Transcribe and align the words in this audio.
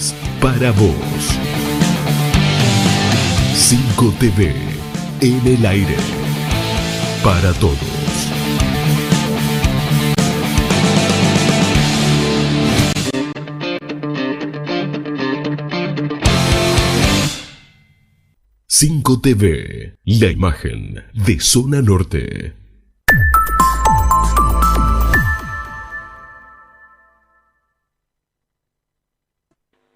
noticias 0.00 0.14
para 0.40 0.72
vos. 0.72 0.94
5 3.54 4.14
TV 4.18 4.54
en 5.20 5.46
el 5.46 5.66
aire. 5.66 5.96
Para 7.22 7.52
todos. 7.54 7.78
Cinco 18.66 19.20
TV, 19.20 19.96
la 20.06 20.30
imagen 20.30 21.04
de 21.12 21.38
Zona 21.38 21.82
Norte. 21.82 22.59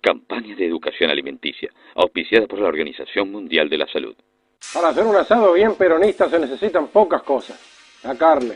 Campaña 0.05 0.55
de 0.55 0.66
educación 0.66 1.10
alimenticia, 1.10 1.70
auspiciada 1.94 2.47
por 2.47 2.58
la 2.58 2.69
Organización 2.69 3.33
Mundial 3.33 3.70
de 3.70 3.78
la 3.78 3.86
Salud. 3.86 4.14
Para 4.74 4.88
hacer 4.88 5.02
un 5.05 5.16
asado 5.16 5.55
bien 5.55 5.77
peronista 5.77 6.28
se 6.28 6.38
necesitan 6.38 6.88
pocas 6.88 7.22
cosas. 7.22 7.58
La 8.02 8.14
carne, 8.14 8.55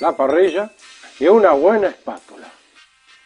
la 0.00 0.16
parrilla 0.16 0.68
y 1.20 1.28
una 1.28 1.52
buena 1.52 1.86
espátula. 1.86 2.48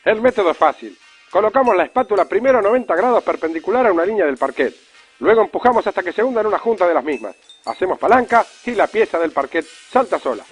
El 0.05 0.21
método 0.21 0.51
es 0.51 0.59
fácil. 0.59 0.95
Colocamos 1.31 1.75
la 1.75 1.85
espátula 1.85 2.27
primero 2.27 2.59
a 2.59 2.63
90 2.63 2.95
grados 2.95 3.25
perpendicular 3.25 3.87
a 3.87 3.93
una 3.93 4.05
línea 4.05 4.27
del 4.27 4.37
parquet. 4.37 4.75
Luego 5.21 5.41
empujamos 5.41 5.87
hasta 5.87 6.03
que 6.03 6.13
se 6.13 6.23
hunda 6.23 6.43
en 6.43 6.49
una 6.49 6.59
junta 6.59 6.87
de 6.87 6.93
las 6.93 7.05
mismas. 7.05 7.35
Hacemos 7.65 7.99
palanca 7.99 8.45
y 8.67 8.73
la 8.73 8.89
pieza 8.89 9.19
del 9.19 9.33
parquet 9.33 9.65
salta 9.65 10.19
sola. 10.19 10.45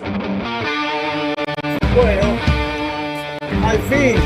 Bueno, 1.95 2.39
al 3.67 3.79
fin, 3.81 4.17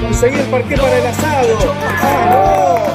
conseguí 0.00 0.38
el 0.38 0.46
parquet 0.46 0.80
para 0.80 0.98
el 0.98 1.06
asado. 1.06 1.74
¡Ah, 1.82 2.85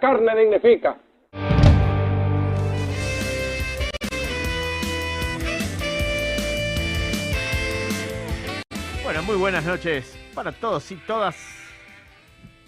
carne 0.00 0.34
dignifica. 0.34 0.96
Bueno, 9.04 9.22
muy 9.24 9.36
buenas 9.36 9.64
noches 9.64 10.18
para 10.34 10.52
todos 10.52 10.90
y 10.90 10.96
todas. 10.96 11.36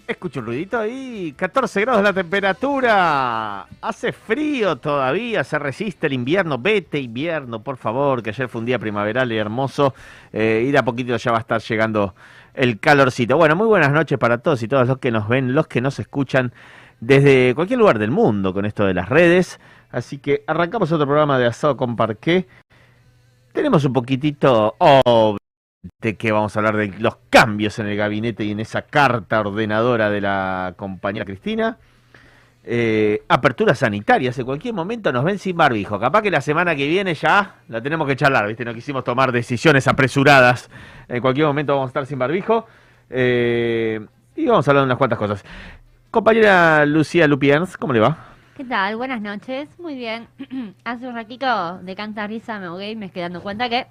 Escucho 0.05 0.41
un 0.41 0.47
ruidito 0.47 0.77
ahí, 0.77 1.33
14 1.37 1.79
grados 1.79 2.03
la 2.03 2.11
temperatura. 2.11 3.65
Hace 3.81 4.11
frío 4.11 4.75
todavía, 4.75 5.45
se 5.45 5.57
resiste 5.57 6.07
el 6.07 6.13
invierno. 6.13 6.57
Vete 6.57 6.99
invierno, 6.99 7.63
por 7.63 7.77
favor, 7.77 8.21
que 8.21 8.31
ayer 8.31 8.49
fue 8.49 8.59
un 8.59 8.65
día 8.65 8.77
primaveral 8.77 9.31
y 9.31 9.37
hermoso. 9.37 9.93
Eh, 10.33 10.65
y 10.67 10.71
de 10.71 10.77
a 10.77 10.83
poquito 10.83 11.15
ya 11.15 11.31
va 11.31 11.37
a 11.37 11.41
estar 11.41 11.61
llegando 11.61 12.13
el 12.53 12.79
calorcito. 12.79 13.37
Bueno, 13.37 13.55
muy 13.55 13.67
buenas 13.67 13.93
noches 13.93 14.17
para 14.17 14.39
todos 14.39 14.61
y 14.61 14.67
todas 14.67 14.89
los 14.89 14.97
que 14.97 15.09
nos 15.09 15.29
ven, 15.29 15.55
los 15.55 15.67
que 15.67 15.79
nos 15.79 15.97
escuchan 15.99 16.51
desde 17.05 17.53
cualquier 17.53 17.79
lugar 17.79 17.99
del 17.99 18.11
mundo 18.11 18.53
con 18.53 18.65
esto 18.65 18.85
de 18.85 18.93
las 18.93 19.09
redes. 19.09 19.59
Así 19.91 20.17
que 20.17 20.43
arrancamos 20.47 20.91
otro 20.91 21.05
programa 21.05 21.37
de 21.37 21.45
Asado 21.45 21.77
con 21.77 21.95
Parqué. 21.95 22.47
Tenemos 23.51 23.85
un 23.85 23.93
poquitito, 23.93 24.75
oh, 24.79 25.37
de 26.01 26.15
que 26.15 26.31
vamos 26.31 26.55
a 26.55 26.59
hablar 26.59 26.77
de 26.77 26.87
los 26.99 27.17
cambios 27.29 27.77
en 27.79 27.87
el 27.87 27.97
gabinete 27.97 28.43
y 28.43 28.51
en 28.51 28.59
esa 28.59 28.83
carta 28.83 29.41
ordenadora 29.41 30.09
de 30.09 30.21
la 30.21 30.73
compañera 30.77 31.25
Cristina. 31.25 31.77
Eh, 32.65 33.21
apertura 33.27 33.75
sanitaria, 33.75 34.31
en 34.35 34.45
cualquier 34.45 34.73
momento 34.73 35.11
nos 35.11 35.25
ven 35.25 35.37
sin 35.37 35.57
barbijo. 35.57 35.99
Capaz 35.99 36.21
que 36.21 36.31
la 36.31 36.39
semana 36.39 36.75
que 36.75 36.87
viene 36.87 37.13
ya 37.13 37.57
la 37.67 37.81
tenemos 37.81 38.07
que 38.07 38.15
charlar, 38.15 38.47
¿viste? 38.47 38.63
No 38.63 38.73
quisimos 38.73 39.03
tomar 39.03 39.33
decisiones 39.33 39.87
apresuradas. 39.87 40.69
En 41.09 41.21
cualquier 41.21 41.45
momento 41.47 41.73
vamos 41.73 41.87
a 41.87 41.89
estar 41.89 42.05
sin 42.05 42.17
barbijo. 42.17 42.65
Eh, 43.09 43.99
y 44.35 44.45
vamos 44.45 44.67
a 44.67 44.71
hablar 44.71 44.83
de 44.83 44.85
unas 44.85 44.97
cuantas 44.97 45.19
cosas. 45.19 45.43
Compañera 46.13 46.85
Lucía 46.85 47.27
Lupiens, 47.27 47.75
¿cómo 47.75 47.91
le 47.91 47.99
va? 47.99 48.15
¿Qué 48.55 48.63
tal? 48.63 48.97
Buenas 48.97 49.19
noches. 49.19 49.67
Muy 49.79 49.95
bien. 49.95 50.27
Hace 50.85 51.07
un 51.07 51.15
ratito 51.15 51.79
de 51.79 51.95
canta 51.95 52.27
risa 52.27 52.59
me 52.59 52.67
ahogué 52.67 52.91
y 52.91 52.95
me 52.95 53.09
quedé 53.09 53.23
dando 53.23 53.41
cuenta 53.41 53.67
que 53.67 53.87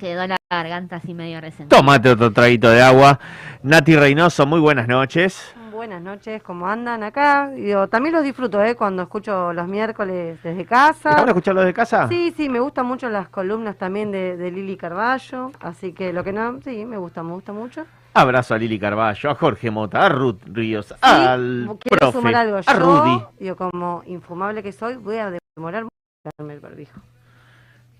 quedó 0.00 0.26
la 0.26 0.36
garganta 0.50 0.96
así 0.96 1.14
medio 1.14 1.40
resentida. 1.40 1.78
Tómate 1.78 2.10
otro 2.10 2.32
traguito 2.32 2.68
de 2.68 2.82
agua. 2.82 3.20
Nati 3.62 3.94
Reynoso, 3.94 4.44
muy 4.44 4.58
buenas 4.58 4.88
noches. 4.88 5.54
Buenas 5.70 6.02
noches, 6.02 6.42
¿cómo 6.42 6.66
andan 6.66 7.04
acá? 7.04 7.50
Digo, 7.54 7.86
también 7.86 8.16
los 8.16 8.24
disfruto, 8.24 8.60
¿eh? 8.64 8.74
Cuando 8.74 9.04
escucho 9.04 9.52
los 9.52 9.68
miércoles 9.68 10.42
desde 10.42 10.64
casa. 10.64 11.10
¿Están 11.10 11.28
escuchando 11.28 11.60
desde 11.60 11.74
casa? 11.74 12.08
Sí, 12.08 12.34
sí, 12.36 12.48
me 12.48 12.58
gustan 12.58 12.86
mucho 12.86 13.08
las 13.08 13.28
columnas 13.28 13.76
también 13.76 14.10
de, 14.10 14.36
de 14.36 14.50
Lili 14.50 14.76
Carballo, 14.76 15.52
así 15.60 15.92
que 15.92 16.12
lo 16.12 16.24
que 16.24 16.32
no, 16.32 16.58
sí, 16.64 16.84
me 16.84 16.96
gusta, 16.96 17.22
me 17.22 17.34
gusta 17.34 17.52
mucho. 17.52 17.86
Abrazo 18.14 18.54
a 18.54 18.58
Lili 18.58 18.78
Carballo, 18.78 19.30
a 19.30 19.34
Jorge 19.34 19.70
Mota, 19.70 20.04
a 20.04 20.08
Ruth 20.08 20.40
Ríos, 20.46 20.94
al 21.00 21.66
Quiero 21.80 21.98
profe, 21.98 22.18
sumar 22.18 22.34
algo, 22.34 22.56
a 22.58 22.60
yo, 22.60 22.72
Rudy. 22.78 23.24
digo, 23.40 23.56
como 23.56 24.02
infumable 24.06 24.62
que 24.62 24.72
soy, 24.72 24.96
voy 24.96 25.16
a 25.16 25.32
demorar 25.56 25.84
mucho 25.84 26.50
el 26.52 26.60
barbijo. 26.60 27.00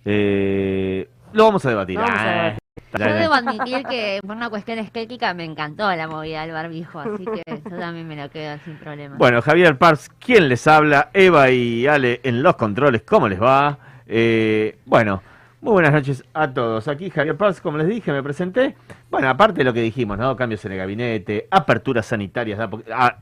Eh, 0.05 1.09
lo 1.33 1.45
vamos 1.45 1.65
a 1.65 1.71
debatir. 1.71 1.97
Vamos 1.99 2.11
a 2.11 2.23
Ah, 2.23 2.27
debatir. 2.27 2.59
Yo 2.95 3.15
debo 3.15 3.35
admitir 3.35 3.83
que 3.87 4.21
por 4.27 4.37
una 4.37 4.51
cuestión 4.51 4.79
estética 4.79 5.33
me 5.33 5.45
encantó 5.45 5.91
la 5.95 6.07
movida 6.09 6.43
del 6.43 6.53
barbijo, 6.53 7.01
así 7.01 7.25
que 7.25 7.43
yo 7.47 7.79
también 7.79 8.07
me 8.07 8.17
lo 8.17 8.29
quedo 8.31 8.59
sin 8.65 8.77
problema. 8.77 9.17
Bueno, 9.17 9.41
Javier 9.41 9.79
Pars, 9.79 10.11
¿quién 10.19 10.49
les 10.51 10.67
habla? 10.67 11.09
Eva 11.15 11.51
y 11.51 11.87
Ale 11.87 12.21
en 12.23 12.43
los 12.43 12.57
controles, 12.57 13.03
¿cómo 13.03 13.29
les 13.29 13.41
va? 13.41 13.79
Eh, 14.07 14.77
bueno, 14.85 15.23
muy 15.63 15.73
buenas 15.73 15.93
noches 15.93 16.25
a 16.35 16.53
todos. 16.53 16.89
Aquí 16.89 17.09
Javier 17.09 17.37
Pars, 17.37 17.61
como 17.61 17.79
les 17.79 17.87
dije, 17.87 18.13
me 18.13 18.23
presenté. 18.23 18.77
Bueno, 19.11 19.29
aparte 19.29 19.59
de 19.59 19.65
lo 19.65 19.73
que 19.73 19.81
dijimos, 19.81 20.19
¿no? 20.19 20.37
Cambios 20.37 20.65
en 20.65 20.73
el 20.73 20.79
gabinete, 20.79 21.47
aperturas 21.51 22.05
sanitarias. 22.07 22.69
po- 22.69 22.83
ah, 22.93 23.17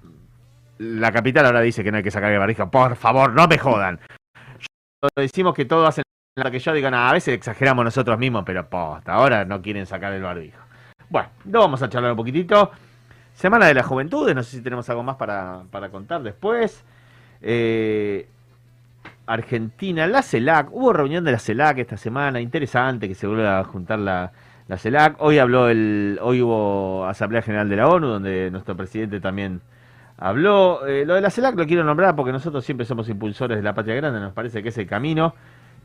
la 0.79 1.13
capital 1.13 1.45
ahora 1.47 1.61
dice 1.61 1.85
que 1.85 1.91
no 1.93 1.99
hay 1.99 2.03
que 2.03 2.11
sacar 2.11 2.33
el 2.33 2.39
barbijo. 2.39 2.71
Por 2.71 2.97
favor, 2.97 3.33
no 3.35 3.47
me 3.47 3.59
jodan. 3.59 4.01
Decimos 5.17 5.55
que 5.55 5.67
todos 5.67 5.89
hacen 5.89 6.03
lo 6.37 6.51
que 6.51 6.59
yo 6.59 6.73
digan, 6.73 6.95
a 6.95 7.13
veces 7.13 7.35
exageramos 7.35 7.85
nosotros 7.85 8.19
mismos, 8.19 8.45
pero 8.47 8.67
posta, 8.69 9.13
ahora 9.13 9.45
no 9.45 9.61
quieren 9.61 9.85
sacar 9.85 10.13
el 10.15 10.23
barbijo. 10.23 10.59
Bueno, 11.11 11.29
lo 11.45 11.61
vamos 11.61 11.83
a 11.83 11.89
charlar 11.89 12.13
un 12.13 12.17
poquitito. 12.17 12.71
Semana 13.35 13.67
de 13.67 13.75
las 13.75 13.85
Juventudes, 13.85 14.35
no 14.35 14.43
sé 14.43 14.57
si 14.57 14.63
tenemos 14.63 14.89
algo 14.89 15.03
más 15.03 15.17
para, 15.17 15.63
para 15.71 15.91
contar 15.91 16.23
después. 16.23 16.83
Eh, 17.43 18.27
Argentina, 19.33 20.07
la 20.09 20.23
CELAC, 20.23 20.69
hubo 20.73 20.93
reunión 20.93 21.25
de 21.25 21.33
la 21.33 21.39
CELAC 21.39 21.79
esta 21.79 21.97
semana, 21.97 22.41
interesante 22.41 23.07
que 23.07 23.15
se 23.15 23.27
vuelve 23.27 23.47
a 23.47 23.63
juntar 23.63 24.01
la, 24.01 24.33
la 24.67 24.77
CELAC. 24.77 25.17
Hoy 25.19 25.39
habló 25.39 25.69
el, 25.69 26.19
hoy 26.21 26.43
hubo 26.43 27.07
Asamblea 27.07 27.41
General 27.41 27.69
de 27.69 27.77
la 27.77 27.89
ONU, 27.89 28.09
donde 28.09 28.51
nuestro 28.51 28.77
presidente 28.77 29.21
también 29.21 29.61
habló. 30.17 30.87
Eh, 30.87 31.05
lo 31.07 31.15
de 31.15 31.21
la 31.21 31.31
CELAC 31.31 31.57
lo 31.57 31.67
quiero 31.67 31.85
nombrar 31.85 32.17
porque 32.17 32.33
nosotros 32.33 32.65
siempre 32.65 32.85
somos 32.85 33.09
impulsores 33.09 33.57
de 33.57 33.63
la 33.63 33.73
patria 33.73 33.95
grande, 33.95 34.19
nos 34.19 34.33
parece 34.33 34.63
que 34.63 34.71
es 34.71 34.79
el 34.79 34.87
camino. 34.87 35.35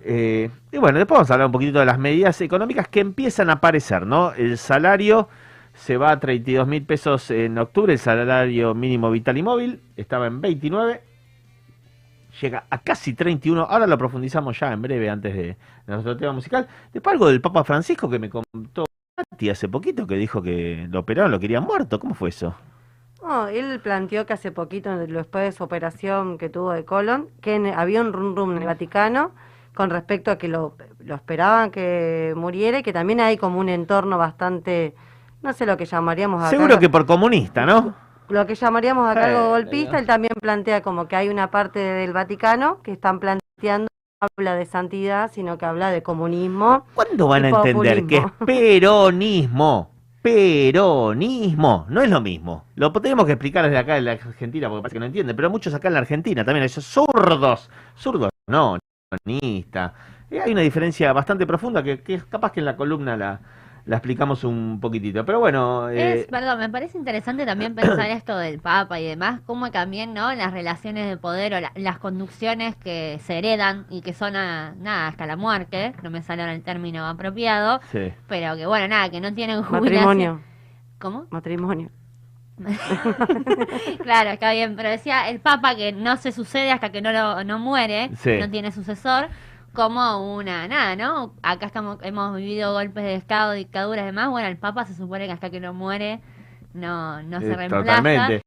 Eh, 0.04 0.50
y 0.72 0.78
bueno, 0.78 0.98
después 0.98 1.18
vamos 1.18 1.30
a 1.30 1.34
hablar 1.36 1.46
un 1.48 1.52
poquito 1.52 1.80
de 1.80 1.86
las 1.86 2.00
medidas 2.00 2.42
económicas 2.42 2.88
que 2.88 3.00
empiezan 3.00 3.50
a 3.52 3.54
aparecer, 3.54 4.08
¿no? 4.08 4.34
El 4.34 4.58
salario 4.58 5.30
se 5.76 5.98
va 5.98 6.12
a 6.12 6.20
32 6.20 6.68
mil 6.68 6.84
pesos 6.84 7.30
en 7.30 7.58
octubre, 7.60 7.94
el 7.94 8.00
salario 8.00 8.74
mínimo 8.74 9.12
vital 9.12 9.38
y 9.38 9.44
móvil 9.44 9.82
estaba 9.98 10.26
en 10.28 10.42
29, 10.42 11.02
llega 12.42 12.66
a 12.70 12.78
casi 12.80 13.14
31, 13.14 13.64
ahora 13.64 13.88
lo 13.88 13.98
profundizamos 13.98 14.60
ya 14.60 14.72
en 14.72 14.82
breve 14.82 15.10
antes 15.10 15.34
de, 15.34 15.44
de 15.44 15.58
nuestro 15.88 16.18
tema 16.18 16.34
musical. 16.34 16.68
Después 16.94 17.14
algo 17.14 17.28
del 17.28 17.42
Papa 17.42 17.64
Francisco 17.64 18.10
que 18.10 18.20
me 18.20 18.30
contó 18.30 18.86
Mati 19.18 19.50
hace 19.50 19.70
poquito 19.70 20.06
que 20.08 20.16
dijo 20.16 20.42
que 20.42 20.88
lo 20.90 21.00
operaron, 21.00 21.32
lo 21.32 21.40
querían 21.40 21.64
muerto, 21.64 22.00
¿cómo 22.00 22.16
fue 22.16 22.30
eso? 22.30 22.54
No, 23.24 23.48
él 23.48 23.80
planteó 23.80 24.26
que 24.26 24.34
hace 24.34 24.52
poquito, 24.52 24.98
después 24.98 25.46
de 25.46 25.52
su 25.52 25.64
operación 25.64 26.38
que 26.38 26.50
tuvo 26.50 26.74
de 26.74 26.86
colon, 26.86 27.30
que 27.42 27.74
había 27.76 28.02
un 28.02 28.14
rum 28.14 28.36
rum 28.36 28.52
en 28.52 28.58
el 28.58 28.66
Vaticano, 28.66 29.32
con 29.74 29.90
respecto 29.90 30.32
a 30.32 30.38
que 30.38 30.48
lo, 30.48 30.76
lo 31.00 31.16
esperaban 31.16 31.72
que 31.72 32.34
muriera 32.36 32.80
y 32.80 32.84
que 32.84 32.94
también 32.94 33.22
hay 33.22 33.38
como 33.38 33.60
un 33.60 33.70
entorno 33.70 34.18
bastante, 34.18 34.96
no 35.42 35.54
sé 35.54 35.66
lo 35.66 35.78
que 35.78 35.86
llamaríamos 35.86 36.42
acá. 36.42 36.50
Seguro 36.50 36.78
que 36.78 36.90
por 36.90 37.06
comunista, 37.06 37.66
¿no? 37.66 37.96
Lo 38.30 38.46
que 38.46 38.56
llamaríamos 38.56 39.10
acá 39.10 39.26
algo 39.26 39.46
Eh, 39.46 39.50
golpista, 39.50 40.00
él 40.00 40.06
también 40.06 40.34
plantea 40.42 40.82
como 40.82 41.08
que 41.08 41.16
hay 41.16 41.30
una 41.30 41.52
parte 41.52 41.80
del 41.80 42.14
Vaticano 42.14 42.82
que 42.82 42.92
están 42.92 43.20
planteando 43.20 43.88
no 44.22 44.28
habla 44.38 44.56
de 44.56 44.66
santidad, 44.66 45.30
sino 45.32 45.58
que 45.58 45.66
habla 45.66 45.92
de 45.92 46.02
comunismo. 46.02 46.86
¿Cuándo 46.94 47.28
van 47.28 47.46
a 47.46 47.50
entender 47.50 48.06
que 48.08 48.18
es 48.18 48.26
peronismo? 48.46 49.92
Peronismo. 50.22 51.86
No 51.90 52.02
es 52.02 52.10
lo 52.10 52.22
mismo. 52.22 52.66
Lo 52.76 52.92
tenemos 52.94 53.26
que 53.26 53.34
explicar 53.34 53.66
desde 53.66 53.78
acá 53.78 53.98
en 53.98 54.06
la 54.06 54.14
Argentina 54.14 54.70
porque 54.70 54.82
parece 54.82 54.96
que 54.96 55.00
no 55.00 55.06
entienden, 55.06 55.36
pero 55.36 55.50
muchos 55.50 55.74
acá 55.74 55.90
en 55.90 55.96
la 55.96 56.00
Argentina 56.00 56.44
también, 56.44 56.66
esos 56.66 56.86
zurdos. 56.86 57.70
Zurdos, 57.98 58.30
no, 58.48 58.80
peronista. 59.10 59.94
Eh, 60.32 60.40
hay 60.40 60.52
una 60.52 60.62
diferencia 60.62 61.14
bastante 61.14 61.46
profunda 61.46 61.84
que, 61.84 62.02
que 62.02 62.20
capaz 62.30 62.52
que 62.54 62.62
en 62.62 62.66
la 62.66 62.76
columna 62.76 63.16
la, 63.16 63.40
la 63.86 63.98
explicamos 63.98 64.44
un 64.44 64.80
poquitito. 64.82 65.24
Pero 65.26 65.40
bueno, 65.40 65.90
eh, 65.90 66.22
Es, 66.22 66.26
perdón, 66.28 66.58
me 66.60 66.70
parece 66.70 66.98
interesante 66.98 67.46
también 67.46 67.76
pensar 67.76 68.10
esto 68.10 68.36
del 68.38 68.60
Papa 68.60 69.00
y 69.00 69.06
demás, 69.06 69.42
cómo 69.46 69.70
también, 69.72 70.14
¿no? 70.14 70.34
Las 70.34 70.52
relaciones 70.54 71.08
de 71.08 71.18
poder 71.18 71.54
o 71.54 71.60
la- 71.60 71.72
las 71.76 72.00
conducciones 72.00 72.76
que 72.76 73.20
se 73.22 73.38
heredan 73.38 73.86
y 73.90 74.02
que 74.02 74.14
son 74.14 74.36
a, 74.36 74.74
nada, 74.80 75.08
hasta 75.08 75.26
la 75.28 75.36
muerte, 75.36 75.94
no 76.02 76.10
me 76.10 76.22
sale 76.24 76.42
ahora 76.42 76.54
el 76.56 76.64
término 76.64 77.06
apropiado, 77.08 77.80
sí. 77.92 78.12
pero 78.28 78.56
que 78.56 78.66
bueno, 78.66 78.88
nada, 78.88 79.10
que 79.10 79.22
no 79.22 79.34
tienen 79.34 79.62
jubilación. 79.62 80.04
Matrimonio, 80.06 80.42
¿Cómo? 80.98 81.28
matrimonio. 81.30 81.90
claro, 84.02 84.30
está 84.32 84.52
bien, 84.54 84.76
pero 84.76 84.90
decía 84.90 85.30
el 85.30 85.40
Papa 85.40 85.76
que 85.76 85.92
no 85.92 86.18
se 86.18 86.32
sucede 86.32 86.72
hasta 86.72 86.92
que 86.92 87.02
no, 87.02 87.12
lo- 87.12 87.44
no 87.44 87.60
muere, 87.60 88.10
Sí. 88.18 88.38
no 88.40 88.50
tiene 88.50 88.72
sucesor, 88.72 89.28
como 89.76 90.36
una, 90.36 90.68
nada, 90.68 90.96
¿no? 90.96 91.36
Acá 91.44 91.68
estamos, 91.68 92.00
hemos 92.02 92.36
vivido 92.36 92.74
golpes 92.74 93.04
de 93.04 93.16
Estado, 93.16 93.52
dictaduras 93.54 94.04
y 94.04 94.06
demás, 94.08 94.30
bueno, 94.30 94.48
el 94.48 94.58
Papa 94.58 94.86
se 94.86 94.96
supone 94.96 95.28
que 95.28 95.34
hasta 95.34 95.50
que 95.52 95.60
no 95.60 95.74
muere 95.74 96.22
no, 96.74 97.22
no 97.24 97.40
se 97.42 97.52
Eh, 97.52 97.56
reemplaza. 97.56 97.98
totalmente. 97.98 98.42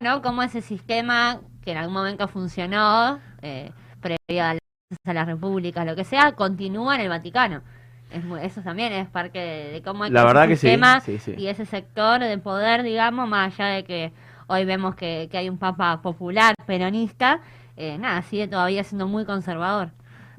¿no? 0.00 0.22
Cómo 0.22 0.42
ese 0.42 0.60
sistema 0.62 1.40
que 1.62 1.72
en 1.72 1.78
algún 1.78 1.94
momento 1.94 2.28
funcionó, 2.28 3.18
eh, 3.42 3.70
previo 4.00 4.44
a 4.44 4.54
la, 4.54 4.60
a 5.06 5.12
la 5.12 5.24
República, 5.24 5.84
lo 5.84 5.96
que 5.96 6.04
sea, 6.04 6.32
continúa 6.32 6.94
en 6.94 7.02
el 7.02 7.08
Vaticano. 7.08 7.62
Es 8.10 8.24
eso 8.42 8.62
también 8.62 8.92
es 8.92 9.08
parte 9.08 9.38
de, 9.38 9.72
de 9.72 9.82
cómo 9.82 10.04
La 10.06 10.20
ese 10.20 10.26
verdad 10.26 10.48
que 10.48 10.56
sí, 10.56 10.68
sistema 10.68 11.00
sí, 11.00 11.18
sí. 11.18 11.34
y 11.36 11.48
ese 11.48 11.66
sector 11.66 12.20
de 12.20 12.38
poder, 12.38 12.82
digamos, 12.82 13.28
más 13.28 13.52
allá 13.58 13.74
de 13.74 13.84
que 13.84 14.12
hoy 14.46 14.64
vemos 14.64 14.94
que, 14.94 15.28
que 15.30 15.38
hay 15.38 15.48
un 15.48 15.58
papa 15.58 16.00
popular, 16.00 16.54
peronista, 16.66 17.40
eh, 17.76 17.98
nada, 17.98 18.22
sigue 18.22 18.46
todavía 18.48 18.84
siendo 18.84 19.08
muy 19.08 19.24
conservador. 19.24 19.90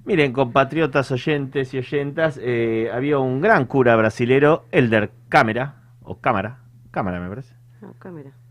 Miren, 0.06 0.34
compatriotas 0.34 1.12
oyentes 1.12 1.74
y 1.74 1.80
oyentas, 1.80 2.40
eh, 2.42 2.92
había 2.94 3.18
un 3.18 3.42
gran 3.42 3.66
cura 3.66 3.96
brasilero, 3.96 4.66
Elder 4.72 5.12
Cámara, 5.30 5.81
o 6.04 6.19
Cámara, 6.19 6.60
Cámara 6.92 7.19
me 7.19 7.28
parece. 7.28 7.56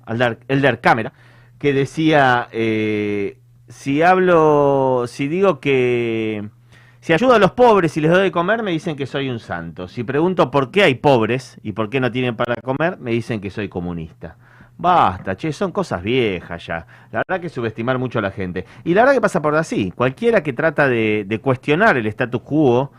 Elder, 0.08 0.40
Elder 0.48 0.80
Cámara, 0.80 1.12
que 1.58 1.72
decía, 1.72 2.48
eh, 2.50 3.38
si 3.68 4.02
hablo, 4.02 5.04
si 5.06 5.28
digo 5.28 5.60
que, 5.60 6.48
si 6.98 7.12
ayudo 7.12 7.34
a 7.34 7.38
los 7.38 7.52
pobres 7.52 7.96
y 7.96 8.00
les 8.00 8.10
doy 8.10 8.24
de 8.24 8.32
comer, 8.32 8.64
me 8.64 8.72
dicen 8.72 8.96
que 8.96 9.06
soy 9.06 9.30
un 9.30 9.38
santo. 9.38 9.86
Si 9.86 10.02
pregunto 10.02 10.50
por 10.50 10.72
qué 10.72 10.82
hay 10.82 10.96
pobres 10.96 11.60
y 11.62 11.70
por 11.70 11.88
qué 11.88 12.00
no 12.00 12.10
tienen 12.10 12.34
para 12.34 12.56
comer, 12.56 12.98
me 12.98 13.12
dicen 13.12 13.40
que 13.40 13.50
soy 13.50 13.68
comunista. 13.68 14.38
Basta, 14.76 15.36
che, 15.36 15.52
son 15.52 15.70
cosas 15.70 16.02
viejas 16.02 16.66
ya. 16.66 16.86
La 17.12 17.22
verdad 17.26 17.40
que 17.40 17.48
subestimar 17.48 17.96
mucho 17.98 18.18
a 18.18 18.22
la 18.22 18.30
gente. 18.32 18.64
Y 18.82 18.92
la 18.92 19.02
verdad 19.02 19.14
que 19.14 19.20
pasa 19.20 19.40
por 19.40 19.54
así. 19.54 19.92
Cualquiera 19.92 20.42
que 20.42 20.52
trata 20.52 20.88
de, 20.88 21.40
cuestionar 21.42 21.96
el 21.96 22.06
status 22.08 22.42
quo, 22.42 22.90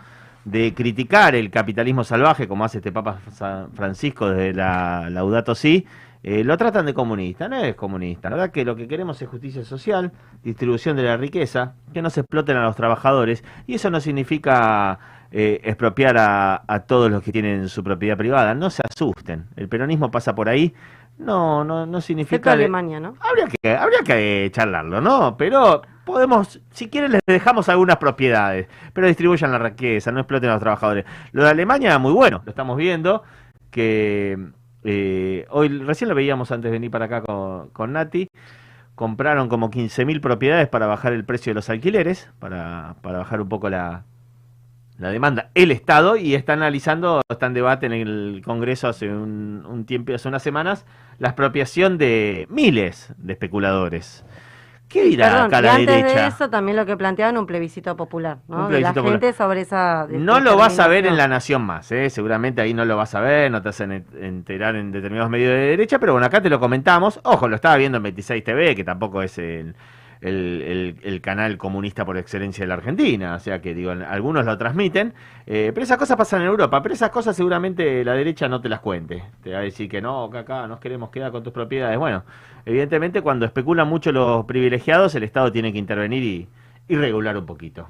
de 0.46 0.74
criticar 0.74 1.36
el 1.36 1.50
capitalismo 1.52 2.04
salvaje, 2.04 2.48
como 2.48 2.64
hace 2.64 2.78
este 2.78 2.92
Papa 2.94 3.20
Sa- 3.32 3.68
Francisco 3.74 4.30
desde 4.30 4.54
la 4.54 5.10
Laudato 5.10 5.54
Si, 5.54 5.86
eh, 6.24 6.44
lo 6.46 6.56
tratan 6.58 6.86
de 6.86 6.94
comunista. 6.94 7.50
No 7.50 7.58
es 7.58 7.76
comunista. 7.76 8.30
La 8.30 8.38
verdad 8.38 8.52
que 8.54 8.64
lo 8.64 8.76
que 8.78 8.88
queremos 8.88 9.22
es 9.22 9.28
justicia 9.28 9.66
social, 9.66 10.14
distribución 10.44 10.96
de 10.96 11.04
la 11.04 11.18
riqueza, 11.18 11.74
que 11.94 12.02
no 12.02 12.10
se 12.10 12.22
exploten 12.22 12.56
a 12.56 12.64
los 12.64 12.76
trabajadores. 12.78 13.44
Y 13.68 13.76
eso 13.76 13.90
no 13.90 14.00
significa 14.00 14.98
eh, 15.32 15.60
expropiar 15.66 16.16
a 16.18 16.80
todos 16.88 17.12
los 17.12 17.22
que 17.22 17.34
tienen 17.34 17.68
su 17.68 17.84
propiedad 17.84 18.16
privada. 18.18 18.56
No 18.56 18.70
se 18.70 18.82
asusten. 18.90 19.48
El 19.58 19.68
peronismo 19.68 20.10
pasa 20.10 20.34
por 20.34 20.48
ahí. 20.48 20.74
No, 21.18 21.64
no, 21.64 21.86
no 21.86 22.02
significa... 22.02 22.52
Alemania, 22.52 23.00
¿no? 23.00 23.16
Habría 23.20 23.48
que, 23.48 23.76
habría 23.76 24.00
que 24.00 24.50
charlarlo, 24.52 25.00
¿no? 25.02 25.38
Pero 25.38 25.82
podemos, 26.06 26.62
si 26.72 26.90
quieren 26.90 27.12
les 27.12 27.22
dejamos 27.26 27.70
algunas 27.70 27.98
propiedades, 27.98 28.68
pero 28.94 29.08
distribuyan 29.08 29.52
la 29.52 29.60
riqueza, 29.60 30.12
no 30.12 30.20
exploten 30.20 30.50
a 30.50 30.54
los 30.54 30.62
trabajadores. 30.62 31.06
Lo 31.32 31.44
de 31.44 31.50
Alemania, 31.50 31.98
muy 32.00 32.12
bueno, 32.12 32.42
lo 32.46 32.50
estamos 32.50 32.78
viendo, 32.78 33.24
que 33.72 34.38
eh, 34.84 35.46
hoy 35.50 35.70
recién 35.80 36.10
lo 36.10 36.16
veíamos 36.16 36.52
antes 36.52 36.70
de 36.70 36.76
venir 36.78 36.92
para 36.92 37.06
acá 37.06 37.22
con, 37.22 37.70
con 37.70 37.94
Nati, 37.94 38.28
compraron 38.94 39.50
como 39.50 39.72
15.000 39.72 40.22
propiedades 40.22 40.68
para 40.70 40.86
bajar 40.86 41.14
el 41.14 41.26
precio 41.26 41.52
de 41.52 41.56
los 41.56 41.70
alquileres, 41.70 42.30
para, 42.40 42.96
para 43.02 43.20
bajar 43.20 43.42
un 43.42 43.50
poco 43.50 43.70
la, 43.70 44.04
la 44.98 45.10
demanda 45.10 45.50
el 45.56 45.72
Estado 45.72 46.16
y 46.16 46.36
está 46.36 46.54
analizando, 46.54 47.22
está 47.30 47.48
en 47.48 47.54
debate 47.54 47.86
en 47.86 47.94
el 47.94 48.42
Congreso 48.46 48.88
hace 48.88 49.10
un, 49.10 49.66
un 49.68 49.86
tiempo, 49.86 50.14
hace 50.14 50.28
unas 50.28 50.44
semanas, 50.44 50.86
la 51.20 51.30
expropiación 51.30 51.98
de 51.98 52.48
miles 52.50 53.14
de 53.18 53.34
especuladores. 53.34 54.26
¿Qué 54.88 55.04
dirá 55.04 55.30
Perdón, 55.32 55.46
acá 55.48 55.60
y 55.60 55.62
la 55.64 55.74
antes 55.74 55.88
de 55.88 55.94
derecha? 56.04 56.28
eso 56.28 56.50
también 56.50 56.78
lo 56.78 56.86
que 56.86 56.96
planteaban 56.96 57.38
un 57.38 57.48
plebiscito 57.48 57.98
popular, 57.98 58.38
¿no? 58.48 58.68
Un 58.68 58.72
de 58.72 58.82
la 58.82 58.94
popular. 58.94 59.20
gente 59.20 59.34
sobre 59.34 59.62
esa 59.62 60.06
de- 60.08 60.20
No 60.20 60.40
lo 60.40 60.56
vas 60.58 60.80
a 60.80 60.88
ver 60.88 61.08
en. 61.08 61.18
La 61.18 61.28
Nación 61.28 61.64
Más, 61.64 61.92
¿eh? 61.92 62.10
seguramente 62.12 62.62
ahí 62.62 62.74
no 62.74 62.86
lo 62.86 62.96
vas 62.96 63.16
a 63.16 63.20
ver, 63.20 63.50
no 63.52 63.62
te 63.64 63.70
hacen 63.70 63.92
en- 63.92 64.06
enterar 64.22 64.76
en 64.76 64.92
determinados 64.92 65.30
medios 65.32 65.50
de 65.50 65.58
derecha, 65.58 65.98
pero 66.00 66.12
bueno, 66.14 66.28
acá 66.28 66.40
te 66.42 66.50
lo 66.52 66.60
comentamos. 66.60 67.20
Ojo, 67.24 67.48
lo 67.48 67.56
estaba 67.56 67.76
viendo 67.78 67.98
en 67.98 68.04
26 68.04 68.44
TV, 68.44 68.76
que 68.76 68.84
tampoco 68.84 69.24
es 69.24 69.38
el, 69.40 69.76
el- 70.22 70.62
el- 70.66 70.98
el 71.04 71.22
canal 71.22 71.58
comunista 71.58 72.06
por 72.06 72.18
excelencia 72.18 72.64
de 72.64 72.68
la 72.68 72.76
Argentina, 72.76 73.36
o 73.36 73.40
sea 73.40 73.62
que 73.62 73.74
digo, 73.74 73.92
algunos 73.92 74.46
lo 74.46 74.58
transmiten, 74.58 75.14
eh, 75.46 75.72
pero 75.74 75.84
esas 75.84 75.98
cosas 75.98 76.18
pasan 76.18 76.42
en 76.42 76.48
Europa, 76.48 76.82
pero 76.82 76.94
esas 76.94 77.10
cosas 77.10 77.36
seguramente 77.36 78.04
la 78.04 78.14
derecha 78.14 78.48
no 78.48 78.62
te 78.62 78.70
las 78.70 78.80
cuente, 78.80 79.24
te 79.44 79.52
va 79.52 79.60
a 79.60 79.62
decir 79.62 79.90
que 79.90 80.02
no, 80.02 80.30
que 80.32 80.40
acá 80.40 80.68
nos 80.68 80.80
queremos 80.80 81.10
quedar 81.10 81.32
con 81.32 81.44
tus 81.44 81.54
propiedades. 81.54 81.98
Bueno, 81.98 82.24
evidentemente 82.66 83.22
cuando 83.22 83.46
especulan 83.46 83.88
mucho 83.88 84.12
los 84.12 84.46
privilegiados, 84.46 85.14
el 85.16 85.24
Estado 85.24 85.52
tiene 85.52 85.72
que 85.72 85.80
intervenir 85.80 86.24
y, 86.24 86.48
y 86.88 86.96
regular 86.96 87.38
un 87.38 87.46
poquito. 87.46 87.88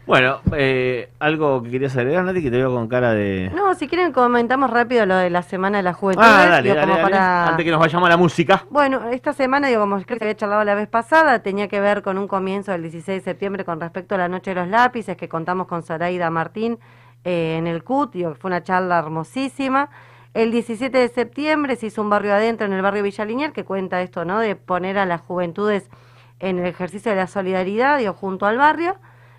Bueno, 0.07 0.41
eh, 0.53 1.11
algo 1.19 1.63
que 1.65 1.71
querías 1.71 1.97
agregar, 1.97 2.23
Nati, 2.25 2.41
que 2.41 2.51
te 2.51 2.59
veo 2.59 2.73
con 2.73 2.87
cara 2.87 3.13
de... 3.13 3.51
No, 3.55 3.75
si 3.75 3.89
quieren 3.89 4.13
comentamos 4.13 4.71
rápido 4.71 5.05
lo 5.05 5.17
de 5.17 5.31
la 5.31 5.43
Semana 5.43 5.79
de 5.79 5.83
la 5.83 5.95
Juventud. 5.95 6.23
ah, 6.25 6.47
dale, 6.49 6.63
digo, 6.63 6.77
dale, 6.77 6.87
como 6.87 6.97
dale, 7.03 7.11
para- 7.11 7.49
antes 7.49 7.65
que 7.65 7.71
nos 7.73 7.81
vayamos 7.81 8.07
a 8.07 8.11
la 8.11 8.17
música. 8.17 8.65
Bueno, 8.71 9.09
esta 9.11 9.33
semana, 9.33 9.67
digo, 9.67 9.81
como 9.81 9.97
creo 9.97 10.07
que 10.07 10.19
se 10.19 10.25
había 10.25 10.37
charlado 10.37 10.63
la 10.63 10.77
vez 10.77 10.87
pasada, 10.87 11.41
tenía 11.41 11.67
que 11.67 11.81
ver 11.81 12.03
con 12.03 12.19
un 12.19 12.29
comienzo 12.29 12.71
del 12.71 12.83
16 12.83 13.19
de 13.25 13.25
septiembre 13.33 13.65
con 13.65 13.81
respecto 13.81 14.15
a 14.15 14.19
la 14.19 14.29
Noche 14.29 14.53
de 14.55 14.61
los 14.61 14.69
Lápices, 14.69 15.17
que 15.17 15.29
contamos 15.29 15.67
con 15.67 15.83
Zoraida 15.83 16.31
Martín 16.31 16.79
eh, 17.25 17.57
en 17.59 17.67
el 17.67 17.83
CUT, 17.83 18.13
digo, 18.13 18.33
que 18.35 18.39
fue 18.39 18.49
una 18.49 18.63
charla 18.63 19.01
hermosísima. 19.01 19.89
El 20.35 20.53
17 20.53 20.97
de 20.97 21.09
septiembre 21.09 21.75
se 21.75 21.87
hizo 21.87 22.01
un 22.01 22.11
barrio 22.11 22.33
adentro 22.33 22.65
en 22.67 22.73
el 22.75 22.83
barrio 22.83 23.03
Villa 23.03 23.25
Liniers, 23.25 23.53
que 23.53 23.65
cuenta 23.65 24.01
esto, 24.03 24.25
¿no? 24.25 24.39
De 24.39 24.55
poner 24.55 24.99
a 24.99 25.07
las 25.07 25.21
juventudes 25.23 25.91
en 26.39 26.61
el 26.61 26.67
ejercicio 26.67 27.11
de 27.11 27.17
la 27.17 27.27
solidaridad, 27.27 27.99
digo, 27.99 28.13
junto 28.13 28.47
al 28.47 28.57
barrio. 28.59 28.95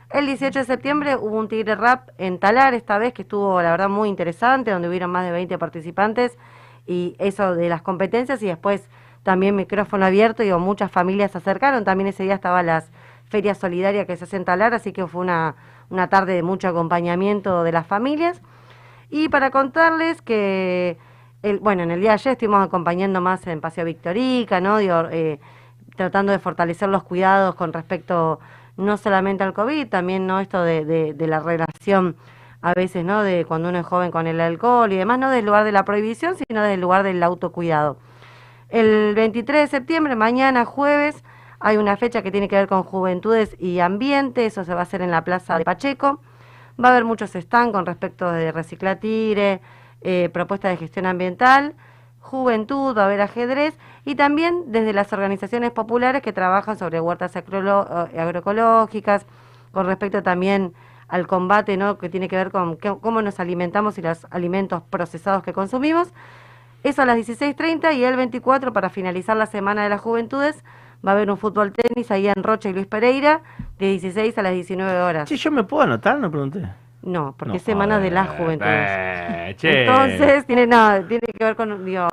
El 0.09 0.25
18 0.25 0.59
de 0.59 0.65
septiembre 0.65 1.17
hubo 1.17 1.37
un 1.37 1.49
Tigre 1.49 1.75
Rap 1.75 2.09
en 2.17 2.39
Talar, 2.39 2.73
esta 2.73 2.97
vez 2.97 3.11
que 3.13 3.23
estuvo, 3.23 3.61
la 3.61 3.71
verdad, 3.71 3.89
muy 3.89 4.07
interesante, 4.07 4.71
donde 4.71 4.87
hubieron 4.87 5.11
más 5.11 5.25
de 5.25 5.31
20 5.31 5.57
participantes 5.57 6.37
y 6.85 7.17
eso 7.19 7.55
de 7.55 7.67
las 7.67 7.81
competencias 7.81 8.41
y 8.41 8.47
después 8.47 8.87
también 9.23 9.57
micrófono 9.57 10.05
abierto, 10.05 10.43
y 10.43 10.51
muchas 10.53 10.89
familias 10.89 11.31
se 11.31 11.39
acercaron, 11.39 11.83
también 11.83 12.07
ese 12.07 12.23
día 12.23 12.35
estaba 12.35 12.63
las 12.63 12.89
ferias 13.25 13.57
solidarias 13.57 14.07
que 14.07 14.15
se 14.15 14.23
hacen 14.23 14.41
en 14.41 14.45
Talar, 14.45 14.73
así 14.73 14.93
que 14.93 15.05
fue 15.07 15.19
una, 15.19 15.55
una 15.89 16.07
tarde 16.07 16.35
de 16.35 16.43
mucho 16.43 16.69
acompañamiento 16.69 17.63
de 17.63 17.73
las 17.73 17.85
familias. 17.85 18.41
Y 19.09 19.27
para 19.27 19.51
contarles 19.51 20.21
que, 20.21 20.97
el, 21.43 21.59
bueno, 21.59 21.83
en 21.83 21.91
el 21.91 21.99
día 21.99 22.11
de 22.11 22.13
ayer 22.13 22.31
estuvimos 22.31 22.65
acompañando 22.65 23.19
más 23.19 23.45
en 23.45 23.59
Paseo 23.59 23.83
Victorica, 23.83 24.61
¿no? 24.61 24.79
Eh, 24.79 25.39
tratando 25.97 26.31
de 26.31 26.39
fortalecer 26.39 26.87
los 26.87 27.03
cuidados 27.03 27.55
con 27.55 27.73
respecto 27.73 28.39
no 28.77 28.97
solamente 28.97 29.43
al 29.43 29.53
COVID, 29.53 29.87
también 29.89 30.27
no 30.27 30.39
esto 30.39 30.63
de, 30.63 30.85
de, 30.85 31.27
la 31.27 31.39
relación 31.39 32.15
a 32.61 32.73
veces, 32.73 33.03
¿no? 33.03 33.23
De 33.23 33.45
cuando 33.45 33.69
uno 33.69 33.79
es 33.79 33.85
joven 33.85 34.11
con 34.11 34.27
el 34.27 34.39
alcohol 34.39 34.91
y 34.93 34.97
demás, 34.97 35.19
no 35.19 35.29
del 35.29 35.45
lugar 35.45 35.63
de 35.65 35.71
la 35.71 35.85
prohibición, 35.85 36.35
sino 36.47 36.63
del 36.63 36.79
lugar 36.81 37.03
del 37.03 37.21
autocuidado. 37.23 37.97
El 38.69 39.15
23 39.15 39.61
de 39.61 39.67
septiembre, 39.67 40.15
mañana 40.15 40.65
jueves, 40.65 41.23
hay 41.59 41.77
una 41.77 41.97
fecha 41.97 42.21
que 42.21 42.31
tiene 42.31 42.47
que 42.47 42.55
ver 42.55 42.67
con 42.67 42.83
juventudes 42.83 43.55
y 43.59 43.79
ambiente, 43.79 44.45
eso 44.45 44.63
se 44.63 44.73
va 44.73 44.81
a 44.81 44.83
hacer 44.83 45.01
en 45.01 45.11
la 45.11 45.23
Plaza 45.23 45.57
de 45.57 45.65
Pacheco. 45.65 46.21
Va 46.83 46.89
a 46.89 46.91
haber 46.91 47.05
muchos 47.05 47.31
stands 47.31 47.73
con 47.73 47.85
respecto 47.85 48.31
de 48.31 48.51
reciclatire, 48.51 49.61
eh, 50.01 50.29
propuestas 50.31 50.71
de 50.71 50.77
gestión 50.77 51.07
ambiental, 51.07 51.75
juventud, 52.27 52.95
va 52.95 53.03
a 53.03 53.05
haber 53.05 53.21
ajedrez 53.21 53.77
y 54.05 54.15
también 54.15 54.65
desde 54.67 54.93
las 54.93 55.11
organizaciones 55.13 55.71
populares 55.71 56.21
que 56.21 56.33
trabajan 56.33 56.77
sobre 56.77 56.99
huertas 56.99 57.35
eh, 57.35 57.41
agroecológicas, 57.41 59.25
con 59.71 59.85
respecto 59.85 60.21
también 60.21 60.73
al 61.07 61.25
combate 61.25 61.77
¿no? 61.77 61.97
que 61.97 62.09
tiene 62.09 62.27
que 62.27 62.35
ver 62.35 62.51
con 62.51 62.75
cómo 62.75 63.21
nos 63.21 63.39
alimentamos 63.39 63.97
y 63.97 64.01
los 64.01 64.27
alimentos 64.29 64.83
procesados 64.89 65.41
que 65.41 65.53
consumimos. 65.53 66.09
Eso 66.83 67.01
a 67.01 67.05
las 67.05 67.17
16.30 67.17 67.95
y 67.95 68.03
el 68.03 68.15
24 68.15 68.71
para 68.73 68.89
finalizar 68.89 69.35
la 69.35 69.45
Semana 69.45 69.83
de 69.83 69.89
las 69.89 70.01
Juventudes 70.01 70.63
va 71.05 71.11
a 71.11 71.15
haber 71.15 71.31
un 71.31 71.37
fútbol 71.37 71.71
tenis 71.71 72.11
ahí 72.11 72.27
en 72.27 72.43
Rocha 72.43 72.69
y 72.69 72.73
Luis 72.73 72.87
Pereira 72.87 73.41
de 73.79 73.87
16 73.87 74.37
a 74.37 74.41
las 74.41 74.53
19 74.53 75.01
horas. 75.01 75.29
Sí, 75.29 75.37
yo 75.37 75.51
me 75.51 75.63
puedo 75.63 75.83
anotar, 75.83 76.19
no 76.19 76.29
pregunté. 76.29 76.67
No, 77.07 77.33
porque 77.37 77.55
es 77.55 77.63
Semana 77.63 78.01
de 78.01 78.11
las 78.11 78.27
Juventudes. 78.31 79.55
Entonces, 79.63 80.45
tiene, 80.45 80.67
no, 80.67 81.05
tiene 81.05 81.21
que 81.21 81.43
ver 81.43 81.55
con, 81.55 81.85
digo, 81.85 82.05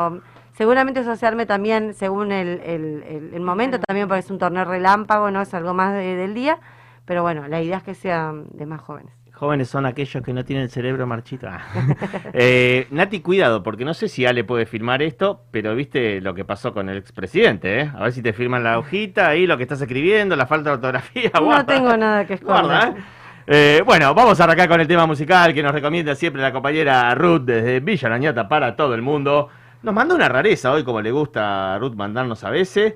seguramente 0.53 1.01
asociarme 1.01 1.47
también, 1.47 1.95
según 1.95 2.31
el, 2.31 2.61
el, 2.65 3.31
el, 3.35 3.41
momento, 3.41 3.81
también 3.81 4.07
porque 4.07 4.21
es 4.21 4.31
un 4.31 4.39
torneo 4.39 4.65
relámpago, 4.65 5.33
no 5.33 5.43
es 5.43 5.53
algo 5.53 5.75
más 5.75 5.95
del 5.95 6.33
día, 6.33 6.61
pero 7.07 7.23
bueno, 7.23 7.49
la 7.49 7.61
idea 7.61 7.79
es 7.79 7.83
que 7.83 7.95
sea 7.95 8.33
de 8.33 8.67
más 8.67 8.81
jóvenes. 8.83 9.13
Jóvenes 9.33 9.69
son 9.69 9.85
aquellos 9.85 10.23
que 10.23 10.33
no 10.33 10.45
tienen 10.45 10.63
el 10.63 10.71
cerebro 10.71 11.09
marchito. 11.09 11.49
Eh, 12.33 12.87
Nati, 12.91 13.21
cuidado, 13.21 13.65
porque 13.65 13.85
no 13.85 13.95
sé 13.95 14.09
si 14.09 14.27
Ale 14.27 14.45
puede 14.45 14.65
firmar 14.65 15.03
esto, 15.03 15.43
pero 15.51 15.75
viste 15.75 16.21
lo 16.21 16.35
que 16.35 16.45
pasó 16.45 16.73
con 16.73 16.89
el 16.89 16.99
expresidente, 16.99 17.81
¿eh? 17.81 17.91
A 17.95 18.05
ver 18.05 18.13
si 18.13 18.23
te 18.23 18.33
firman 18.33 18.63
la 18.63 18.79
hojita 18.79 19.29
ahí, 19.29 19.47
lo 19.47 19.57
que 19.57 19.65
estás 19.65 19.81
escribiendo, 19.81 20.37
la 20.37 20.47
falta 20.47 20.71
de 20.71 20.75
ortografía. 20.77 21.33
No 21.41 21.67
tengo 21.67 21.97
nada 21.97 22.27
que 22.27 22.35
esconder. 22.35 22.97
¿eh? 22.97 23.24
¿Eh? 23.47 23.83
bueno, 23.85 24.15
vamos 24.15 24.41
a 24.41 24.45
arrancar 24.45 24.69
con 24.69 24.81
el 24.81 24.87
tema 24.87 25.07
musical 25.07 25.53
que 25.55 25.63
nos 25.63 25.73
recomienda 25.73 26.15
siempre 26.15 26.43
la 26.43 26.53
compañera 26.53 27.15
Ruth 27.15 27.43
desde 27.43 27.81
Villa 27.81 28.09
Lañata 28.09 28.49
para 28.49 28.77
todo 28.77 28.95
el 28.95 29.03
mundo. 29.03 29.49
Nos 29.83 29.95
mandó 29.95 30.15
una 30.15 30.29
rareza 30.29 30.73
hoy, 30.73 30.85
como 30.85 31.01
le 31.01 31.11
gusta 31.11 31.75
a 31.75 31.79
Ruth 31.79 31.95
mandarnos 31.95 32.43
a 32.45 32.51
veces. 32.51 32.95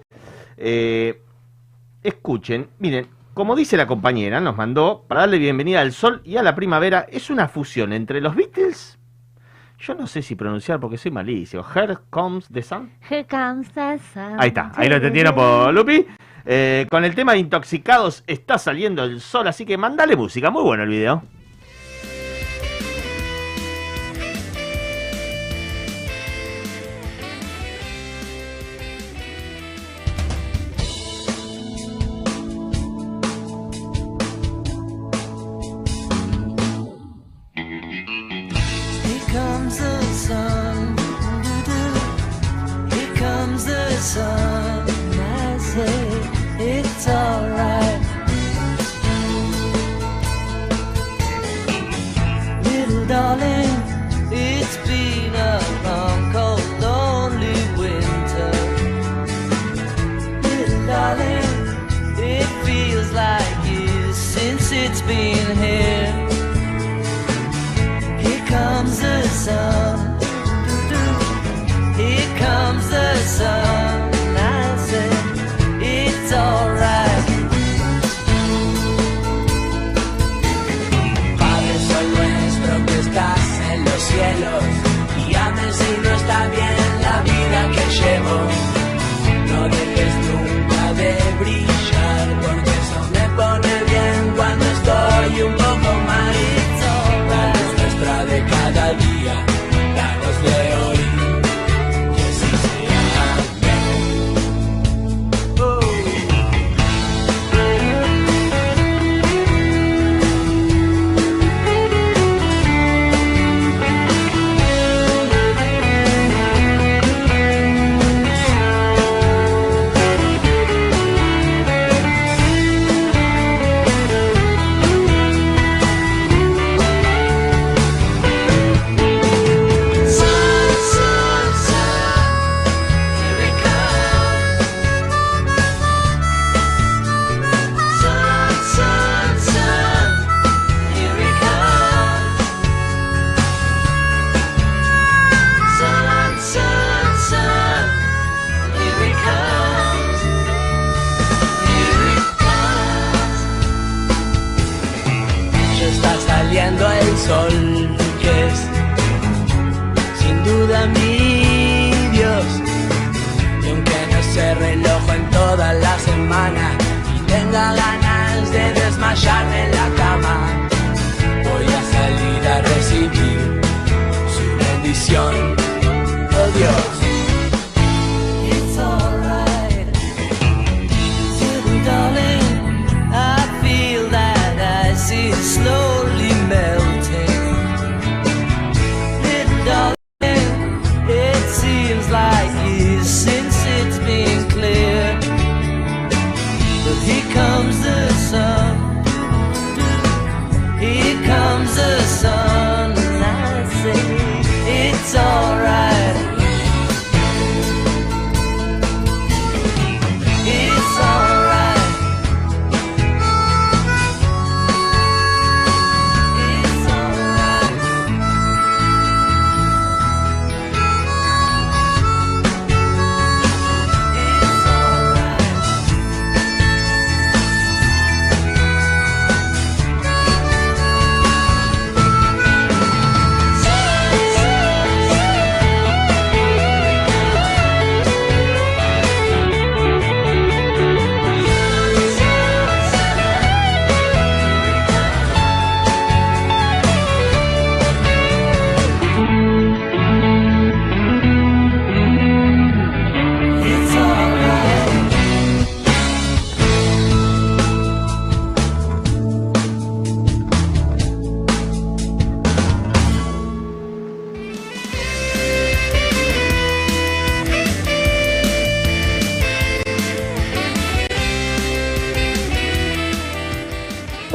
Eh, 0.57 1.21
escuchen, 2.03 2.69
miren, 2.79 3.09
como 3.35 3.55
dice 3.55 3.77
la 3.77 3.87
compañera, 3.87 4.41
nos 4.41 4.57
mandó 4.57 5.05
para 5.07 5.23
darle 5.23 5.39
bienvenida 5.39 5.81
al 5.81 5.93
sol 5.93 6.21
y 6.25 6.37
a 6.37 6.43
la 6.43 6.55
primavera. 6.55 7.07
Es 7.09 7.31
una 7.31 7.49
fusión 7.49 7.93
entre 7.93 8.21
los 8.21 8.35
Beatles. 8.35 8.99
Yo 9.79 9.95
no 9.95 10.09
sé 10.09 10.23
si 10.23 10.35
pronunciar 10.35 10.81
porque 10.81 10.99
soy 10.99 11.13
malicio. 11.13 11.65
Here 11.75 11.99
comes 12.11 12.49
the 12.49 12.63
sun. 12.63 12.91
Here 13.09 13.25
comes 13.25 13.71
the 13.71 13.99
sun. 14.13 14.41
Ahí 14.41 14.49
está, 14.49 14.73
ahí 14.75 14.89
lo 14.89 14.97
entendieron 14.97 15.35
por 15.35 15.73
Lupi. 15.73 16.05
Eh, 16.45 16.87
con 16.91 17.05
el 17.05 17.15
tema 17.15 17.33
de 17.33 17.39
intoxicados 17.39 18.25
está 18.27 18.59
saliendo 18.59 19.05
el 19.05 19.21
sol, 19.21 19.49
así 19.49 19.65
que 19.65 19.77
mandale 19.77 20.17
música. 20.17 20.51
Muy 20.51 20.63
bueno 20.63 20.83
el 20.85 20.89
video. 20.89 21.23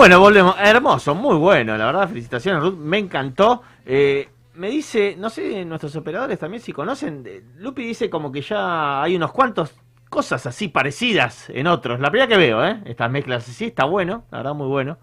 Bueno, 0.03 0.19
volvemos. 0.19 0.57
Hermoso, 0.59 1.15
muy 1.15 1.37
bueno, 1.37 1.77
la 1.77 1.85
verdad, 1.85 2.09
felicitaciones 2.09 2.61
Ruth, 2.61 2.75
me 2.77 2.97
encantó. 2.97 3.61
Eh, 3.85 4.27
me 4.55 4.67
dice, 4.67 5.15
no 5.17 5.29
sé, 5.29 5.63
nuestros 5.63 5.95
operadores 5.95 6.37
también 6.37 6.61
si 6.61 6.73
conocen, 6.73 7.23
eh, 7.25 7.41
Lupi 7.59 7.85
dice 7.85 8.09
como 8.09 8.29
que 8.29 8.41
ya 8.41 9.01
hay 9.01 9.15
unos 9.15 9.31
cuantos 9.31 9.73
cosas 10.09 10.45
así 10.45 10.67
parecidas 10.67 11.49
en 11.51 11.67
otros. 11.67 12.01
La 12.01 12.11
primera 12.11 12.27
que 12.27 12.35
veo, 12.35 12.65
¿eh? 12.65 12.81
Estas 12.83 13.09
mezclas, 13.09 13.45
sí, 13.45 13.67
está 13.67 13.85
bueno, 13.85 14.25
la 14.29 14.39
verdad 14.39 14.53
muy 14.53 14.67
bueno. 14.67 14.97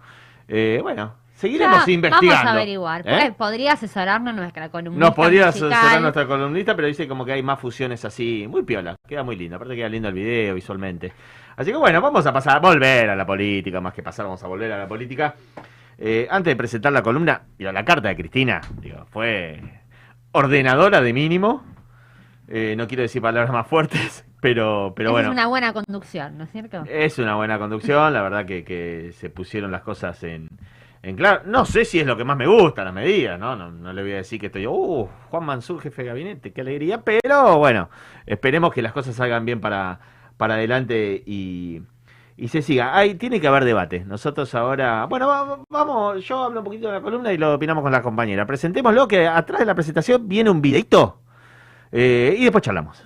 Eh, 0.47 0.77
bueno, 0.83 1.15
seguiremos 1.33 1.83
Ya, 1.83 1.91
investigando. 1.93 2.35
Vamos 2.35 2.45
a 2.45 2.51
averiguar. 2.51 3.01
¿eh? 3.03 3.33
Podría 3.35 3.71
asesorarnos 3.73 4.35
nuestra 4.35 4.69
columnista 4.69 5.03
Nos 5.03 5.15
podría 5.15 5.47
musical. 5.47 5.73
asesorar 5.73 6.01
nuestra 6.01 6.27
columnista, 6.27 6.75
pero 6.75 6.87
dice 6.87 7.07
como 7.07 7.25
que 7.25 7.31
hay 7.31 7.41
más 7.41 7.59
fusiones 7.59 8.05
así, 8.05 8.45
muy 8.47 8.61
piola, 8.61 8.95
queda 9.07 9.23
muy 9.23 9.35
lindo, 9.35 9.55
aparte 9.55 9.75
queda 9.75 9.89
lindo 9.89 10.09
el 10.09 10.13
video 10.13 10.53
visualmente. 10.53 11.11
Así 11.61 11.69
que 11.69 11.77
bueno, 11.77 12.01
vamos 12.01 12.25
a 12.25 12.33
pasar, 12.33 12.59
volver 12.59 13.11
a 13.11 13.15
la 13.15 13.23
política, 13.23 13.79
más 13.79 13.93
que 13.93 14.01
pasar, 14.01 14.25
vamos 14.25 14.43
a 14.43 14.47
volver 14.47 14.71
a 14.71 14.79
la 14.79 14.87
política. 14.87 15.35
Eh, 15.95 16.27
antes 16.27 16.53
de 16.53 16.55
presentar 16.55 16.91
la 16.91 17.03
columna, 17.03 17.43
digo, 17.55 17.71
la 17.71 17.85
carta 17.85 18.07
de 18.07 18.15
Cristina, 18.15 18.61
digo, 18.79 19.05
fue 19.11 19.61
ordenadora 20.31 21.01
de 21.01 21.13
mínimo. 21.13 21.63
Eh, 22.47 22.73
no 22.75 22.87
quiero 22.87 23.03
decir 23.03 23.21
palabras 23.21 23.53
más 23.53 23.67
fuertes, 23.67 24.25
pero, 24.41 24.93
pero 24.95 25.11
bueno. 25.11 25.29
Es 25.29 25.33
una 25.33 25.45
buena 25.45 25.71
conducción, 25.71 26.35
¿no 26.35 26.45
es 26.45 26.51
cierto? 26.51 26.83
Es 26.89 27.19
una 27.19 27.35
buena 27.35 27.59
conducción, 27.59 28.11
la 28.11 28.23
verdad 28.23 28.47
que, 28.47 28.63
que 28.63 29.11
se 29.13 29.29
pusieron 29.29 29.71
las 29.71 29.83
cosas 29.83 30.23
en, 30.23 30.47
en 31.03 31.15
claro. 31.15 31.43
No 31.45 31.65
sé 31.65 31.85
si 31.85 31.99
es 31.99 32.07
lo 32.07 32.17
que 32.17 32.23
más 32.23 32.37
me 32.37 32.47
gusta, 32.47 32.83
la 32.83 32.91
medida, 32.91 33.37
¿no? 33.37 33.55
No, 33.55 33.69
no 33.69 33.93
le 33.93 34.01
voy 34.01 34.13
a 34.13 34.15
decir 34.15 34.39
que 34.39 34.47
estoy, 34.47 34.65
uh, 34.65 35.07
Juan 35.29 35.45
Mansur, 35.45 35.79
jefe 35.79 36.01
de 36.01 36.07
gabinete, 36.07 36.53
qué 36.53 36.61
alegría, 36.61 37.03
pero 37.03 37.59
bueno, 37.59 37.91
esperemos 38.25 38.73
que 38.73 38.81
las 38.81 38.93
cosas 38.93 39.15
salgan 39.15 39.45
bien 39.45 39.61
para, 39.61 39.99
para 40.41 40.55
adelante 40.55 41.21
y, 41.23 41.83
y 42.35 42.47
se 42.47 42.63
siga. 42.63 42.97
Ahí 42.97 43.13
tiene 43.13 43.39
que 43.39 43.45
haber 43.47 43.63
debate. 43.63 44.03
Nosotros 44.05 44.55
ahora, 44.55 45.05
bueno, 45.05 45.27
va- 45.27 45.59
vamos, 45.69 46.25
yo 46.25 46.45
hablo 46.45 46.61
un 46.61 46.65
poquito 46.65 46.87
de 46.87 46.93
la 46.93 47.01
columna 47.01 47.31
y 47.31 47.37
lo 47.37 47.53
opinamos 47.53 47.83
con 47.83 47.91
la 47.91 48.01
compañera. 48.01 48.47
Presentémoslo, 48.47 49.07
que 49.07 49.27
atrás 49.27 49.59
de 49.59 49.67
la 49.67 49.75
presentación 49.75 50.27
viene 50.27 50.49
un 50.49 50.59
videito 50.59 51.19
eh, 51.91 52.35
y 52.39 52.43
después 52.43 52.63
charlamos. 52.63 53.03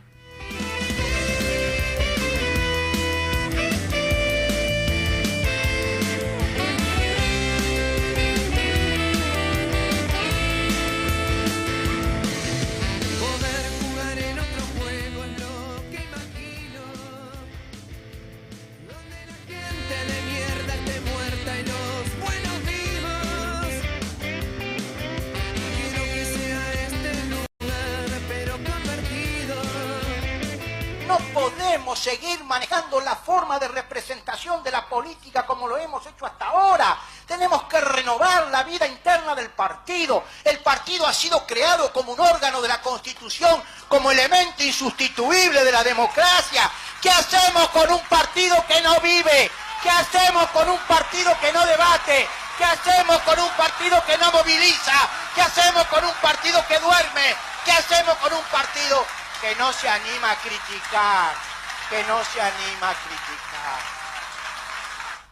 De 33.60 33.68
representación 33.68 34.64
de 34.64 34.72
la 34.72 34.88
política 34.88 35.46
como 35.46 35.68
lo 35.68 35.78
hemos 35.78 36.06
hecho 36.06 36.26
hasta 36.26 36.46
ahora. 36.46 36.98
Tenemos 37.28 37.64
que 37.64 37.80
renovar 37.80 38.48
la 38.48 38.64
vida 38.64 38.88
interna 38.88 39.36
del 39.36 39.50
partido. 39.50 40.24
El 40.44 40.60
partido 40.60 41.08
ha 41.08 41.14
sido 41.14 41.46
creado 41.46 41.92
como 41.94 42.14
un 42.14 42.20
órgano 42.20 42.62
de 42.62 42.68
la 42.68 42.82
Constitución, 42.82 43.62
como 43.88 44.12
elemento 44.12 44.64
insustituible 44.64 45.64
de 45.64 45.72
la 45.72 45.84
democracia. 45.84 46.70
¿Qué 47.02 47.10
hacemos 47.10 47.70
con 47.70 47.92
un 47.92 48.02
partido 48.02 48.64
que 48.68 48.82
no 48.82 49.00
vive? 49.00 49.52
¿Qué 49.82 49.90
hacemos 49.90 50.50
con 50.50 50.70
un 50.70 50.80
partido 50.80 51.38
que 51.40 51.54
no 51.54 51.66
debate? 51.66 52.28
¿Qué 52.58 52.66
hacemos 52.66 53.20
con 53.22 53.40
un 53.40 53.50
partido 53.52 54.04
que 54.06 54.18
no 54.18 54.32
moviliza? 54.32 55.10
¿Qué 55.34 55.42
hacemos 55.42 55.86
con 55.88 56.04
un 56.04 56.14
partido 56.16 56.66
que 56.68 56.80
duerme? 56.80 57.36
¿Qué 57.64 57.72
hacemos 57.72 58.16
con 58.16 58.34
un 58.34 58.44
partido 58.46 59.06
que 59.42 59.56
no 59.56 59.72
se 59.74 59.90
anima 59.90 60.32
a 60.32 60.36
criticar? 60.38 61.55
Que 61.90 62.04
no 62.04 62.24
se 62.26 62.42
anima 62.42 62.90
a 62.90 62.94
criticar. 62.96 63.80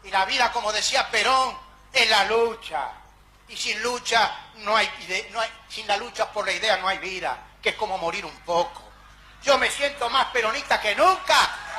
Y 0.03 0.11
la 0.11 0.25
vida, 0.25 0.51
como 0.51 0.71
decía 0.71 1.09
Perón, 1.09 1.57
es 1.91 2.09
la 2.09 2.25
lucha. 2.25 2.89
Y 3.47 3.57
sin 3.57 3.81
lucha 3.81 4.31
no 4.57 4.75
hay, 4.75 4.89
no 5.31 5.39
hay- 5.39 5.51
sin 5.69 5.87
la 5.87 5.97
lucha 5.97 6.29
por 6.31 6.45
la 6.45 6.51
idea 6.51 6.77
no 6.77 6.87
hay 6.87 6.97
vida, 6.99 7.37
que 7.61 7.69
es 7.69 7.75
como 7.75 7.97
morir 7.97 8.25
un 8.25 8.37
poco. 8.41 8.81
Yo 9.43 9.57
me 9.57 9.69
siento 9.69 10.09
más 10.09 10.25
peronista 10.27 10.79
que 10.79 10.95
nunca 10.95 11.35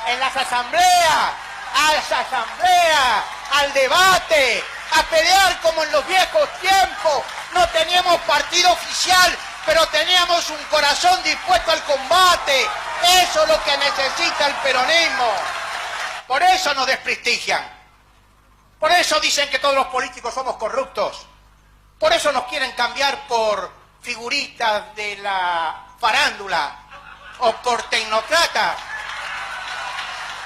en 0.06 0.20
las 0.20 0.36
asambleas, 0.36 1.32
a 1.76 1.92
las 1.92 2.12
asambleas, 2.12 3.24
al 3.52 3.72
debate, 3.72 4.62
a 4.92 5.02
pelear 5.04 5.60
como 5.60 5.82
en 5.82 5.92
los 5.92 6.06
viejos 6.06 6.48
tiempos. 6.60 7.22
No 7.52 7.66
teníamos 7.70 8.20
partido 8.22 8.70
oficial, 8.72 9.36
pero 9.66 9.86
teníamos 9.88 10.48
un 10.50 10.62
corazón 10.64 11.22
dispuesto 11.22 11.70
al 11.70 11.82
combate. 11.84 12.68
Eso 13.22 13.42
es 13.42 13.48
lo 13.48 13.62
que 13.62 13.76
necesita 13.76 14.46
el 14.46 14.54
peronismo. 14.56 15.32
Por 16.26 16.42
eso 16.42 16.74
nos 16.74 16.86
desprestigian. 16.86 17.64
Por 18.78 18.92
eso 18.92 19.18
dicen 19.20 19.48
que 19.48 19.58
todos 19.58 19.74
los 19.74 19.86
políticos 19.86 20.34
somos 20.34 20.56
corruptos. 20.56 21.26
Por 21.98 22.12
eso 22.12 22.32
nos 22.32 22.44
quieren 22.44 22.72
cambiar 22.72 23.26
por 23.26 23.70
figuritas 24.02 24.94
de 24.94 25.16
la 25.16 25.86
farándula 25.98 26.76
o 27.38 27.52
por 27.56 27.82
tecnócratas 27.84 28.76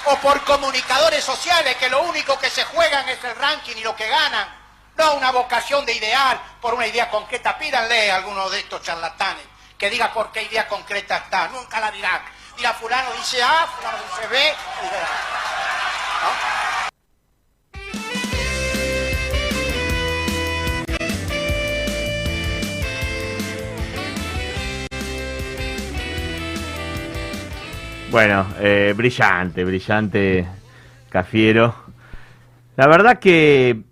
o 0.04 0.16
por 0.18 0.44
comunicadores 0.44 1.24
sociales 1.24 1.76
que 1.76 1.88
lo 1.88 2.02
único 2.02 2.38
que 2.38 2.48
se 2.48 2.64
juegan 2.64 3.08
es 3.08 3.22
el 3.24 3.34
ranking 3.36 3.76
y 3.76 3.82
lo 3.82 3.94
que 3.96 4.08
ganan. 4.08 4.57
No 4.98 5.14
una 5.14 5.30
vocación 5.30 5.86
de 5.86 5.94
ideal 5.94 6.40
por 6.60 6.74
una 6.74 6.86
idea 6.86 7.08
concreta. 7.08 7.56
Pídanle 7.56 8.10
a 8.10 8.16
alguno 8.16 8.50
de 8.50 8.58
estos 8.58 8.82
charlatanes 8.82 9.44
que 9.78 9.88
diga 9.88 10.12
por 10.12 10.32
qué 10.32 10.42
idea 10.42 10.66
concreta 10.66 11.18
está. 11.18 11.48
Nunca 11.48 11.78
la 11.80 11.90
dirán. 11.92 12.20
Dirá 12.56 12.74
fulano 12.74 13.12
dice 13.12 13.40
A, 13.40 13.66
fulano 13.68 13.98
dice 14.02 14.26
B. 14.26 14.52
¿No? 16.22 16.58
Bueno, 28.10 28.46
eh, 28.58 28.94
brillante, 28.96 29.64
brillante 29.64 30.48
Cafiero. 31.10 31.84
La 32.76 32.86
verdad 32.86 33.18
que, 33.18 33.82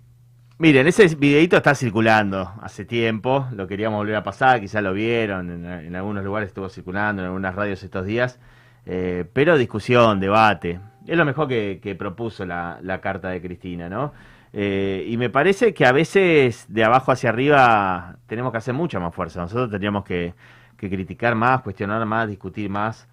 miren, 0.58 0.86
ese 0.86 1.06
videito 1.14 1.56
está 1.56 1.74
circulando 1.74 2.52
hace 2.60 2.84
tiempo, 2.84 3.46
lo 3.52 3.66
queríamos 3.66 3.98
volver 3.98 4.16
a 4.16 4.22
pasar, 4.22 4.60
quizás 4.60 4.82
lo 4.82 4.92
vieron, 4.92 5.64
en, 5.64 5.96
algunos 5.96 6.24
lugares 6.24 6.48
estuvo 6.48 6.68
circulando, 6.68 7.22
en 7.22 7.26
algunas 7.26 7.54
radios 7.54 7.82
estos 7.82 8.06
días, 8.06 8.40
eh, 8.86 9.24
pero 9.32 9.56
discusión, 9.56 10.20
debate. 10.20 10.80
Es 11.06 11.16
lo 11.16 11.24
mejor 11.24 11.48
que, 11.48 11.96
propuso 11.98 12.44
la, 12.44 13.00
carta 13.02 13.28
de 13.28 13.40
Cristina, 13.40 13.88
¿no? 13.88 14.12
Eh, 14.52 15.04
y 15.08 15.16
me 15.18 15.28
parece 15.28 15.74
que 15.74 15.84
a 15.84 15.92
veces 15.92 16.66
de 16.68 16.84
abajo 16.84 17.12
hacia 17.12 17.28
arriba 17.30 18.16
tenemos 18.26 18.52
que 18.52 18.58
hacer 18.58 18.74
mucha 18.74 18.98
más 18.98 19.14
fuerza. 19.14 19.40
Nosotros 19.40 19.70
tendríamos 19.70 20.04
que 20.04 20.34
criticar 20.76 21.34
más, 21.34 21.60
cuestionar 21.62 22.04
más, 22.06 22.28
discutir 22.28 22.70
más. 22.70 23.06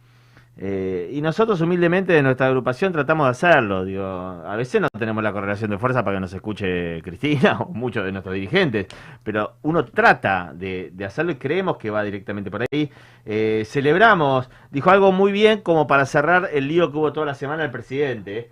Eh, 0.56 1.10
y 1.12 1.22
nosotros 1.22 1.60
humildemente 1.62 2.14
de 2.14 2.22
nuestra 2.22 2.48
agrupación 2.48 2.94
tratamos 2.94 3.26
de 3.26 3.32
hacerlo. 3.32 3.86
Digo, 3.86 4.06
a 4.06 4.56
veces 4.56 4.82
no 4.82 4.88
tenemos 4.98 5.24
la 5.24 5.34
correlación 5.34 5.72
de 5.72 5.78
fuerza 5.78 6.04
para 6.04 6.18
que 6.18 6.22
nos 6.22 6.34
escuche 6.34 7.02
Cristina 7.04 7.60
o 7.60 7.70
muchos 7.74 8.06
de 8.06 8.12
nuestros 8.12 8.36
dirigentes, 8.36 8.88
pero 9.24 9.56
uno 9.64 9.86
trata 9.86 10.52
de, 10.54 10.94
hacerlo 11.06 11.32
y 11.32 11.36
creemos 11.36 11.78
que 11.78 11.90
va 11.90 12.04
directamente 12.04 12.52
por 12.52 12.62
ahí. 12.62 12.92
Eh, 13.26 13.64
celebramos, 13.66 14.50
dijo 14.72 14.90
algo 14.92 15.12
muy 15.12 15.32
bien 15.32 15.62
como 15.62 15.88
para 15.88 16.06
cerrar 16.06 16.50
el 16.54 16.68
lío 16.68 16.92
que 16.92 16.98
hubo 16.98 17.14
toda 17.14 17.26
la 17.26 17.36
semana 17.36 17.64
el 17.64 17.72
presidente 17.72 18.52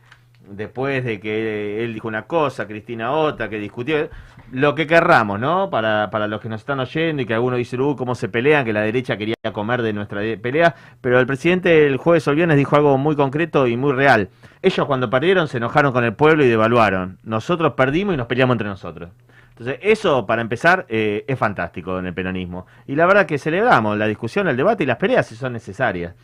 después 0.52 1.04
de 1.04 1.20
que 1.20 1.84
él 1.84 1.94
dijo 1.94 2.08
una 2.08 2.24
cosa, 2.24 2.68
Cristina 2.68 3.12
otra, 3.12 3.50
que 3.50 3.60
discutió, 3.60 4.10
lo 4.52 4.76
que 4.76 4.86
querramos, 4.86 5.40
¿no? 5.40 5.70
Para, 5.70 6.10
para 6.12 6.28
los 6.28 6.42
que 6.42 6.50
nos 6.50 6.62
están 6.62 6.80
oyendo 6.80 7.22
y 7.22 7.26
que 7.26 7.34
algunos 7.34 7.58
dicen, 7.58 7.82
uh, 7.82 7.96
cómo 7.96 8.16
se 8.16 8.30
pelean, 8.30 8.66
que 8.66 8.74
la 8.74 8.82
derecha 8.82 9.18
quería 9.18 9.36
comer 9.54 9.82
de 9.82 9.94
nuestra 9.94 10.22
pelea, 10.42 10.76
pero 11.00 11.20
el 11.20 11.26
presidente 11.26 11.88
el 11.88 11.98
jueves 11.98 12.28
o 12.28 12.32
el 12.32 12.36
viernes 12.36 12.58
dijo 12.58 12.76
algo 12.76 12.98
muy 12.98 13.16
concreto 13.16 13.68
y 13.68 13.78
muy 13.78 13.94
real. 13.94 14.30
Ellos 14.62 14.86
cuando 14.86 15.10
perdieron 15.10 15.48
se 15.48 15.58
enojaron 15.58 15.94
con 15.94 16.04
el 16.04 16.14
pueblo 16.14 16.44
y 16.44 16.50
devaluaron. 16.50 17.18
Nosotros 17.24 17.74
perdimos 17.74 18.14
y 18.14 18.18
nos 18.18 18.28
peleamos 18.28 18.56
entre 18.56 18.68
nosotros. 18.68 19.10
Entonces, 19.52 19.80
eso, 19.84 20.26
para 20.26 20.42
empezar, 20.42 20.86
eh, 20.90 21.24
es 21.28 21.38
fantástico 21.38 22.00
en 22.00 22.08
el 22.08 22.14
peronismo. 22.14 22.66
Y 22.88 22.96
la 22.96 23.06
verdad 23.06 23.26
que 23.26 23.38
celebramos 23.38 23.98
la 23.98 24.08
discusión, 24.08 24.48
el 24.48 24.58
debate 24.58 24.84
y 24.84 24.88
las 24.88 24.98
peleas 24.98 25.28
si 25.28 25.36
son 25.36 25.54
necesarias. 25.54 26.16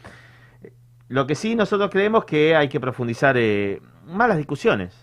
Lo 1.10 1.26
que 1.26 1.36
sí 1.36 1.56
nosotros 1.56 1.90
creemos 1.90 2.26
que 2.26 2.56
hay 2.56 2.68
que 2.68 2.80
profundizar 2.80 3.38
eh, 3.38 3.82
más 4.06 4.28
las 4.28 4.38
discusiones. 4.38 4.94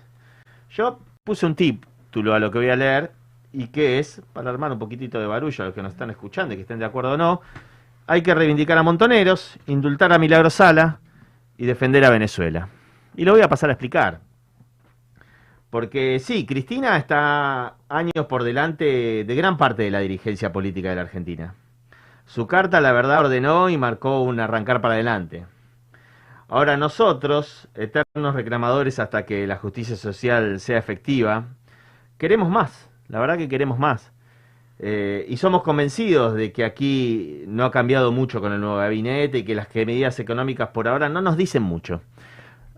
Yo 0.70 0.98
puse 1.24 1.46
un 1.46 1.54
título 1.54 2.34
a 2.34 2.38
lo 2.38 2.50
que 2.50 2.58
voy 2.58 2.68
a 2.68 2.76
leer 2.76 3.12
y 3.52 3.68
que 3.68 3.98
es, 3.98 4.20
para 4.32 4.50
armar 4.50 4.72
un 4.72 4.78
poquitito 4.78 5.18
de 5.18 5.26
barullo 5.26 5.62
a 5.62 5.66
los 5.66 5.74
que 5.74 5.82
nos 5.82 5.92
están 5.92 6.10
escuchando 6.10 6.52
y 6.52 6.56
que 6.56 6.62
estén 6.62 6.78
de 6.78 6.84
acuerdo 6.84 7.12
o 7.12 7.16
no, 7.16 7.40
hay 8.06 8.22
que 8.22 8.34
reivindicar 8.34 8.76
a 8.76 8.82
Montoneros, 8.82 9.58
indultar 9.66 10.12
a 10.12 10.18
Milagro 10.18 10.50
Sala 10.50 10.98
y 11.56 11.64
defender 11.64 12.04
a 12.04 12.10
Venezuela. 12.10 12.68
Y 13.16 13.24
lo 13.24 13.32
voy 13.32 13.40
a 13.40 13.48
pasar 13.48 13.70
a 13.70 13.74
explicar. 13.74 14.20
Porque 15.70 16.18
sí, 16.20 16.44
Cristina 16.44 16.96
está 16.96 17.76
años 17.88 18.26
por 18.28 18.44
delante 18.44 19.24
de 19.24 19.34
gran 19.34 19.56
parte 19.56 19.84
de 19.84 19.90
la 19.90 20.00
dirigencia 20.00 20.52
política 20.52 20.90
de 20.90 20.96
la 20.96 21.02
Argentina. 21.02 21.54
Su 22.26 22.46
carta, 22.46 22.80
la 22.80 22.92
verdad, 22.92 23.20
ordenó 23.20 23.68
y 23.70 23.78
marcó 23.78 24.22
un 24.22 24.38
arrancar 24.38 24.80
para 24.80 24.94
adelante. 24.94 25.46
Ahora 26.54 26.76
nosotros, 26.76 27.66
eternos 27.74 28.32
reclamadores 28.32 29.00
hasta 29.00 29.26
que 29.26 29.44
la 29.44 29.56
justicia 29.56 29.96
social 29.96 30.60
sea 30.60 30.78
efectiva, 30.78 31.48
queremos 32.16 32.48
más, 32.48 32.88
la 33.08 33.18
verdad 33.18 33.36
que 33.36 33.48
queremos 33.48 33.76
más. 33.76 34.12
Eh, 34.78 35.26
y 35.28 35.36
somos 35.38 35.64
convencidos 35.64 36.34
de 36.34 36.52
que 36.52 36.64
aquí 36.64 37.42
no 37.48 37.64
ha 37.64 37.72
cambiado 37.72 38.12
mucho 38.12 38.40
con 38.40 38.52
el 38.52 38.60
nuevo 38.60 38.76
gabinete 38.76 39.38
y 39.38 39.42
que 39.42 39.56
las 39.56 39.66
medidas 39.74 40.20
económicas 40.20 40.68
por 40.68 40.86
ahora 40.86 41.08
no 41.08 41.20
nos 41.22 41.36
dicen 41.36 41.64
mucho. 41.64 42.02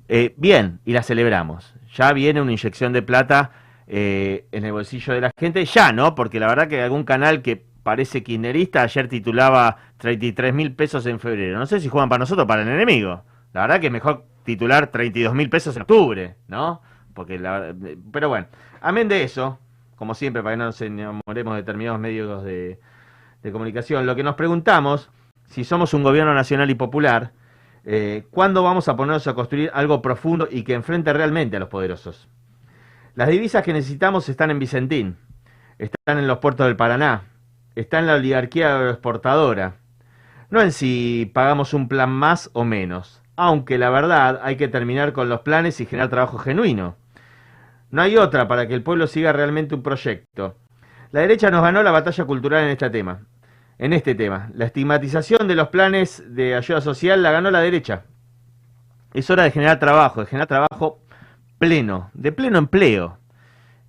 Eh, 0.09 0.33
bien, 0.39 0.81
y 0.87 0.95
la 0.95 1.03
celebramos. 1.03 1.75
Ya 1.95 2.15
viene 2.15 2.41
una 2.41 2.53
inyección 2.53 2.95
de 2.95 3.03
plata 3.03 3.51
eh, 3.87 4.47
en 4.53 4.65
el 4.65 4.73
bolsillo 4.73 5.13
de 5.13 5.21
la 5.21 5.33
gente, 5.37 5.63
ya, 5.67 5.93
¿no? 5.93 6.15
Porque 6.15 6.41
la 6.41 6.47
verdad 6.47 6.69
que 6.69 6.81
algún 6.81 7.05
canal 7.05 7.43
que 7.43 7.63
parece 7.83 8.23
kirchnerista 8.23 8.81
ayer 8.81 9.07
titulaba 9.07 9.77
33 9.99 10.55
mil 10.55 10.73
pesos 10.73 11.05
en 11.05 11.21
febrero. 11.21 11.59
No 11.59 11.67
sé 11.67 11.79
si 11.79 11.89
juegan 11.89 12.09
para 12.09 12.21
nosotros 12.21 12.45
o 12.45 12.47
para 12.47 12.63
el 12.63 12.69
enemigo. 12.69 13.23
La 13.57 13.63
verdad 13.63 13.81
que 13.81 13.89
mejor 13.89 14.27
titular 14.45 14.89
32 14.89 15.35
mil 15.35 15.49
pesos 15.49 15.75
en 15.77 15.81
octubre, 15.81 16.37
¿no? 16.47 16.83
Porque 17.15 17.39
la, 17.39 17.75
pero 18.13 18.29
bueno, 18.29 18.49
amén 18.83 19.09
de 19.09 19.23
eso, 19.23 19.59
como 19.95 20.13
siempre, 20.13 20.43
para 20.43 20.53
que 20.53 20.59
no 20.59 20.65
nos 20.67 20.83
enamoremos 20.83 21.55
de 21.55 21.63
determinados 21.63 21.99
medios 21.99 22.45
de, 22.45 22.79
comunicación, 23.51 24.05
lo 24.05 24.15
que 24.15 24.23
nos 24.23 24.35
preguntamos, 24.35 25.09
si 25.47 25.65
somos 25.65 25.95
un 25.95 26.03
gobierno 26.03 26.35
nacional 26.35 26.69
y 26.69 26.75
popular, 26.75 27.33
eh, 27.87 28.27
¿cuándo 28.31 28.63
vamos 28.63 28.89
a 28.89 28.97
ponernos 28.97 29.27
a 29.27 29.33
construir 29.33 29.71
algo 29.73 30.03
profundo 30.03 30.47
y 30.51 30.63
que 30.63 30.75
enfrente 30.75 31.11
realmente 31.15 31.57
a 31.57 31.61
los 31.61 31.71
poderosos? 31.71 32.29
Las 33.15 33.31
divisas 33.31 33.63
que 33.63 33.73
necesitamos 33.73 34.29
están 34.29 34.51
en 34.51 34.59
Vicentín, 34.59 35.17
están 35.79 36.19
en 36.19 36.27
los 36.27 36.41
puertos 36.41 36.67
del 36.67 36.77
Paraná, 36.77 37.23
están 37.75 38.01
en 38.01 38.09
la 38.09 38.17
oligarquía 38.17 38.77
agroexportadora, 38.77 39.77
no 40.51 40.61
en 40.61 40.73
si 40.73 41.31
pagamos 41.33 41.73
un 41.73 41.89
plan 41.89 42.11
más 42.11 42.51
o 42.53 42.63
menos, 42.67 43.23
aunque 43.37 43.79
la 43.79 43.91
verdad 43.91 44.41
hay 44.43 44.57
que 44.57 44.69
terminar 44.69 45.13
con 45.13 45.29
los 45.29 45.41
planes 45.41 45.81
y 45.81 45.87
generar 45.87 46.11
trabajo 46.11 46.39
genuino. 46.39 46.97
No 47.91 48.03
hay 48.03 48.17
otra 48.17 48.49
para 48.49 48.67
que 48.67 48.75
el 48.75 48.83
pueblo 48.83 49.07
siga 49.07 49.33
realmente 49.33 49.75
un 49.75 49.83
proyecto. 49.83 50.57
La 51.13 51.21
derecha 51.21 51.51
nos 51.51 51.63
ganó 51.63 51.83
la 51.83 51.93
batalla 51.93 52.25
cultural 52.25 52.65
en 52.65 52.71
este 52.71 52.91
tema. 52.91 53.21
En 53.79 53.93
este 53.93 54.15
tema, 54.15 54.51
la 54.55 54.65
estigmatización 54.65 55.47
de 55.47 55.55
los 55.55 55.69
planes 55.69 56.25
de 56.27 56.55
ayuda 56.55 56.81
social 56.81 57.23
la 57.23 57.31
ganó 57.31 57.51
la 57.51 57.61
derecha. 57.61 58.05
Es 59.13 59.31
hora 59.31 59.45
de 59.45 59.51
generar 59.51 59.79
trabajo, 59.79 60.21
de 60.21 60.27
generar 60.27 60.49
trabajo 60.49 61.01
pleno, 61.59 62.11
de 62.15 62.33
pleno 62.33 62.59
empleo. 62.59 63.19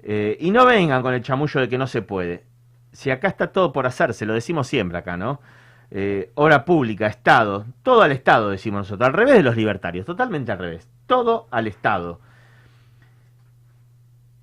Eh, 0.03 0.38
y 0.39 0.51
no 0.51 0.65
vengan 0.65 1.01
con 1.01 1.13
el 1.13 1.21
chamullo 1.21 1.62
de 1.62 1.69
que 1.69 1.77
no 1.77 1.88
se 1.88 2.01
puede. 2.01 2.45
Si 2.91 3.12
acá 3.12 3.29
está 3.29 3.47
todo 3.47 3.71
por 3.71 3.86
hacerse, 3.86 4.25
lo 4.25 4.33
decimos 4.33 4.67
siempre 4.67 4.97
acá, 4.97 5.17
¿no? 5.17 5.39
Eh, 5.89 6.32
obra 6.36 6.65
pública, 6.65 7.08
Estado, 7.08 7.65
todo 7.82 8.02
al 8.02 8.12
Estado, 8.12 8.50
decimos 8.50 8.80
nosotros, 8.80 9.08
al 9.08 9.13
revés 9.13 9.36
de 9.36 9.43
los 9.43 9.56
libertarios, 9.56 10.06
totalmente 10.06 10.52
al 10.52 10.60
revés, 10.60 10.89
todo 11.06 11.47
al 11.50 11.67
Estado. 11.67 12.19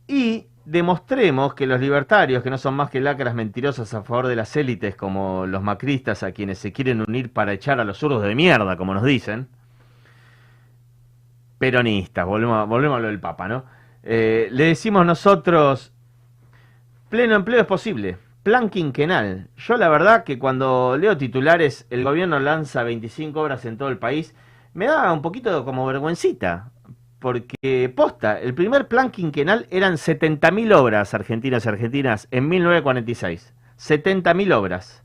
Y 0.06 0.46
demostremos 0.64 1.54
que 1.54 1.66
los 1.66 1.80
libertarios, 1.80 2.42
que 2.42 2.50
no 2.50 2.56
son 2.58 2.74
más 2.74 2.90
que 2.90 3.00
lacras 3.00 3.34
mentirosas 3.34 3.92
a 3.92 4.02
favor 4.02 4.26
de 4.26 4.36
las 4.36 4.56
élites, 4.56 4.96
como 4.96 5.46
los 5.46 5.62
macristas 5.62 6.22
a 6.22 6.32
quienes 6.32 6.58
se 6.58 6.72
quieren 6.72 7.02
unir 7.06 7.32
para 7.32 7.52
echar 7.52 7.80
a 7.80 7.84
los 7.84 7.98
zurdos 7.98 8.22
de 8.22 8.34
mierda, 8.34 8.76
como 8.76 8.94
nos 8.94 9.04
dicen, 9.04 9.48
peronistas, 11.58 12.26
volvemos 12.26 12.58
a, 12.58 12.64
volvemos 12.64 12.96
a 12.96 13.00
lo 13.00 13.08
del 13.08 13.20
Papa, 13.20 13.48
¿no? 13.48 13.64
Eh, 14.02 14.48
le 14.50 14.64
decimos 14.64 15.04
nosotros, 15.06 15.92
pleno 17.08 17.34
empleo 17.34 17.60
es 17.60 17.66
posible, 17.66 18.18
plan 18.44 18.68
quinquenal. 18.70 19.48
Yo 19.56 19.76
la 19.76 19.88
verdad 19.88 20.22
que 20.22 20.38
cuando 20.38 20.96
leo 20.96 21.16
titulares, 21.16 21.86
el 21.90 22.04
gobierno 22.04 22.38
lanza 22.38 22.84
25 22.84 23.40
obras 23.40 23.64
en 23.64 23.78
todo 23.78 23.88
el 23.88 23.98
país, 23.98 24.34
me 24.74 24.86
da 24.86 25.12
un 25.12 25.22
poquito 25.22 25.64
como 25.64 25.86
vergüencita, 25.86 26.70
porque 27.18 27.92
posta, 27.96 28.38
el 28.38 28.54
primer 28.54 28.86
plan 28.86 29.10
quinquenal 29.10 29.66
eran 29.70 29.94
70.000 29.94 30.74
obras 30.74 31.14
argentinas 31.14 31.64
y 31.64 31.68
argentinas 31.70 32.28
en 32.30 32.48
1946. 32.48 33.54
70.000 33.78 34.52
obras. 34.52 35.02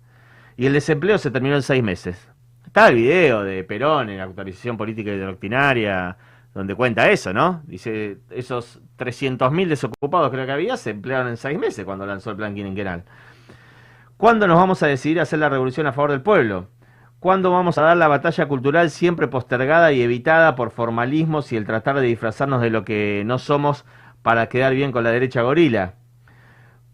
Y 0.58 0.66
el 0.66 0.74
desempleo 0.74 1.18
se 1.18 1.32
terminó 1.32 1.56
en 1.56 1.64
seis 1.64 1.82
meses. 1.82 2.30
Está 2.66 2.90
el 2.90 2.96
video 2.96 3.44
de 3.44 3.64
Perón 3.64 4.10
en 4.10 4.18
la 4.18 4.26
actualización 4.26 4.76
política 4.76 5.12
y 5.12 5.18
doctrinaria, 5.18 6.18
donde 6.54 6.76
cuenta 6.76 7.10
eso, 7.10 7.32
¿no? 7.32 7.62
Dice, 7.66 8.18
esos 8.32 8.82
300.000 8.98 9.68
desocupados 9.68 10.30
creo 10.30 10.46
que 10.46 10.52
había 10.52 10.76
se 10.76 10.90
emplearon 10.90 11.30
en 11.30 11.38
seis 11.38 11.58
meses 11.58 11.86
cuando 11.86 12.06
lanzó 12.06 12.32
el 12.32 12.36
plan 12.36 12.54
quinquenal. 12.54 13.06
¿Cuándo 14.20 14.48
nos 14.48 14.58
vamos 14.58 14.84
a 14.84 14.88
decidir 14.88 15.22
a 15.22 15.24
hacer 15.24 15.40
la 15.40 15.48
revolución 15.48 15.88
a 15.88 15.94
favor 15.94 16.12
del 16.12 16.20
pueblo? 16.22 16.68
¿Cuándo 17.22 17.52
vamos 17.52 17.78
a 17.78 17.84
dar 17.84 17.96
la 17.96 18.10
batalla 18.10 18.50
cultural 18.50 18.90
siempre 18.90 19.30
postergada 19.30 19.94
y 19.94 20.02
evitada 20.02 20.56
por 20.56 20.72
formalismos 20.72 21.54
y 21.54 21.56
el 21.56 21.66
tratar 21.66 21.96
de 21.96 22.08
disfrazarnos 22.08 22.62
de 22.62 22.70
lo 22.70 22.84
que 22.84 23.24
no 23.26 23.40
somos 23.40 23.86
para 24.22 24.50
quedar 24.50 24.74
bien 24.74 24.92
con 24.92 25.06
la 25.06 25.12
derecha 25.12 25.44
gorila? 25.44 25.94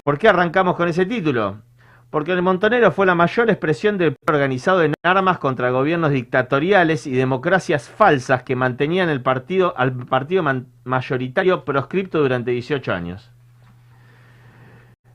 ¿Por 0.03 0.19
qué 0.19 0.29
arrancamos 0.29 0.75
con 0.75 0.87
ese 0.87 1.07
título? 1.07 1.63
Porque 2.11 2.31
el 2.31 2.43
Montonero 2.43 2.91
fue 2.91 3.07
la 3.07 3.15
mayor 3.15 3.49
expresión 3.49 3.97
del 3.97 4.13
pueblo 4.13 4.37
organizado 4.37 4.83
en 4.83 4.93
armas 5.01 5.39
contra 5.39 5.71
gobiernos 5.71 6.11
dictatoriales 6.11 7.07
y 7.07 7.13
democracias 7.13 7.89
falsas 7.89 8.43
que 8.43 8.55
mantenían 8.55 9.09
el 9.09 9.23
partido, 9.23 9.73
al 9.77 9.95
partido 10.05 10.43
mayoritario 10.83 11.65
proscripto 11.65 12.19
durante 12.19 12.51
18 12.51 12.93
años. 12.93 13.34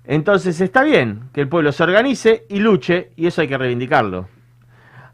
Entonces 0.05 0.61
está 0.61 0.83
bien 0.83 1.31
que 1.33 1.43
el 1.43 1.49
pueblo 1.49 1.73
se 1.73 1.83
organice 1.83 2.45
y 2.49 2.59
luche, 2.59 3.13
y 3.17 3.27
eso 3.27 3.43
hay 3.43 3.49
que 3.49 3.59
reivindicarlo. 3.59 4.29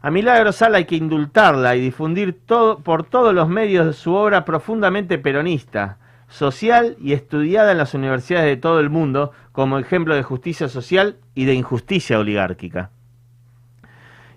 A 0.01 0.11
Milagro 0.11 0.51
Sala 0.51 0.77
hay 0.77 0.85
que 0.85 0.95
indultarla 0.95 1.75
y 1.75 1.81
difundir 1.81 2.39
todo, 2.45 2.79
por 2.79 3.03
todos 3.03 3.33
los 3.33 3.49
medios 3.49 3.95
su 3.97 4.13
obra 4.13 4.45
profundamente 4.45 5.17
peronista, 5.17 5.97
social 6.29 6.95
y 7.01 7.13
estudiada 7.13 7.71
en 7.71 7.77
las 7.77 7.93
universidades 7.93 8.47
de 8.47 8.57
todo 8.57 8.79
el 8.79 8.89
mundo 8.89 9.31
como 9.51 9.79
ejemplo 9.79 10.15
de 10.15 10.23
justicia 10.23 10.67
social 10.67 11.17
y 11.35 11.45
de 11.45 11.53
injusticia 11.55 12.19
oligárquica. 12.19 12.91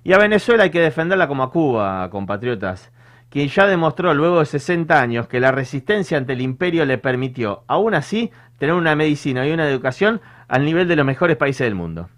Y 0.03 0.13
a 0.13 0.19
Venezuela 0.19 0.65
hay 0.65 0.71
que 0.71 0.81
defenderla 0.81 1.29
como 1.29 1.43
a 1.43 1.51
Cuba, 1.51 2.09
compatriotas, 2.11 2.91
quien 3.31 3.49
ya 3.49 3.66
demostró 3.66 4.12
luego 4.12 4.40
de 4.40 4.47
60 4.47 5.01
años 5.01 5.29
que 5.29 5.40
la 5.40 5.53
resistencia 5.53 6.19
ante 6.19 6.33
el 6.33 6.40
imperio 6.40 6.85
le 6.85 6.99
permitió, 6.99 7.62
aún 7.69 7.95
así, 7.95 8.31
tener 8.59 8.75
una 8.75 8.97
medicina 8.97 9.47
y 9.47 9.53
una 9.53 9.69
educación 9.69 10.21
al 10.49 10.64
nivel 10.64 10.88
de 10.88 10.97
los 10.97 11.07
mejores 11.07 11.37
países 11.37 11.64
del 11.64 11.77
mundo. 11.77 12.09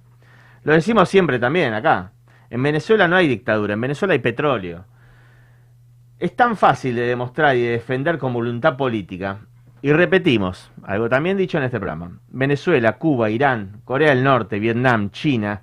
Lo 0.64 0.72
decimos 0.72 1.08
siempre 1.08 1.38
también 1.38 1.74
acá. 1.74 2.12
En 2.48 2.62
Venezuela 2.62 3.08
no 3.08 3.16
hay 3.16 3.28
dictadura, 3.28 3.74
en 3.74 3.80
Venezuela 3.80 4.14
hay 4.14 4.20
petróleo. 4.20 4.86
es 6.18 6.34
tan 6.36 6.56
fácil 6.56 6.94
de 6.94 7.02
demostrar 7.02 7.56
y 7.56 7.62
de 7.62 7.70
defender 7.72 8.16
con 8.16 8.32
voluntad 8.32 8.76
política. 8.76 9.40
Y 9.82 9.92
repetimos, 9.92 10.70
algo 10.84 11.08
también 11.08 11.36
dicho 11.36 11.58
en 11.58 11.64
este 11.64 11.78
programa, 11.78 12.20
Venezuela, 12.28 12.96
Cuba, 12.98 13.28
Irán, 13.28 13.80
Corea 13.84 14.10
del 14.10 14.22
Norte, 14.22 14.60
Vietnam, 14.60 15.10
China, 15.10 15.60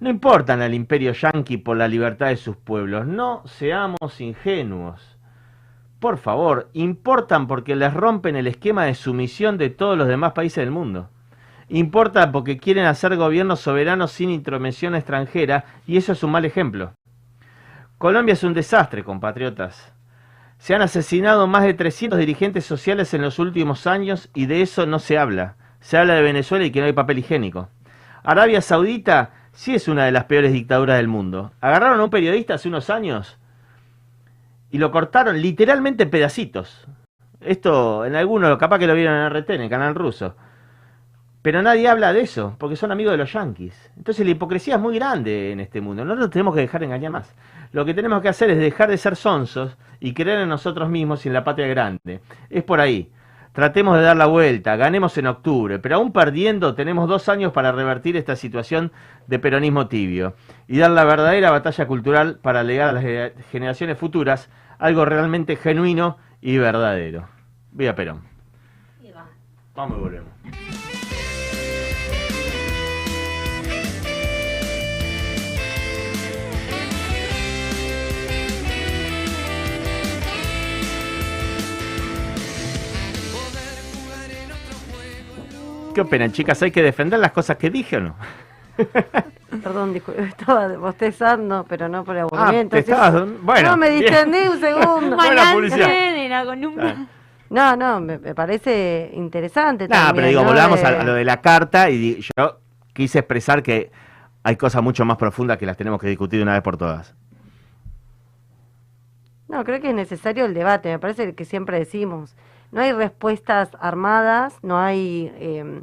no 0.00 0.10
importan 0.10 0.60
al 0.60 0.74
imperio 0.74 1.12
yanqui 1.12 1.56
por 1.56 1.76
la 1.76 1.88
libertad 1.88 2.28
de 2.28 2.36
sus 2.36 2.56
pueblos, 2.56 3.06
no 3.06 3.42
seamos 3.46 4.20
ingenuos. 4.20 5.16
Por 6.00 6.18
favor, 6.18 6.68
importan 6.74 7.46
porque 7.46 7.76
les 7.76 7.94
rompen 7.94 8.36
el 8.36 8.46
esquema 8.46 8.84
de 8.84 8.94
sumisión 8.94 9.56
de 9.56 9.70
todos 9.70 9.96
los 9.96 10.08
demás 10.08 10.32
países 10.32 10.56
del 10.56 10.70
mundo. 10.70 11.08
Importa 11.68 12.30
porque 12.30 12.58
quieren 12.58 12.84
hacer 12.84 13.16
gobiernos 13.16 13.60
soberanos 13.60 14.12
sin 14.12 14.30
intromisión 14.30 14.94
extranjera 14.94 15.64
y 15.86 15.96
eso 15.96 16.12
es 16.12 16.22
un 16.22 16.32
mal 16.32 16.44
ejemplo. 16.44 16.92
Colombia 17.96 18.34
es 18.34 18.44
un 18.44 18.52
desastre, 18.52 19.02
compatriotas. 19.02 19.94
Se 20.58 20.74
han 20.74 20.82
asesinado 20.82 21.46
más 21.46 21.62
de 21.62 21.74
300 21.74 22.18
dirigentes 22.18 22.66
sociales 22.66 23.14
en 23.14 23.22
los 23.22 23.38
últimos 23.38 23.86
años 23.86 24.28
y 24.34 24.46
de 24.46 24.60
eso 24.60 24.84
no 24.84 24.98
se 24.98 25.16
habla. 25.16 25.56
Se 25.80 25.96
habla 25.96 26.14
de 26.14 26.22
Venezuela 26.22 26.64
y 26.64 26.70
que 26.70 26.80
no 26.80 26.86
hay 26.86 26.92
papel 26.92 27.18
higiénico. 27.18 27.68
Arabia 28.22 28.60
Saudita 28.60 29.30
sí 29.54 29.74
es 29.74 29.88
una 29.88 30.04
de 30.04 30.12
las 30.12 30.24
peores 30.24 30.52
dictaduras 30.52 30.98
del 30.98 31.08
mundo. 31.08 31.52
Agarraron 31.60 32.00
a 32.00 32.04
un 32.04 32.10
periodista 32.10 32.54
hace 32.54 32.68
unos 32.68 32.90
años 32.90 33.38
y 34.70 34.78
lo 34.78 34.90
cortaron 34.90 35.40
literalmente 35.40 36.02
en 36.02 36.10
pedacitos. 36.10 36.86
Esto 37.40 38.04
en 38.04 38.16
algunos 38.16 38.58
capaz 38.58 38.78
que 38.78 38.86
lo 38.86 38.94
vieron 38.94 39.14
en 39.14 39.30
RT, 39.30 39.50
en 39.50 39.62
el 39.62 39.70
canal 39.70 39.94
ruso. 39.94 40.34
Pero 41.42 41.60
nadie 41.60 41.88
habla 41.88 42.14
de 42.14 42.22
eso, 42.22 42.56
porque 42.58 42.74
son 42.74 42.90
amigos 42.90 43.12
de 43.12 43.18
los 43.18 43.32
yanquis. 43.32 43.90
Entonces 43.98 44.24
la 44.24 44.32
hipocresía 44.32 44.76
es 44.76 44.80
muy 44.80 44.94
grande 44.94 45.52
en 45.52 45.60
este 45.60 45.82
mundo. 45.82 46.04
No 46.04 46.14
nos 46.14 46.30
tenemos 46.30 46.54
que 46.54 46.62
dejar 46.62 46.82
engañar 46.82 47.12
más. 47.12 47.34
Lo 47.72 47.84
que 47.84 47.92
tenemos 47.92 48.22
que 48.22 48.30
hacer 48.30 48.50
es 48.50 48.58
dejar 48.58 48.88
de 48.88 48.96
ser 48.96 49.14
sonsos 49.14 49.76
y 50.00 50.14
creer 50.14 50.40
en 50.40 50.48
nosotros 50.48 50.88
mismos 50.88 51.24
y 51.24 51.28
en 51.28 51.34
la 51.34 51.44
patria 51.44 51.66
grande. 51.66 52.20
Es 52.48 52.64
por 52.64 52.80
ahí. 52.80 53.12
Tratemos 53.54 53.96
de 53.96 54.02
dar 54.02 54.16
la 54.16 54.26
vuelta, 54.26 54.74
ganemos 54.74 55.16
en 55.16 55.28
octubre, 55.28 55.78
pero 55.78 55.94
aún 55.94 56.12
perdiendo 56.12 56.74
tenemos 56.74 57.08
dos 57.08 57.28
años 57.28 57.52
para 57.52 57.70
revertir 57.70 58.16
esta 58.16 58.34
situación 58.34 58.90
de 59.28 59.38
peronismo 59.38 59.86
tibio 59.86 60.34
y 60.66 60.78
dar 60.78 60.90
la 60.90 61.04
verdadera 61.04 61.52
batalla 61.52 61.86
cultural 61.86 62.40
para 62.42 62.64
legar 62.64 62.88
a 62.88 62.92
las 62.92 63.04
generaciones 63.52 63.96
futuras 63.96 64.50
algo 64.80 65.04
realmente 65.04 65.54
genuino 65.54 66.18
y 66.40 66.58
verdadero. 66.58 67.28
Viva 67.70 67.94
Perón. 67.94 68.22
Vamos 69.76 69.98
y 69.98 70.00
volvemos. 70.00 70.28
¿Qué 85.94 86.00
opinan, 86.00 86.32
chicas? 86.32 86.60
¿Hay 86.62 86.70
que 86.70 86.82
defender 86.82 87.18
las 87.20 87.32
cosas 87.32 87.56
que 87.56 87.70
dije 87.70 87.96
o 87.98 88.00
no? 88.00 88.16
Perdón, 89.62 89.94
estaba 90.18 90.68
bostezando, 90.76 91.64
pero 91.68 91.88
no 91.88 92.02
por 92.04 92.18
aburrimiento. 92.18 92.76
Ah, 92.92 93.24
bueno, 93.42 93.70
no, 93.70 93.76
me 93.76 93.90
distendí 93.90 94.38
un 94.48 94.58
segundo. 94.60 95.16
Buena 95.16 95.52
publicidad. 95.52 95.86
de 95.88 96.28
la 96.28 96.44
columna. 96.44 97.06
No, 97.50 97.76
no, 97.76 98.00
me, 98.00 98.18
me 98.18 98.34
parece 98.34 99.10
interesante. 99.14 99.86
No, 99.86 99.94
también, 99.94 100.14
pero 100.16 100.26
digo, 100.28 100.40
¿no? 100.42 100.48
volvamos 100.48 100.80
De- 100.80 100.86
a, 100.86 101.04
lo 101.04 101.14
de 101.14 101.24
la 101.24 101.40
carta 101.40 101.88
y 101.90 102.20
yo 102.36 102.58
quise 102.92 103.20
expresar 103.20 103.62
que 103.62 103.92
hay 104.42 104.56
cosas 104.56 104.82
mucho 104.82 105.04
más 105.04 105.16
profundas 105.18 105.56
que 105.56 105.66
las 105.66 105.76
tenemos 105.76 106.00
que 106.00 106.08
discutir 106.08 106.40
de 106.40 106.42
una 106.42 106.54
vez 106.54 106.62
por 106.62 106.76
todas. 106.76 107.14
No, 109.46 109.62
creo 109.62 109.80
que 109.80 109.90
es 109.90 109.94
necesario 109.94 110.46
el 110.46 110.54
debate, 110.54 110.88
me 110.88 110.98
parece 110.98 111.34
que 111.36 111.44
siempre 111.44 111.78
decimos. 111.78 112.34
No 112.72 112.80
hay 112.80 112.92
respuestas 112.92 113.70
armadas, 113.80 114.58
no 114.62 114.78
hay... 114.78 115.32
eh, 115.36 115.82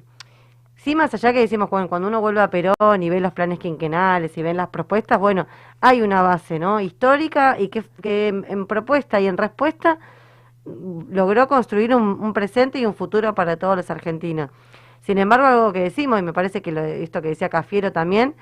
sí, 0.76 0.96
más 0.96 1.14
allá 1.14 1.34
que 1.34 1.40
decimos, 1.40 1.70
cuando, 1.70 2.08
uno 2.08 2.22
vuelve 2.22 2.42
a 2.42 2.50
Perón 2.50 3.04
y 3.04 3.10
ve 3.10 3.20
los 3.22 3.34
planes 3.34 3.60
quinquenales 3.60 4.38
y 4.38 4.42
ven 4.44 4.58
las 4.58 4.70
propuestas, 4.70 5.20
bueno, 5.20 5.48
hay 5.80 6.02
una 6.02 6.22
base, 6.22 6.60
¿no? 6.60 6.80
Histórica 6.82 7.58
y 7.60 7.70
que, 7.70 7.84
que 8.02 8.28
en, 8.30 8.66
propuesta 8.68 9.20
y 9.22 9.28
en 9.28 9.38
respuesta 9.38 10.00
mm, 10.66 11.14
logró 11.14 11.48
construir 11.48 11.96
un, 11.96 12.04
un 12.22 12.34
presente 12.34 12.80
y 12.80 12.86
un 12.86 12.94
futuro 12.94 13.34
para 13.36 13.58
todos 13.58 13.78
los 13.78 13.90
argentinos. 13.90 14.50
Sin 15.02 15.18
embargo, 15.18 15.48
algo 15.48 15.74
que 15.74 15.82
decimos, 15.82 16.20
y 16.20 16.24
me 16.24 16.34
parece 16.34 16.62
que 16.62 16.72
lo, 16.72 16.82
esto 16.82 17.22
que 17.22 17.30
decía 17.30 17.50
Cafiero 17.50 17.92
también, 17.92 18.36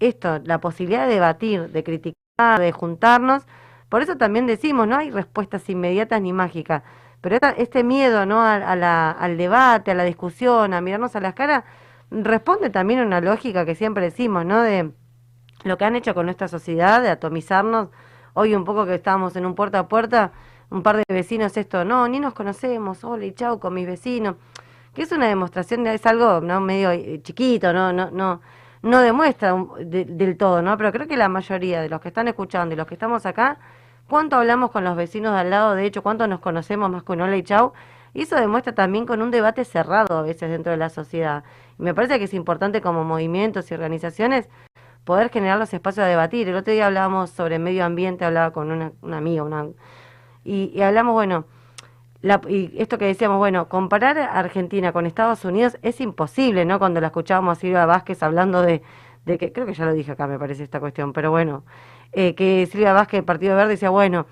esto, 0.00 0.40
la 0.44 0.60
posibilidad 0.60 1.06
de 1.06 1.14
debatir, 1.14 1.70
de 1.70 1.84
criticar, 1.84 2.60
de 2.60 2.72
juntarnos, 2.72 3.46
por 3.88 4.02
eso 4.02 4.16
también 4.16 4.46
decimos, 4.46 4.86
no 4.86 4.96
hay 4.96 5.10
respuestas 5.10 5.68
inmediatas 5.68 6.20
ni 6.22 6.32
mágicas, 6.32 6.82
pero 7.20 7.36
esta- 7.36 7.50
este 7.50 7.84
miedo 7.84 8.26
¿no? 8.26 8.40
a, 8.42 8.56
al 9.12 9.36
debate, 9.36 9.90
a 9.90 9.94
la 9.94 10.04
discusión, 10.04 10.74
a 10.74 10.80
mirarnos 10.80 11.16
a 11.16 11.20
las 11.20 11.34
caras, 11.34 11.64
responde 12.10 12.70
también 12.70 13.00
a 13.00 13.04
una 13.06 13.20
lógica 13.20 13.64
que 13.66 13.74
siempre 13.74 14.04
decimos, 14.04 14.44
¿no? 14.46 14.62
De 14.62 14.90
lo 15.64 15.76
que 15.78 15.84
han 15.84 15.96
hecho 15.96 16.14
con 16.14 16.26
nuestra 16.26 16.48
sociedad, 16.48 17.02
de 17.02 17.10
atomizarnos. 17.10 17.88
Hoy 18.34 18.54
un 18.54 18.64
poco 18.64 18.86
que 18.86 18.94
estábamos 18.96 19.34
en 19.36 19.46
un 19.46 19.54
puerta 19.54 19.80
a 19.80 19.88
puerta, 19.88 20.32
un 20.70 20.82
par 20.82 20.96
de 20.98 21.04
vecinos 21.08 21.56
esto, 21.56 21.84
no, 21.84 22.06
ni 22.08 22.20
nos 22.20 22.34
conocemos, 22.34 23.02
hola 23.04 23.24
y 23.26 23.32
chau 23.32 23.58
con 23.58 23.74
mis 23.74 23.86
vecinos, 23.86 24.36
que 24.94 25.02
es 25.02 25.12
una 25.12 25.26
demostración, 25.26 25.84
de, 25.84 25.94
es 25.94 26.06
algo 26.06 26.40
no 26.40 26.60
medio 26.60 26.90
eh, 26.92 27.20
chiquito, 27.22 27.72
no, 27.72 27.92
no, 27.92 28.10
no, 28.10 28.40
no 28.82 29.00
demuestra 29.00 29.54
del 29.80 30.36
todo, 30.36 30.62
¿no? 30.62 30.76
Pero 30.76 30.92
creo 30.92 31.08
que 31.08 31.16
la 31.16 31.28
mayoría 31.28 31.80
de 31.82 31.88
los 31.88 32.00
que 32.00 32.08
están 32.08 32.28
escuchando 32.28 32.74
y 32.74 32.76
los 32.78 32.86
que 32.86 32.94
estamos 32.94 33.26
acá, 33.26 33.58
cuánto 34.08 34.36
hablamos 34.36 34.70
con 34.70 34.84
los 34.84 34.96
vecinos 34.96 35.32
de 35.32 35.40
al 35.40 35.50
lado, 35.50 35.74
de 35.74 35.84
hecho, 35.84 36.02
cuánto 36.02 36.26
nos 36.26 36.40
conocemos 36.40 36.90
más 36.90 37.02
un 37.06 37.20
hola 37.20 37.36
y 37.36 37.42
chau, 37.42 37.72
y 38.14 38.22
eso 38.22 38.36
demuestra 38.36 38.74
también 38.74 39.06
con 39.06 39.22
un 39.22 39.30
debate 39.30 39.64
cerrado 39.64 40.18
a 40.18 40.22
veces 40.22 40.50
dentro 40.50 40.72
de 40.72 40.78
la 40.78 40.88
sociedad. 40.88 41.44
Y 41.78 41.82
me 41.82 41.94
parece 41.94 42.18
que 42.18 42.24
es 42.24 42.34
importante 42.34 42.80
como 42.80 43.04
movimientos 43.04 43.70
y 43.70 43.74
organizaciones 43.74 44.48
poder 45.04 45.30
generar 45.30 45.58
los 45.58 45.72
espacios 45.72 46.04
de 46.04 46.10
debatir. 46.10 46.48
El 46.48 46.56
otro 46.56 46.72
día 46.72 46.86
hablábamos 46.86 47.30
sobre 47.30 47.58
medio 47.58 47.84
ambiente, 47.84 48.24
hablaba 48.24 48.50
con 48.52 48.70
una, 48.72 48.92
una 49.02 49.18
amiga, 49.18 49.42
una, 49.42 49.66
y, 50.44 50.72
y 50.74 50.82
hablamos, 50.82 51.12
bueno, 51.12 51.44
la- 52.20 52.40
y 52.48 52.74
esto 52.78 52.98
que 52.98 53.04
decíamos, 53.04 53.38
bueno, 53.38 53.68
comparar 53.68 54.18
a 54.18 54.38
Argentina 54.38 54.92
con 54.92 55.06
Estados 55.06 55.44
Unidos 55.44 55.78
es 55.82 56.00
imposible, 56.00 56.64
¿no? 56.64 56.78
Cuando 56.78 57.00
la 57.00 57.08
escuchábamos 57.08 57.58
a 57.58 57.60
Silvia 57.60 57.86
Vázquez 57.86 58.22
hablando 58.22 58.62
de, 58.62 58.82
de 59.24 59.38
que, 59.38 59.52
creo 59.52 59.66
que 59.66 59.74
ya 59.74 59.84
lo 59.84 59.92
dije 59.92 60.12
acá, 60.12 60.26
me 60.26 60.38
parece 60.38 60.64
esta 60.64 60.80
cuestión, 60.80 61.12
pero 61.12 61.30
bueno, 61.30 61.64
eh, 62.12 62.34
que 62.34 62.66
Silvia 62.70 62.92
Vázquez 62.92 63.18
del 63.18 63.24
Partido 63.24 63.56
Verde 63.56 63.70
decía, 63.70 63.90
bueno, 63.90 64.26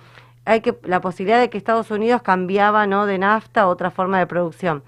hay 0.44 0.60
que 0.60 0.78
la 0.84 1.00
posibilidad 1.00 1.40
de 1.40 1.50
que 1.50 1.58
Estados 1.58 1.90
Unidos 1.90 2.22
cambiaba, 2.22 2.86
¿no? 2.86 3.06
De 3.06 3.18
nafta 3.18 3.62
a 3.62 3.66
otra 3.68 3.90
forma 3.90 4.18
de 4.18 4.26
producción. 4.26 4.82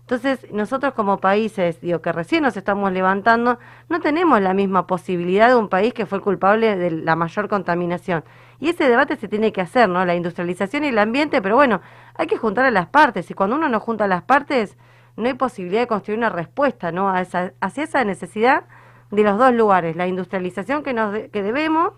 Entonces, 0.00 0.50
nosotros 0.52 0.94
como 0.94 1.18
países, 1.18 1.82
digo, 1.82 2.00
que 2.00 2.12
recién 2.12 2.42
nos 2.42 2.56
estamos 2.56 2.90
levantando, 2.92 3.58
no 3.90 4.00
tenemos 4.00 4.40
la 4.40 4.54
misma 4.54 4.86
posibilidad 4.86 5.48
de 5.48 5.56
un 5.56 5.68
país 5.68 5.92
que 5.92 6.06
fue 6.06 6.16
el 6.18 6.24
culpable 6.24 6.76
de 6.76 6.90
la 6.90 7.14
mayor 7.14 7.48
contaminación. 7.48 8.24
Y 8.58 8.70
ese 8.70 8.88
debate 8.88 9.16
se 9.16 9.28
tiene 9.28 9.52
que 9.52 9.60
hacer, 9.60 9.86
¿no? 9.88 10.04
La 10.06 10.14
industrialización 10.14 10.84
y 10.84 10.88
el 10.88 10.98
ambiente, 10.98 11.42
pero 11.42 11.56
bueno, 11.56 11.82
hay 12.14 12.26
que 12.26 12.38
juntar 12.38 12.64
a 12.64 12.70
las 12.70 12.86
partes. 12.86 13.30
Y 13.30 13.34
cuando 13.34 13.56
uno 13.56 13.68
no 13.68 13.80
junta 13.80 14.04
a 14.04 14.08
las 14.08 14.22
partes, 14.22 14.78
no 15.16 15.26
hay 15.26 15.34
posibilidad 15.34 15.82
de 15.82 15.86
construir 15.86 16.18
una 16.18 16.30
respuesta, 16.30 16.90
¿no? 16.90 17.10
A 17.10 17.20
esa, 17.20 17.52
hacia 17.60 17.84
esa 17.84 18.02
necesidad 18.04 18.64
de 19.10 19.22
los 19.22 19.36
dos 19.36 19.52
lugares, 19.52 19.94
la 19.94 20.06
industrialización 20.06 20.82
que, 20.82 20.94
nos 20.94 21.12
de- 21.12 21.28
que 21.28 21.42
debemos, 21.42 21.92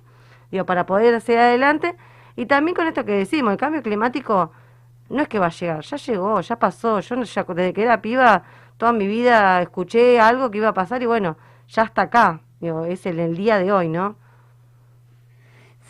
digo, 0.51 0.67
para 0.67 0.87
poder 0.87 1.15
hacer 1.15 1.39
adelante, 1.39 1.97
y 2.37 2.47
también 2.47 2.75
con 2.75 2.87
esto 2.87 3.05
que 3.05 3.13
decimos, 3.13 3.53
el 3.53 3.59
cambio 3.59 3.83
climático 3.83 4.53
no 5.11 5.23
es 5.23 5.29
que 5.29 5.39
va 5.39 5.47
a 5.47 5.51
llegar, 5.51 5.83
ya 5.85 5.97
llegó, 5.97 6.41
ya 6.41 6.59
pasó. 6.59 7.01
Yo 7.01 7.23
ya, 7.23 7.45
desde 7.45 7.73
que 7.73 7.83
era 7.83 8.01
piba, 8.01 8.45
toda 8.77 8.93
mi 8.93 9.07
vida 9.07 9.61
escuché 9.61 10.21
algo 10.21 10.51
que 10.51 10.59
iba 10.59 10.69
a 10.69 10.75
pasar 10.75 11.03
y 11.03 11.07
bueno, 11.07 11.37
ya 11.69 11.83
está 11.83 12.03
acá. 12.03 12.41
Digo, 12.61 12.85
es 12.85 13.05
el, 13.07 13.19
el 13.19 13.37
día 13.37 13.59
de 13.59 13.73
hoy, 13.73 13.89
¿no? 13.89 14.17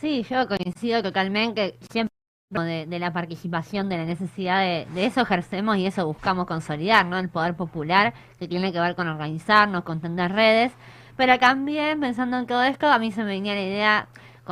Sí, 0.00 0.24
yo 0.28 0.48
coincido 0.48 1.02
totalmente, 1.02 1.76
siempre 1.90 2.14
de, 2.50 2.86
de 2.86 2.98
la 2.98 3.12
participación, 3.12 3.88
de 3.88 3.98
la 3.98 4.04
necesidad 4.06 4.60
de, 4.60 4.86
de 4.94 5.06
eso 5.06 5.20
ejercemos 5.20 5.76
y 5.76 5.86
eso 5.86 6.06
buscamos 6.06 6.46
consolidar, 6.46 7.04
¿no? 7.06 7.18
El 7.18 7.28
poder 7.28 7.54
popular, 7.54 8.14
que 8.38 8.48
tiene 8.48 8.72
que 8.72 8.80
ver 8.80 8.96
con 8.96 9.06
organizarnos, 9.08 9.84
con 9.84 10.00
tender 10.00 10.32
redes, 10.32 10.72
pero 11.16 11.38
también 11.38 12.00
pensando 12.00 12.38
en 12.38 12.46
todo 12.46 12.62
esto, 12.62 12.88
a 12.88 12.98
mí 12.98 13.12
se 13.12 13.20
me 13.22 13.26
venía 13.32 13.54
la 13.54 13.62
idea 13.62 14.08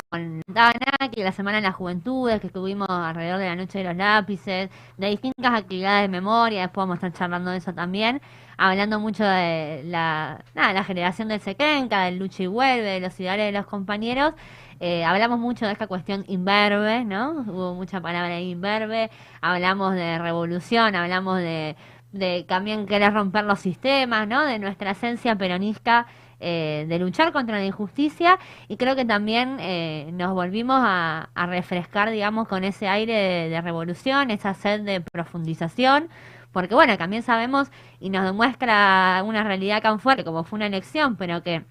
con 0.09 0.41
Dana, 0.47 1.09
que 1.13 1.23
la 1.23 1.31
Semana 1.31 1.57
de 1.57 1.63
las 1.63 1.75
Juventudes, 1.75 2.39
que 2.41 2.47
estuvimos 2.47 2.89
alrededor 2.89 3.39
de 3.39 3.45
la 3.45 3.55
Noche 3.55 3.79
de 3.79 3.83
los 3.85 3.95
Lápices, 3.95 4.69
de 4.97 5.07
distintas 5.07 5.53
actividades 5.53 6.03
de 6.03 6.07
memoria, 6.09 6.61
después 6.61 6.87
vamos 6.87 7.03
a 7.03 7.07
estar 7.07 7.19
charlando 7.19 7.51
de 7.51 7.57
eso 7.57 7.73
también, 7.73 8.21
hablando 8.57 8.99
mucho 8.99 9.23
de 9.23 9.83
la, 9.85 10.43
nada, 10.55 10.73
la 10.73 10.83
generación 10.83 11.27
del 11.29 11.41
Sequenca, 11.41 12.03
del 12.05 12.17
Lucha 12.19 12.43
y 12.43 12.47
Vuelve, 12.47 12.83
de 12.83 12.99
los 12.99 13.19
ideales 13.19 13.47
de 13.47 13.51
los 13.59 13.65
compañeros, 13.67 14.33
eh, 14.79 15.03
hablamos 15.03 15.39
mucho 15.39 15.65
de 15.65 15.73
esta 15.73 15.87
cuestión 15.87 16.23
imberbe, 16.27 17.03
¿no? 17.05 17.31
Hubo 17.47 17.73
mucha 17.75 18.01
palabra 18.01 18.35
ahí 18.35 18.51
imberbe, 18.51 19.09
hablamos 19.41 19.93
de 19.93 20.17
revolución, 20.19 20.95
hablamos 20.95 21.37
de, 21.39 21.75
de 22.11 22.45
también 22.47 22.85
querer 22.85 23.13
romper 23.13 23.45
los 23.45 23.59
sistemas, 23.59 24.27
¿no? 24.27 24.45
De 24.45 24.59
nuestra 24.59 24.91
esencia 24.91 25.35
peronista 25.35 26.07
eh, 26.39 26.85
de 26.87 26.99
luchar 26.99 27.31
contra 27.33 27.57
la 27.57 27.65
injusticia 27.65 28.39
y 28.67 28.77
creo 28.77 28.95
que 28.95 29.05
también 29.05 29.57
eh, 29.59 30.09
nos 30.13 30.33
volvimos 30.33 30.79
a, 30.81 31.29
refrescar, 31.47 32.09
digamos, 32.11 32.47
con 32.47 32.63
ese 32.63 32.87
aire 32.87 33.49
de, 33.49 33.61
revolución, 33.61 34.31
esa 34.31 34.53
sed 34.53 34.81
de 34.81 35.01
profundización, 35.01 36.09
porque 36.51 36.75
bueno, 36.75 36.97
también 36.97 37.23
sabemos 37.23 37.69
y 37.99 38.09
nos 38.09 38.23
demuestra 38.23 39.21
una 39.25 39.43
realidad 39.43 39.81
tan 39.81 39.99
fuerte 39.99 40.23
como 40.23 40.43
fue 40.43 40.57
una 40.57 40.67
elección, 40.67 41.15
pero 41.17 41.43
que 41.43 41.65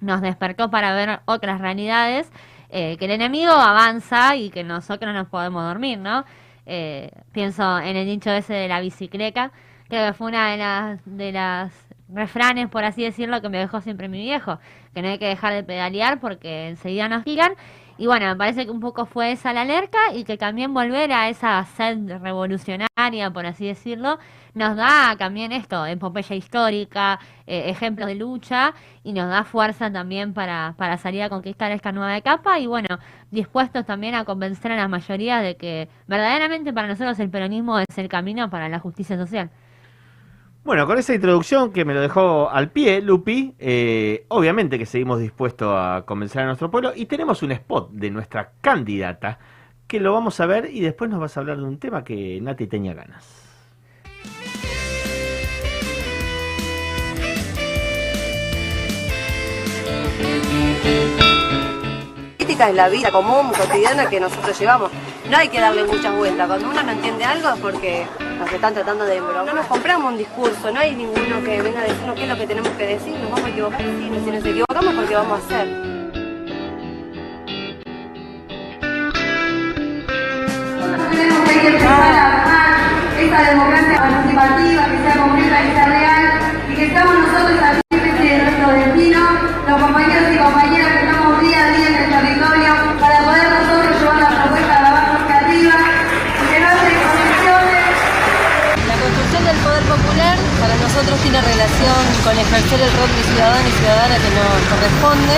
nos 0.00 0.20
despertó 0.20 0.70
para 0.70 0.94
ver 0.94 1.20
otras 1.26 1.60
realidades, 1.60 2.30
eh, 2.70 2.96
que 2.98 3.06
el 3.06 3.12
enemigo 3.12 3.52
avanza 3.52 4.36
y 4.36 4.50
que 4.50 4.64
nosotros 4.64 5.14
no 5.14 5.28
podemos 5.28 5.64
dormir, 5.64 5.98
¿no? 5.98 6.24
Eh, 6.66 7.10
pienso 7.32 7.78
en 7.78 7.96
el 7.96 8.06
dicho 8.06 8.30
ese 8.30 8.54
de 8.54 8.68
la 8.68 8.80
bicicleta, 8.80 9.52
creo 9.88 10.06
que 10.06 10.12
fue 10.14 10.28
una 10.28 10.50
de 10.50 10.56
las, 10.56 11.00
de 11.04 11.32
las 11.32 11.72
refranes, 12.12 12.68
por 12.68 12.84
así 12.84 13.02
decirlo, 13.02 13.40
que 13.40 13.48
me 13.48 13.58
dejó 13.58 13.80
siempre 13.80 14.08
mi 14.08 14.22
viejo, 14.22 14.58
que 14.94 15.02
no 15.02 15.08
hay 15.08 15.18
que 15.18 15.26
dejar 15.26 15.52
de 15.54 15.62
pedalear 15.62 16.20
porque 16.20 16.68
enseguida 16.68 17.08
nos 17.08 17.24
tiran. 17.24 17.52
Y 17.98 18.06
bueno, 18.06 18.26
me 18.26 18.36
parece 18.36 18.64
que 18.64 18.70
un 18.70 18.80
poco 18.80 19.04
fue 19.04 19.32
esa 19.32 19.52
la 19.52 19.60
alerta 19.60 19.98
y 20.14 20.24
que 20.24 20.38
también 20.38 20.72
volver 20.72 21.12
a 21.12 21.28
esa 21.28 21.62
sed 21.76 21.98
revolucionaria, 22.22 23.30
por 23.30 23.44
así 23.44 23.66
decirlo, 23.66 24.18
nos 24.54 24.74
da 24.74 25.16
también 25.18 25.52
esto, 25.52 25.84
epopeya 25.84 26.34
histórica, 26.34 27.20
eh, 27.46 27.64
ejemplos 27.68 28.08
de 28.08 28.14
lucha 28.14 28.72
y 29.04 29.12
nos 29.12 29.28
da 29.28 29.44
fuerza 29.44 29.92
también 29.92 30.32
para, 30.32 30.74
para 30.78 30.96
salir 30.96 31.22
a 31.22 31.28
conquistar 31.28 31.72
esta 31.72 31.92
nueva 31.92 32.16
etapa 32.16 32.58
y 32.58 32.66
bueno, 32.66 32.88
dispuestos 33.30 33.84
también 33.84 34.14
a 34.14 34.24
convencer 34.24 34.72
a 34.72 34.76
la 34.76 34.88
mayoría 34.88 35.40
de 35.40 35.56
que 35.56 35.90
verdaderamente 36.06 36.72
para 36.72 36.88
nosotros 36.88 37.18
el 37.20 37.28
peronismo 37.28 37.78
es 37.80 37.98
el 37.98 38.08
camino 38.08 38.48
para 38.48 38.70
la 38.70 38.78
justicia 38.78 39.18
social. 39.18 39.50
Bueno, 40.62 40.86
con 40.86 40.98
esa 40.98 41.14
introducción 41.14 41.72
que 41.72 41.84
me 41.84 41.94
lo 41.94 42.00
dejó 42.00 42.50
al 42.50 42.70
pie, 42.70 43.00
Lupi, 43.00 43.54
eh, 43.58 44.26
obviamente 44.28 44.78
que 44.78 44.86
seguimos 44.86 45.18
dispuestos 45.18 45.72
a 45.74 46.04
convencer 46.06 46.42
a 46.42 46.46
nuestro 46.46 46.70
pueblo 46.70 46.92
y 46.94 47.06
tenemos 47.06 47.42
un 47.42 47.52
spot 47.52 47.90
de 47.92 48.10
nuestra 48.10 48.52
candidata 48.60 49.38
que 49.86 50.00
lo 50.00 50.12
vamos 50.12 50.38
a 50.38 50.46
ver 50.46 50.70
y 50.70 50.80
después 50.80 51.10
nos 51.10 51.18
vas 51.18 51.36
a 51.36 51.40
hablar 51.40 51.56
de 51.56 51.64
un 51.64 51.78
tema 51.78 52.04
que 52.04 52.40
Nati 52.40 52.66
tenía 52.66 52.94
ganas. 52.94 53.50
política 62.50 62.68
es 62.68 62.74
la 62.74 62.88
vida 62.88 63.10
común, 63.12 63.52
cotidiana 63.56 64.08
que 64.08 64.18
nosotros 64.18 64.58
llevamos. 64.58 64.90
No 65.30 65.36
hay 65.36 65.48
que 65.48 65.60
darle 65.60 65.84
muchas 65.84 66.12
vueltas. 66.16 66.48
Cuando 66.48 66.68
uno 66.68 66.82
no 66.82 66.90
entiende 66.90 67.24
algo 67.24 67.50
es 67.50 67.60
porque 67.60 68.04
nos 68.36 68.52
están 68.52 68.74
tratando 68.74 69.04
de 69.04 69.18
embromar. 69.18 69.46
No 69.46 69.54
nos 69.54 69.66
compramos 69.66 70.10
un 70.12 70.18
discurso, 70.18 70.72
no 70.72 70.80
hay 70.80 70.96
ninguno 70.96 71.40
que 71.44 71.62
venga 71.62 71.80
a 71.80 71.84
decirnos 71.84 72.16
qué 72.16 72.24
es 72.24 72.28
lo 72.28 72.36
que 72.36 72.46
tenemos 72.48 72.70
que 72.70 72.86
decir. 72.86 73.12
Nos 73.12 73.30
vamos 73.30 73.44
a 73.44 73.48
equivocar, 73.48 73.80
si 73.80 74.30
nos 74.30 74.44
equivocamos 74.44 74.94
porque 74.94 75.14
vamos 75.14 75.40
a 75.40 75.46
hacer. 75.46 75.90
Tiene 101.22 101.40
relación 101.40 102.00
con 102.24 102.32
ejercer 102.32 102.80
el 102.80 102.92
rol 102.96 103.10
de 103.12 103.22
ciudadano 103.28 103.68
y 103.68 103.74
ciudadana 103.76 104.16
que 104.16 104.30
nos 104.32 104.56
corresponde, 104.72 105.34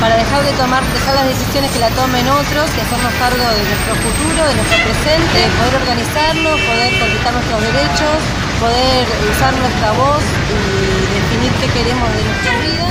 para 0.00 0.16
dejar 0.16 0.40
de 0.44 0.52
tomar, 0.56 0.82
dejar 0.92 1.14
las 1.14 1.28
decisiones 1.28 1.70
que 1.72 1.80
la 1.80 1.90
tomen 1.92 2.24
otros 2.28 2.66
y 2.72 2.78
hacernos 2.80 3.12
cargo 3.20 3.44
de 3.44 3.62
nuestro 3.64 3.92
futuro, 4.00 4.40
de 4.48 4.54
nuestro 4.56 4.78
presente, 4.84 5.38
poder 5.60 5.74
organizarnos, 5.76 6.56
poder 6.56 6.90
conquistar 7.00 7.32
nuestros 7.36 7.60
derechos, 7.68 8.16
poder 8.60 9.04
usar 9.28 9.52
nuestra 9.60 9.88
voz 9.92 10.22
y 10.24 11.04
definir 11.20 11.52
qué 11.60 11.68
queremos 11.68 12.08
de 12.16 12.20
nuestra 12.24 12.52
vida. 12.64 12.88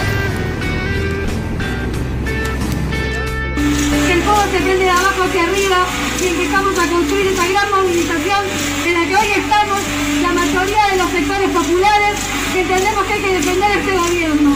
que 4.05 4.13
el 4.13 4.21
fuego 4.21 4.43
se 4.51 4.59
prende 4.61 4.85
de 4.85 4.89
abajo 4.91 5.23
hacia 5.23 5.43
arriba 5.43 5.79
y 6.21 6.27
empezamos 6.27 6.77
a 6.77 6.85
construir 6.87 7.27
esa 7.27 7.47
gran 7.47 7.71
movilización 7.71 8.43
en 8.85 8.93
la 8.93 9.03
que 9.07 9.15
hoy 9.15 9.29
estamos 9.33 9.79
la 10.21 10.31
mayoría 10.33 10.83
de 10.91 10.97
los 10.97 11.09
sectores 11.09 11.49
populares 11.49 12.34
que 12.55 12.61
entendemos 12.61 13.03
que 13.03 13.13
hay 13.13 13.21
que 13.21 13.33
defender 13.33 13.69
este 13.79 13.97
gobierno. 13.97 14.55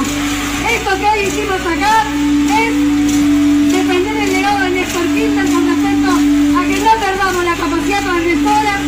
Esto 0.72 0.90
que 1.00 1.06
hoy 1.06 1.20
hicimos 1.28 1.60
acá 1.60 2.06
es 2.64 2.72
defender 3.74 4.16
el 4.16 4.32
legado 4.32 4.60
de 4.64 4.70
Néstor 4.70 5.06
Kirchner 5.14 5.46
con 5.52 5.68
respecto 5.68 6.10
a 6.10 6.64
que 6.64 6.80
no 6.80 6.92
perdamos 6.96 7.44
la 7.44 7.56
capacidad 7.56 8.02
transgresora, 8.02 8.80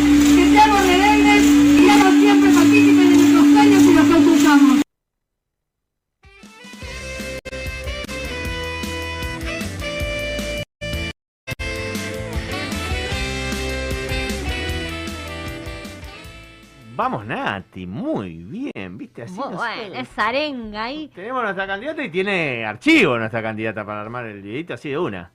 Nati, 17.52 17.86
muy 17.86 18.44
bien, 18.44 18.96
¿viste? 18.96 19.22
Así 19.22 19.36
bueno, 19.36 19.94
esa 19.94 20.28
arenga 20.28 20.84
ahí. 20.84 21.08
Tenemos 21.14 21.42
nuestra 21.42 21.66
candidata 21.66 22.02
y 22.02 22.08
tiene 22.10 22.64
archivo 22.64 23.18
nuestra 23.18 23.42
candidata 23.42 23.84
para 23.84 24.00
armar 24.00 24.24
el 24.26 24.40
videito 24.40 24.72
así 24.72 24.88
de 24.88 24.98
una. 24.98 25.30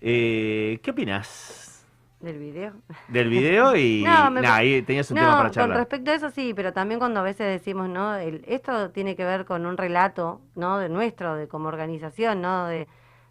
Eh, 0.00 0.80
¿Qué 0.82 0.90
opinas 0.90 1.86
del 2.20 2.38
video. 2.38 2.72
del 3.08 3.28
video? 3.28 3.76
Y 3.76 4.02
No, 4.06 4.30
me 4.32 4.40
nah, 4.40 4.56
ahí 4.56 4.82
tenías 4.82 5.08
un 5.12 5.16
no, 5.16 5.20
tema 5.22 5.36
para 5.36 5.48
con 5.48 5.54
charlar. 5.54 5.78
respecto 5.78 6.10
a 6.10 6.14
eso 6.14 6.30
sí, 6.30 6.52
pero 6.52 6.72
también 6.72 6.98
cuando 6.98 7.20
a 7.20 7.22
veces 7.22 7.46
decimos, 7.46 7.88
¿no? 7.88 8.16
El- 8.16 8.42
esto 8.48 8.90
tiene 8.90 9.14
que 9.14 9.24
ver 9.24 9.44
con 9.44 9.66
un 9.66 9.76
relato, 9.76 10.40
¿no? 10.56 10.78
De 10.78 10.88
nuestro, 10.88 11.36
de 11.36 11.46
como 11.46 11.68
organización, 11.68 12.40
¿no? 12.42 12.66
De, 12.66 12.88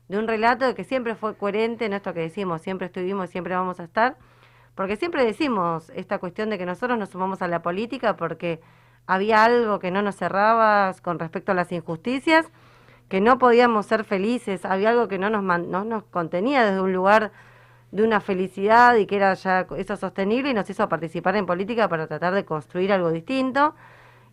de 0.07 0.18
un 0.18 0.28
relato 0.28 0.74
que 0.74 0.86
siempre 0.86 1.16
fue 1.16 1.36
coherente 1.36 1.86
en 1.86 1.91
esto 1.93 2.13
que 2.13 2.22
decimos, 2.22 2.61
siempre 2.61 2.88
estuvimos, 2.88 3.30
siempre 3.30 3.55
vamos 3.55 3.80
a 3.82 3.84
estar, 3.84 4.16
porque 4.76 4.97
siempre 4.97 5.26
decimos 5.26 5.89
esta 5.95 6.19
cuestión 6.19 6.49
de 6.49 6.57
que 6.57 6.65
nosotros 6.65 6.99
nos 6.99 7.09
sumamos 7.09 7.41
a 7.41 7.47
la 7.47 7.61
política 7.61 8.15
porque 8.17 8.59
había 9.07 9.43
algo 9.45 9.80
que 9.80 9.91
no 9.91 10.01
nos 10.01 10.15
cerraba 10.15 10.93
con 11.01 11.19
respecto 11.19 11.51
a 11.51 11.55
las 11.55 11.71
injusticias, 11.71 12.51
que 13.09 13.21
no 13.21 13.38
podíamos 13.38 13.86
ser 13.86 14.03
felices, 14.03 14.65
había 14.65 14.89
algo 14.89 15.07
que 15.07 15.17
no 15.19 15.30
nos, 15.30 15.43
no 15.43 15.86
nos 15.86 16.03
contenía 16.05 16.65
desde 16.65 16.82
un 16.82 16.91
lugar 16.93 17.32
de 17.91 18.03
una 18.03 18.19
felicidad 18.19 18.95
y 18.95 19.05
que 19.05 19.15
era 19.17 19.34
ya 19.36 19.67
eso 19.78 19.95
sostenible 19.95 20.49
y 20.49 20.53
nos 20.53 20.69
hizo 20.69 20.89
participar 20.89 21.36
en 21.36 21.45
política 21.45 21.88
para 21.88 22.07
tratar 22.07 22.34
de 22.34 22.43
construir 22.43 22.91
algo 22.91 23.11
distinto. 23.11 23.76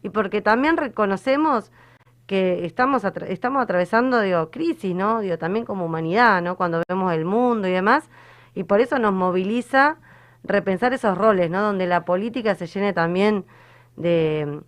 Y 0.03 0.09
porque 0.09 0.41
también 0.43 0.77
reconocemos 0.79 1.71
que 2.27 2.65
estamos 2.65 3.05
atra- 3.05 3.27
estamos 3.29 3.63
atravesando 3.63 4.21
digo 4.21 4.51
crisis 4.51 4.95
no 4.95 5.21
digo 5.21 5.39
también 5.39 5.65
como 5.67 5.85
humanidad 5.87 6.41
no 6.41 6.57
cuando 6.57 6.81
vemos 6.89 7.13
el 7.13 7.25
mundo 7.25 7.67
y 7.69 7.73
demás 7.73 8.09
y 8.55 8.63
por 8.65 8.81
eso 8.81 8.99
nos 9.01 9.13
moviliza 9.13 9.97
repensar 10.45 10.93
esos 10.93 11.17
roles 11.17 11.51
no 11.51 11.63
donde 11.63 11.87
la 11.87 12.05
política 12.05 12.55
se 12.55 12.67
llene 12.67 12.93
también 12.93 13.45
de, 13.97 14.61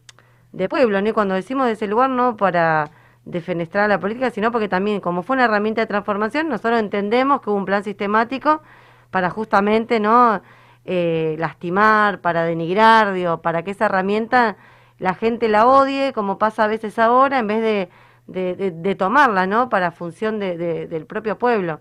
de 0.53 0.68
pueblo 0.68 1.01
no 1.01 1.09
y 1.09 1.12
cuando 1.12 1.35
decimos 1.35 1.66
de 1.66 1.72
ese 1.72 1.87
lugar 1.87 2.11
no 2.11 2.37
para 2.37 2.91
defenestrar 3.25 3.85
a 3.85 3.89
la 3.89 4.01
política 4.01 4.31
sino 4.31 4.53
porque 4.53 4.68
también 4.68 5.01
como 5.01 5.22
fue 5.22 5.35
una 5.37 5.45
herramienta 5.47 5.81
de 5.81 5.87
transformación 5.87 6.49
nosotros 6.49 6.79
entendemos 6.81 7.41
que 7.41 7.51
hubo 7.51 7.57
un 7.57 7.64
plan 7.64 7.83
sistemático 7.85 8.62
para 9.11 9.31
justamente 9.31 10.01
no 10.01 10.43
eh, 10.85 11.37
lastimar, 11.39 12.20
para 12.20 12.45
denigrar, 12.45 13.12
digo, 13.14 13.41
para 13.41 13.62
que 13.62 13.70
esa 13.70 13.87
herramienta 13.87 14.57
la 14.99 15.14
gente 15.14 15.49
la 15.49 15.66
odie, 15.66 16.12
como 16.12 16.39
pasa 16.39 16.64
a 16.64 16.66
veces 16.68 16.99
ahora, 16.99 17.39
en 17.39 17.47
vez 17.47 17.62
de, 17.62 17.89
de, 18.27 18.55
de- 18.57 18.70
de 18.70 18.95
tomarla, 18.95 19.47
¿no? 19.47 19.68
Para 19.68 19.91
función 19.93 20.39
de- 20.39 20.57
de- 20.59 20.87
del 20.87 21.07
propio 21.07 21.39
pueblo. 21.39 21.81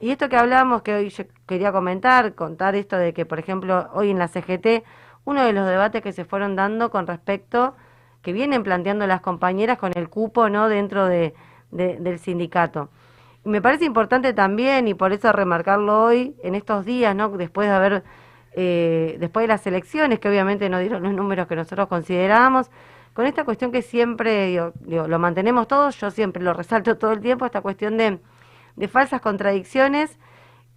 Y 0.00 0.10
esto 0.10 0.28
que 0.28 0.36
hablábamos, 0.36 0.82
que 0.82 0.94
hoy 0.94 1.08
yo 1.10 1.24
quería 1.46 1.72
comentar, 1.72 2.34
contar 2.34 2.74
esto 2.74 2.96
de 2.96 3.14
que, 3.14 3.24
por 3.26 3.38
ejemplo, 3.38 3.88
hoy 3.94 4.10
en 4.10 4.18
la 4.18 4.28
CGT, 4.28 4.84
uno 5.24 5.44
de 5.44 5.52
los 5.52 5.66
debates 5.66 6.02
que 6.02 6.12
se 6.12 6.24
fueron 6.24 6.56
dando 6.56 6.90
con 6.90 7.06
respecto, 7.06 7.74
que 8.22 8.32
vienen 8.32 8.62
planteando 8.62 9.06
las 9.06 9.20
compañeras 9.20 9.78
con 9.78 9.92
el 9.94 10.08
cupo, 10.08 10.48
¿no? 10.48 10.68
Dentro 10.68 11.06
de, 11.06 11.34
de- 11.70 11.96
del 11.98 12.18
sindicato. 12.18 12.90
Y 13.44 13.48
me 13.48 13.62
parece 13.62 13.84
importante 13.84 14.32
también, 14.32 14.88
y 14.88 14.94
por 14.94 15.12
eso 15.12 15.32
remarcarlo 15.32 16.02
hoy, 16.04 16.34
en 16.42 16.54
estos 16.54 16.84
días, 16.84 17.14
¿no? 17.14 17.28
Después 17.30 17.68
de 17.68 17.74
haber, 17.74 18.04
eh, 18.52 19.16
después 19.20 19.44
de 19.44 19.48
las 19.48 19.66
elecciones, 19.66 20.18
que 20.18 20.28
obviamente 20.28 20.68
no 20.68 20.78
dieron 20.80 21.02
los 21.02 21.12
números 21.14 21.46
que 21.46 21.56
nosotros 21.56 21.86
considerábamos, 21.88 22.70
con 23.12 23.26
esta 23.26 23.44
cuestión 23.44 23.70
que 23.72 23.82
siempre, 23.82 24.46
digo, 24.48 24.72
digo, 24.80 25.06
lo 25.08 25.18
mantenemos 25.18 25.68
todos, 25.68 25.98
yo 26.00 26.10
siempre 26.10 26.42
lo 26.42 26.52
resalto 26.52 26.96
todo 26.98 27.12
el 27.12 27.20
tiempo, 27.20 27.46
esta 27.46 27.60
cuestión 27.60 27.96
de, 27.96 28.18
de 28.76 28.88
falsas 28.88 29.20
contradicciones 29.20 30.18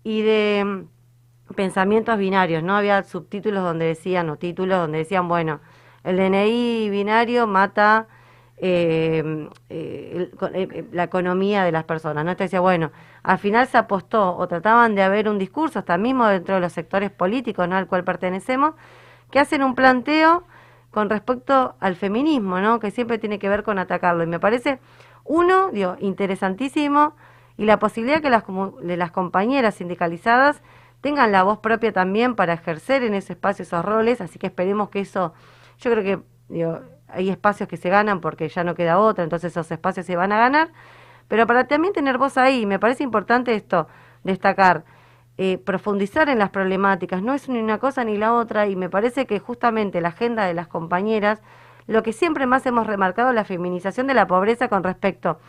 y 0.03 0.21
de 0.21 0.63
mm, 0.65 1.53
pensamientos 1.55 2.17
binarios, 2.17 2.63
¿no? 2.63 2.75
Había 2.75 3.03
subtítulos 3.03 3.63
donde 3.63 3.85
decían, 3.85 4.29
o 4.29 4.37
títulos 4.37 4.79
donde 4.79 4.99
decían, 4.99 5.27
bueno, 5.27 5.59
el 6.03 6.17
DNI 6.17 6.89
binario 6.89 7.47
mata 7.47 8.07
eh, 8.57 9.49
eh, 9.69 10.11
el- 10.15 10.31
eh, 10.55 10.67
eh, 10.73 10.85
la 10.91 11.03
economía 11.03 11.63
de 11.63 11.71
las 11.71 11.83
personas. 11.85 12.25
¿no? 12.25 12.35
Te 12.35 12.45
decía, 12.45 12.59
bueno, 12.59 12.91
al 13.23 13.37
final 13.39 13.67
se 13.67 13.77
apostó 13.77 14.35
o 14.37 14.47
trataban 14.47 14.95
de 14.95 15.03
haber 15.03 15.29
un 15.29 15.37
discurso, 15.37 15.79
hasta 15.79 15.97
mismo 15.97 16.25
dentro 16.27 16.55
de 16.55 16.61
los 16.61 16.73
sectores 16.73 17.11
políticos 17.11 17.67
¿no? 17.69 17.75
al 17.77 17.87
cual 17.87 18.03
pertenecemos, 18.03 18.73
que 19.31 19.39
hacen 19.39 19.63
un 19.63 19.75
planteo 19.75 20.43
con 20.91 21.09
respecto 21.09 21.75
al 21.79 21.95
feminismo, 21.95 22.59
¿no? 22.59 22.79
que 22.79 22.91
siempre 22.91 23.17
tiene 23.19 23.39
que 23.39 23.49
ver 23.49 23.63
con 23.63 23.77
atacarlo. 23.79 24.23
Y 24.23 24.27
me 24.27 24.39
parece, 24.39 24.79
uno, 25.25 25.69
digo, 25.71 25.95
interesantísimo, 25.99 27.15
y 27.57 27.65
la 27.65 27.79
posibilidad 27.79 28.21
que 28.21 28.29
las, 28.29 28.43
de 28.81 28.97
las 28.97 29.11
compañeras 29.11 29.75
sindicalizadas 29.75 30.61
tengan 31.01 31.31
la 31.31 31.43
voz 31.43 31.59
propia 31.59 31.91
también 31.91 32.35
para 32.35 32.53
ejercer 32.53 33.03
en 33.03 33.13
ese 33.13 33.33
espacio 33.33 33.63
esos 33.63 33.83
roles, 33.83 34.21
así 34.21 34.39
que 34.39 34.47
esperemos 34.47 34.89
que 34.89 35.01
eso, 35.01 35.33
yo 35.79 35.91
creo 35.91 36.03
que 36.03 36.19
digo, 36.49 36.79
hay 37.07 37.29
espacios 37.29 37.67
que 37.69 37.77
se 37.77 37.89
ganan 37.89 38.21
porque 38.21 38.49
ya 38.49 38.63
no 38.63 38.75
queda 38.75 38.99
otra, 38.99 39.23
entonces 39.23 39.51
esos 39.51 39.69
espacios 39.71 40.05
se 40.05 40.15
van 40.15 40.31
a 40.31 40.37
ganar, 40.37 40.69
pero 41.27 41.45
para 41.47 41.67
también 41.67 41.93
tener 41.93 42.17
voz 42.17 42.37
ahí, 42.37 42.65
me 42.65 42.79
parece 42.79 43.03
importante 43.03 43.53
esto, 43.55 43.87
destacar, 44.23 44.85
eh, 45.37 45.57
profundizar 45.59 46.29
en 46.29 46.39
las 46.39 46.49
problemáticas, 46.49 47.21
no 47.21 47.33
es 47.33 47.47
ni 47.49 47.59
una 47.59 47.77
cosa 47.77 48.03
ni 48.03 48.17
la 48.17 48.33
otra, 48.33 48.67
y 48.67 48.75
me 48.75 48.89
parece 48.89 49.25
que 49.25 49.39
justamente 49.39 50.01
la 50.01 50.09
agenda 50.09 50.45
de 50.45 50.53
las 50.53 50.67
compañeras, 50.67 51.41
lo 51.85 52.03
que 52.03 52.11
siempre 52.11 52.47
más 52.47 52.65
hemos 52.65 52.87
remarcado 52.87 53.31
la 53.33 53.45
feminización 53.45 54.07
de 54.07 54.13
la 54.13 54.27
pobreza 54.27 54.67
con 54.67 54.83
respecto 54.83 55.39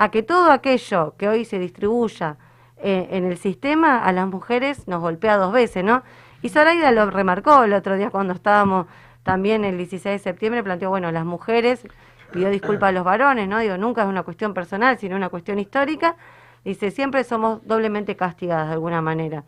a 0.00 0.10
que 0.10 0.22
todo 0.22 0.50
aquello 0.50 1.14
que 1.18 1.28
hoy 1.28 1.44
se 1.44 1.58
distribuya 1.58 2.38
eh, 2.78 3.08
en 3.10 3.26
el 3.26 3.36
sistema 3.36 4.02
a 4.02 4.12
las 4.12 4.26
mujeres 4.26 4.88
nos 4.88 5.02
golpea 5.02 5.36
dos 5.36 5.52
veces, 5.52 5.84
¿no? 5.84 6.02
Y 6.40 6.48
Zoraida 6.48 6.90
lo 6.90 7.10
remarcó 7.10 7.64
el 7.64 7.74
otro 7.74 7.98
día 7.98 8.08
cuando 8.08 8.32
estábamos 8.32 8.86
también 9.24 9.62
el 9.62 9.76
16 9.76 10.14
de 10.14 10.18
septiembre, 10.18 10.62
planteó, 10.62 10.88
bueno, 10.88 11.12
las 11.12 11.26
mujeres, 11.26 11.86
pidió 12.32 12.48
disculpas 12.48 12.88
a 12.88 12.92
los 12.92 13.04
varones, 13.04 13.46
¿no? 13.46 13.58
Digo, 13.58 13.76
nunca 13.76 14.00
es 14.00 14.08
una 14.08 14.22
cuestión 14.22 14.54
personal, 14.54 14.96
sino 14.98 15.16
una 15.16 15.28
cuestión 15.28 15.58
histórica. 15.58 16.16
Dice, 16.64 16.90
siempre 16.90 17.22
somos 17.22 17.60
doblemente 17.66 18.16
castigadas 18.16 18.68
de 18.68 18.72
alguna 18.72 19.02
manera. 19.02 19.44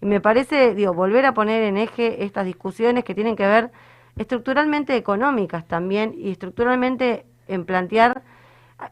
Y 0.00 0.06
me 0.06 0.20
parece, 0.20 0.74
digo, 0.74 0.94
volver 0.94 1.26
a 1.26 1.32
poner 1.32 1.62
en 1.62 1.76
eje 1.76 2.24
estas 2.24 2.44
discusiones 2.44 3.04
que 3.04 3.14
tienen 3.14 3.36
que 3.36 3.46
ver 3.46 3.70
estructuralmente 4.16 4.96
económicas 4.96 5.64
también 5.68 6.12
y 6.16 6.32
estructuralmente 6.32 7.24
en 7.46 7.64
plantear 7.64 8.22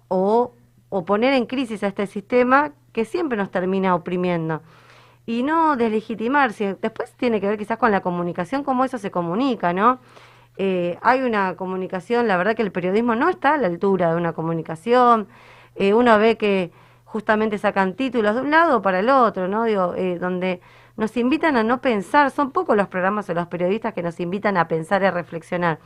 o, 0.06 0.52
o 0.90 1.04
poner 1.04 1.32
en 1.34 1.46
crisis 1.46 1.82
a 1.82 1.86
este 1.86 2.06
sistema 2.06 2.72
que 2.92 3.04
siempre 3.06 3.38
nos 3.38 3.50
termina 3.50 3.94
oprimiendo. 3.94 4.60
Y 5.26 5.42
no 5.44 5.76
deslegitimar, 5.76 6.52
si- 6.52 6.74
después 6.82 7.12
tiene 7.16 7.40
que 7.40 7.46
ver 7.48 7.58
quizás 7.58 7.78
con 7.78 7.90
la 7.92 8.00
comunicación, 8.02 8.64
cómo 8.64 8.84
eso 8.84 8.98
se 8.98 9.10
comunica, 9.10 9.72
¿no? 9.72 10.00
Eh, 10.58 10.98
hay 11.02 11.22
una 11.22 11.56
comunicación, 11.56 12.28
la 12.28 12.36
verdad 12.36 12.54
que 12.56 12.62
el 12.62 12.72
periodismo 12.72 13.14
no 13.14 13.28
está 13.30 13.54
a 13.54 13.56
la 13.58 13.68
altura 13.68 14.10
de 14.10 14.16
una 14.16 14.32
comunicación, 14.34 15.28
eh, 15.76 15.94
uno 15.94 16.18
ve 16.18 16.36
que 16.36 16.72
justamente 17.04 17.58
sacan 17.58 17.94
títulos 17.94 18.34
de 18.34 18.40
un 18.42 18.50
lado 18.50 18.82
para 18.82 18.98
el 19.00 19.08
otro, 19.08 19.48
¿no? 19.48 19.64
Digo, 19.64 19.94
eh, 19.96 20.18
donde 20.18 20.60
nos 20.96 21.16
invitan 21.16 21.56
a 21.56 21.62
no 21.62 21.80
pensar, 21.80 22.30
son 22.30 22.50
pocos 22.50 22.76
los 22.76 22.88
programas 22.88 23.28
o 23.30 23.34
los 23.34 23.46
periodistas 23.46 23.94
que 23.94 24.02
nos 24.02 24.20
invitan 24.20 24.56
a 24.56 24.68
pensar 24.68 25.02
y 25.02 25.06
a 25.06 25.10
reflexionar, 25.12 25.78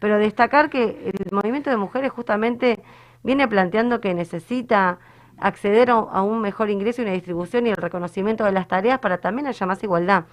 pero 0.00 0.18
destacar 0.18 0.70
que 0.70 1.12
el 1.14 1.32
movimiento 1.32 1.70
de 1.70 1.76
mujeres 1.76 2.10
justamente 2.12 2.80
viene 3.26 3.46
planteando 3.48 4.00
que 4.00 4.14
necesita 4.14 4.98
acceder 5.38 5.90
a, 5.90 5.94
a 5.94 6.22
un 6.22 6.40
mejor 6.40 6.70
ingreso 6.70 7.02
y 7.02 7.04
una 7.04 7.12
distribución 7.12 7.66
y 7.66 7.70
el 7.70 7.76
reconocimiento 7.76 8.44
de 8.44 8.52
las 8.52 8.68
tareas 8.68 9.00
para 9.00 9.18
también 9.18 9.48
haya 9.48 9.66
más 9.66 9.82
igualdad. 9.82 10.24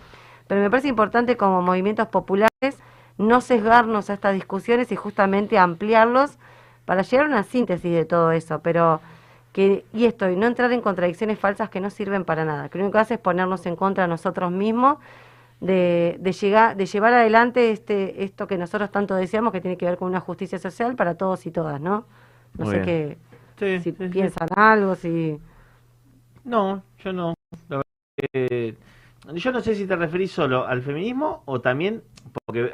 Pero 0.47 0.61
me 0.61 0.69
parece 0.69 0.87
importante 0.87 1.35
como 1.35 1.61
movimientos 1.61 2.07
populares 2.07 2.77
no 3.17 3.41
sesgarnos 3.41 4.09
a 4.09 4.13
estas 4.13 4.33
discusiones 4.33 4.91
y 4.91 4.95
justamente 4.95 5.57
ampliarlos 5.57 6.37
para 6.85 7.01
llegar 7.01 7.25
a 7.25 7.29
una 7.29 7.43
síntesis 7.43 7.91
de 7.91 8.05
todo 8.05 8.31
eso, 8.31 8.59
pero 8.59 9.01
que, 9.53 9.85
y 9.93 10.05
esto, 10.05 10.29
y 10.29 10.35
no 10.35 10.47
entrar 10.47 10.71
en 10.71 10.81
contradicciones 10.81 11.39
falsas 11.39 11.69
que 11.69 11.79
no 11.79 11.89
sirven 11.89 12.25
para 12.25 12.45
nada, 12.45 12.69
que 12.69 12.77
lo 12.77 12.85
único 12.85 12.97
que 12.97 13.01
hace 13.01 13.13
es 13.15 13.19
ponernos 13.19 13.65
en 13.65 13.75
contra 13.75 14.03
de 14.03 14.07
nosotros 14.07 14.51
mismos, 14.51 14.97
de, 15.61 16.17
de, 16.19 16.31
llegar, 16.33 16.75
de 16.75 16.85
llevar 16.85 17.13
adelante 17.13 17.71
este, 17.71 18.23
esto 18.23 18.47
que 18.47 18.57
nosotros 18.57 18.91
tanto 18.91 19.15
deseamos, 19.15 19.53
que 19.53 19.61
tiene 19.61 19.77
que 19.77 19.85
ver 19.85 19.97
con 19.97 20.09
una 20.09 20.19
justicia 20.19 20.59
social 20.59 20.95
para 20.95 21.15
todos 21.15 21.45
y 21.45 21.51
todas, 21.51 21.79
¿no? 21.79 22.05
No 22.57 22.65
Muy 22.65 22.75
sé 22.75 22.81
qué, 22.81 23.17
si 23.81 23.91
piensan 23.91 24.47
algo, 24.55 24.95
si... 24.95 25.39
No, 26.43 26.83
yo 27.03 27.13
no. 27.13 27.33
La 27.69 27.77
verdad 27.77 27.83
que- 28.33 28.77
yo 29.35 29.51
no 29.51 29.61
sé 29.61 29.75
si 29.75 29.87
te 29.87 29.95
referís 29.95 30.31
solo 30.31 30.67
al 30.67 30.81
feminismo 30.81 31.43
o 31.45 31.61
también, 31.61 32.03
porque 32.45 32.73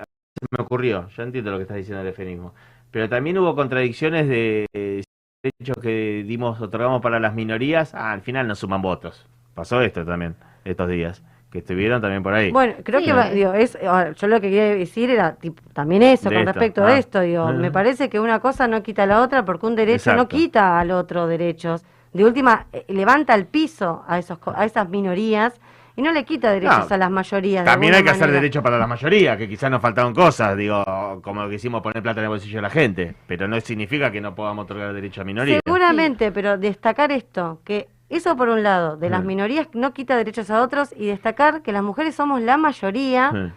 me 0.51 0.63
ocurrió, 0.63 1.07
yo 1.09 1.23
entiendo 1.23 1.51
lo 1.51 1.57
que 1.57 1.63
estás 1.63 1.77
diciendo 1.77 2.03
del 2.03 2.13
feminismo, 2.13 2.53
pero 2.91 3.07
también 3.09 3.37
hubo 3.37 3.55
contradicciones 3.55 4.27
de 4.27 4.65
eh, 4.73 5.03
derechos 5.43 5.77
que 5.81 6.23
dimos, 6.25 6.59
otorgamos 6.61 7.01
para 7.01 7.19
las 7.19 7.35
minorías, 7.35 7.93
ah, 7.93 8.11
al 8.11 8.21
final 8.21 8.47
no 8.47 8.55
suman 8.55 8.81
votos. 8.81 9.27
Pasó 9.53 9.81
esto 9.81 10.05
también, 10.05 10.35
estos 10.65 10.89
días, 10.89 11.23
que 11.51 11.59
estuvieron 11.59 11.99
también 12.01 12.21
por 12.21 12.33
ahí. 12.33 12.51
Bueno, 12.51 12.75
creo 12.83 12.99
Sí. 12.99 13.07
que 13.07 13.13
va- 13.13 13.29
digo, 13.31 13.53
es, 13.53 13.75
ahora, 13.83 14.11
yo 14.11 14.27
lo 14.27 14.35
que 14.39 14.49
quería 14.49 14.75
decir 14.75 15.09
era 15.09 15.35
tipo, 15.35 15.61
también 15.73 16.03
eso 16.03 16.29
De 16.29 16.35
con 16.35 16.47
esto, 16.47 16.53
respecto 16.53 16.83
ah. 16.83 16.87
a 16.87 16.97
esto. 16.99 17.21
Digo, 17.21 17.43
Ah. 17.47 17.51
me 17.53 17.71
parece 17.71 18.07
que 18.09 18.19
una 18.19 18.39
cosa 18.39 18.67
no 18.67 18.83
quita 18.83 19.05
la 19.07 19.21
otra 19.21 19.43
porque 19.45 19.65
un 19.65 19.75
derecho 19.75 20.13
no 20.15 20.27
quita 20.27 20.79
al 20.79 20.91
otro 20.91 21.25
derechos. 21.27 21.83
De 22.13 22.23
última, 22.25 22.67
eh, 22.73 22.85
levanta 22.89 23.33
al 23.33 23.45
piso 23.45 24.03
a, 24.07 24.19
esos, 24.19 24.37
co- 24.39 24.53
a 24.55 24.65
esas 24.65 24.89
minorías 24.89 25.59
y 25.95 26.01
no 26.01 26.11
le 26.11 26.23
quita 26.23 26.51
derechos 26.51 26.87
No, 26.89 26.95
a 26.95 26.97
las 26.97 27.11
mayorías. 27.11 27.65
También 27.65 27.93
hay 27.93 28.03
que 28.03 28.09
hacer 28.11 28.21
manera. 28.27 28.39
derecho 28.41 28.63
para 28.63 28.77
la 28.77 28.87
mayoría, 28.87 29.35
que 29.35 29.49
quizás 29.49 29.69
nos 29.69 29.81
faltaron 29.81 30.13
cosas, 30.13 30.55
digo, 30.55 30.83
como 31.23 31.41
lo 31.43 31.49
que 31.49 31.55
hicimos 31.55 31.81
poner 31.81 32.01
plata 32.01 32.19
en 32.21 32.25
el 32.25 32.29
bolsillo 32.29 32.57
de 32.57 32.61
la 32.61 32.69
gente, 32.69 33.15
pero 33.27 33.47
no 33.47 33.59
significa 33.59 34.11
que 34.11 34.21
no 34.21 34.33
podamos 34.33 34.63
otorgar 34.65 34.93
derecho 34.93 35.21
a 35.21 35.23
minorías. 35.23 35.61
Seguramente, 35.65 36.31
pero 36.31 36.57
destacar 36.57 37.11
esto, 37.11 37.59
que 37.65 37.87
eso 38.09 38.35
por 38.35 38.49
un 38.49 38.63
lado, 38.63 38.97
de 38.97 39.09
las 39.09 39.23
Mm. 39.23 39.27
minorías 39.27 39.67
no 39.73 39.93
quita 39.93 40.17
derechos 40.17 40.49
a 40.49 40.61
otros 40.61 40.93
y 40.95 41.05
destacar 41.07 41.61
que 41.61 41.71
las 41.71 41.83
mujeres 41.83 42.15
somos 42.15 42.41
la 42.41 42.57
mayoría. 42.57 43.31
Mm. 43.31 43.53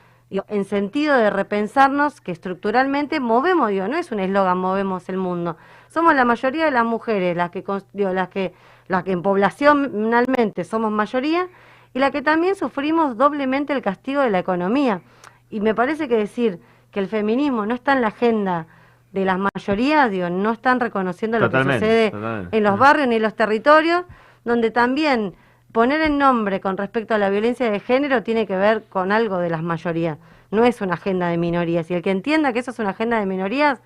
en 0.49 0.65
sentido 0.65 1.15
de 1.19 1.29
repensarnos 1.29 2.23
que 2.23 2.33
estructuralmente 2.33 3.21
movemos, 3.21 3.69
digo, 3.69 3.87
no 3.87 3.99
es 3.99 4.11
un 4.13 4.19
eslogan, 4.19 4.57
movemos 4.57 5.11
el 5.11 5.19
mundo. 5.19 5.59
Somos 5.91 6.15
la 6.15 6.25
mayoría 6.25 6.65
de 6.65 6.71
las 6.71 6.87
mujeres, 6.87 7.37
las 7.37 7.51
que, 7.51 7.63
digo, 7.93 8.15
las 8.15 8.29
que, 8.31 8.55
las 8.89 9.05
que 9.05 9.13
en 9.13 9.21
poblacionalmente 9.21 10.65
somos 10.65 10.91
mayoría 10.91 11.49
y 11.93 11.99
la 11.99 12.11
que 12.11 12.23
también 12.23 12.55
sufrimos 12.55 13.19
doblemente 13.19 13.75
el 13.75 13.83
castigo 13.83 14.23
de 14.23 14.31
la 14.31 14.39
economía. 14.39 15.03
Y 15.51 15.61
me 15.61 15.75
parece 15.75 16.09
que 16.09 16.17
decir 16.17 16.61
que 16.91 17.01
el 17.01 17.09
feminismo 17.09 17.67
no 17.67 17.75
está 17.75 17.93
en 17.93 18.01
la 18.01 18.09
agenda 18.09 18.67
de 19.13 19.27
las 19.27 19.39
mayorías, 19.39 20.11
digo, 20.11 20.31
no 20.31 20.53
están 20.53 20.81
reconociendo 20.81 21.39
lo 21.39 21.51
que 21.51 21.63
sucede 21.63 22.11
totalmente. 22.11 22.57
en 22.57 22.63
los 22.65 22.79
barrios 22.79 23.07
ni 23.09 23.17
en 23.17 23.23
los 23.23 23.35
territorios, 23.37 24.05
donde 24.45 24.71
también 24.71 25.35
poner 25.73 26.01
el 26.01 26.19
nombre 26.19 26.61
con 26.61 26.77
respecto 26.77 27.15
a 27.15 27.19
la 27.19 27.31
violencia 27.31 27.71
de 27.71 27.81
género 27.81 28.23
tiene 28.23 28.47
que 28.47 28.57
ver 28.57 28.85
con 28.85 29.13
algo 29.13 29.39
de 29.39 29.51
las 29.51 29.63
mayorías. 29.63 30.19
No 30.51 30.65
es 30.65 30.81
una 30.81 30.95
agenda 30.95 31.29
de 31.29 31.39
minorías. 31.39 31.91
Y 31.91 31.95
el 31.95 32.03
que 32.03 32.11
entienda 32.11 32.53
que 32.53 32.59
eso 32.59 32.71
es 32.71 32.79
una 32.79 32.91
agenda 32.91 33.19
de 33.19 33.27
minorías, 33.27 33.81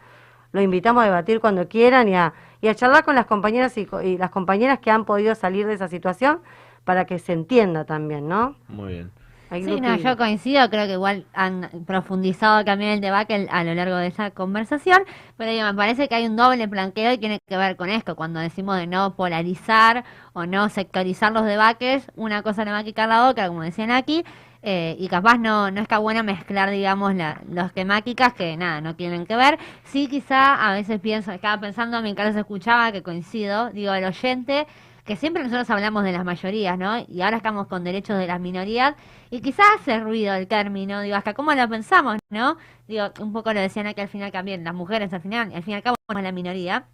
lo 0.52 0.60
invitamos 0.60 1.02
a 1.02 1.06
debatir 1.06 1.40
cuando 1.40 1.68
quieran 1.68 2.08
y 2.08 2.16
a, 2.16 2.32
y 2.60 2.68
a 2.68 2.74
charlar 2.74 3.04
con 3.04 3.14
las 3.14 3.26
compañeras 3.26 3.76
y, 3.78 3.86
y 4.02 4.18
las 4.18 4.30
compañeras 4.30 4.80
que 4.80 4.90
han 4.90 5.04
podido 5.04 5.34
salir 5.34 5.66
de 5.66 5.74
esa 5.74 5.88
situación 5.88 6.40
para 6.84 7.04
que 7.04 7.18
se 7.18 7.32
entienda 7.32 7.84
también, 7.84 8.28
¿no? 8.28 8.56
Muy 8.68 8.94
bien. 8.94 9.10
Hay 9.50 9.64
Sí, 9.64 9.80
no, 9.80 9.96
yo 9.96 10.16
coincido, 10.16 10.68
creo 10.70 10.86
que 10.86 10.94
igual 10.94 11.24
han 11.32 11.70
profundizado 11.86 12.64
también 12.64 12.92
el 12.92 13.00
debate 13.00 13.46
a 13.50 13.62
lo 13.64 13.74
largo 13.74 13.96
de 13.96 14.08
esa 14.08 14.30
conversación, 14.32 15.02
pero 15.36 15.52
digo, 15.52 15.64
me 15.64 15.74
parece 15.74 16.08
que 16.08 16.16
hay 16.16 16.26
un 16.26 16.36
doble 16.36 16.66
planqueo 16.66 17.12
y 17.12 17.18
tiene 17.18 17.38
que 17.46 17.56
ver 17.56 17.76
con 17.76 17.88
esto, 17.88 18.16
cuando 18.16 18.40
decimos 18.40 18.76
de 18.76 18.86
no 18.86 19.14
polarizar 19.14 20.04
o 20.32 20.46
no 20.46 20.68
sectorizar 20.68 21.32
los 21.32 21.44
debates, 21.44 22.10
una 22.16 22.42
cosa 22.42 22.64
no 22.64 22.72
va 22.72 22.78
a 22.78 22.84
quitar 22.84 23.08
la 23.08 23.28
otra, 23.28 23.46
como 23.48 23.62
decían 23.62 23.92
aquí, 23.92 24.24
eh, 24.62 24.96
y 24.98 25.06
capaz 25.06 25.38
no, 25.38 25.70
no 25.70 25.80
está 25.80 25.98
bueno 25.98 26.24
mezclar, 26.24 26.70
digamos, 26.70 27.14
la, 27.14 27.40
los 27.48 27.72
temáticas 27.72 28.34
que 28.34 28.56
nada, 28.56 28.80
no 28.80 28.96
tienen 28.96 29.24
que 29.24 29.36
ver. 29.36 29.60
Sí, 29.84 30.08
quizá 30.08 30.54
a 30.68 30.72
veces 30.72 30.98
pienso, 30.98 31.30
estaba 31.30 31.60
pensando 31.60 32.02
mientras 32.02 32.34
escuchaba, 32.34 32.90
que 32.90 33.02
coincido, 33.04 33.70
digo, 33.70 33.94
el 33.94 34.04
oyente 34.04 34.66
que 35.06 35.16
siempre 35.16 35.42
nosotros 35.42 35.70
hablamos 35.70 36.04
de 36.04 36.12
las 36.12 36.24
mayorías, 36.24 36.76
¿no? 36.76 36.98
Y 37.08 37.22
ahora 37.22 37.36
estamos 37.38 37.68
con 37.68 37.84
derechos 37.84 38.18
de 38.18 38.26
las 38.26 38.40
minorías 38.40 38.94
y 39.30 39.40
quizás 39.40 39.66
hace 39.80 40.00
ruido 40.00 40.34
el 40.34 40.48
término, 40.48 41.00
digo, 41.00 41.16
hasta 41.16 41.32
cómo 41.32 41.54
lo 41.54 41.68
pensamos, 41.68 42.18
¿no? 42.28 42.56
Digo, 42.88 43.12
un 43.20 43.32
poco 43.32 43.52
lo 43.52 43.60
decían 43.60 43.86
aquí 43.86 44.00
al 44.00 44.08
final 44.08 44.32
también, 44.32 44.64
las 44.64 44.74
mujeres 44.74 45.12
al 45.12 45.20
final, 45.20 45.52
al 45.54 45.62
fin 45.62 45.72
y 45.72 45.76
al 45.76 45.82
cabo 45.82 45.96
somos 46.08 46.22
la 46.22 46.32
minoría, 46.32 46.86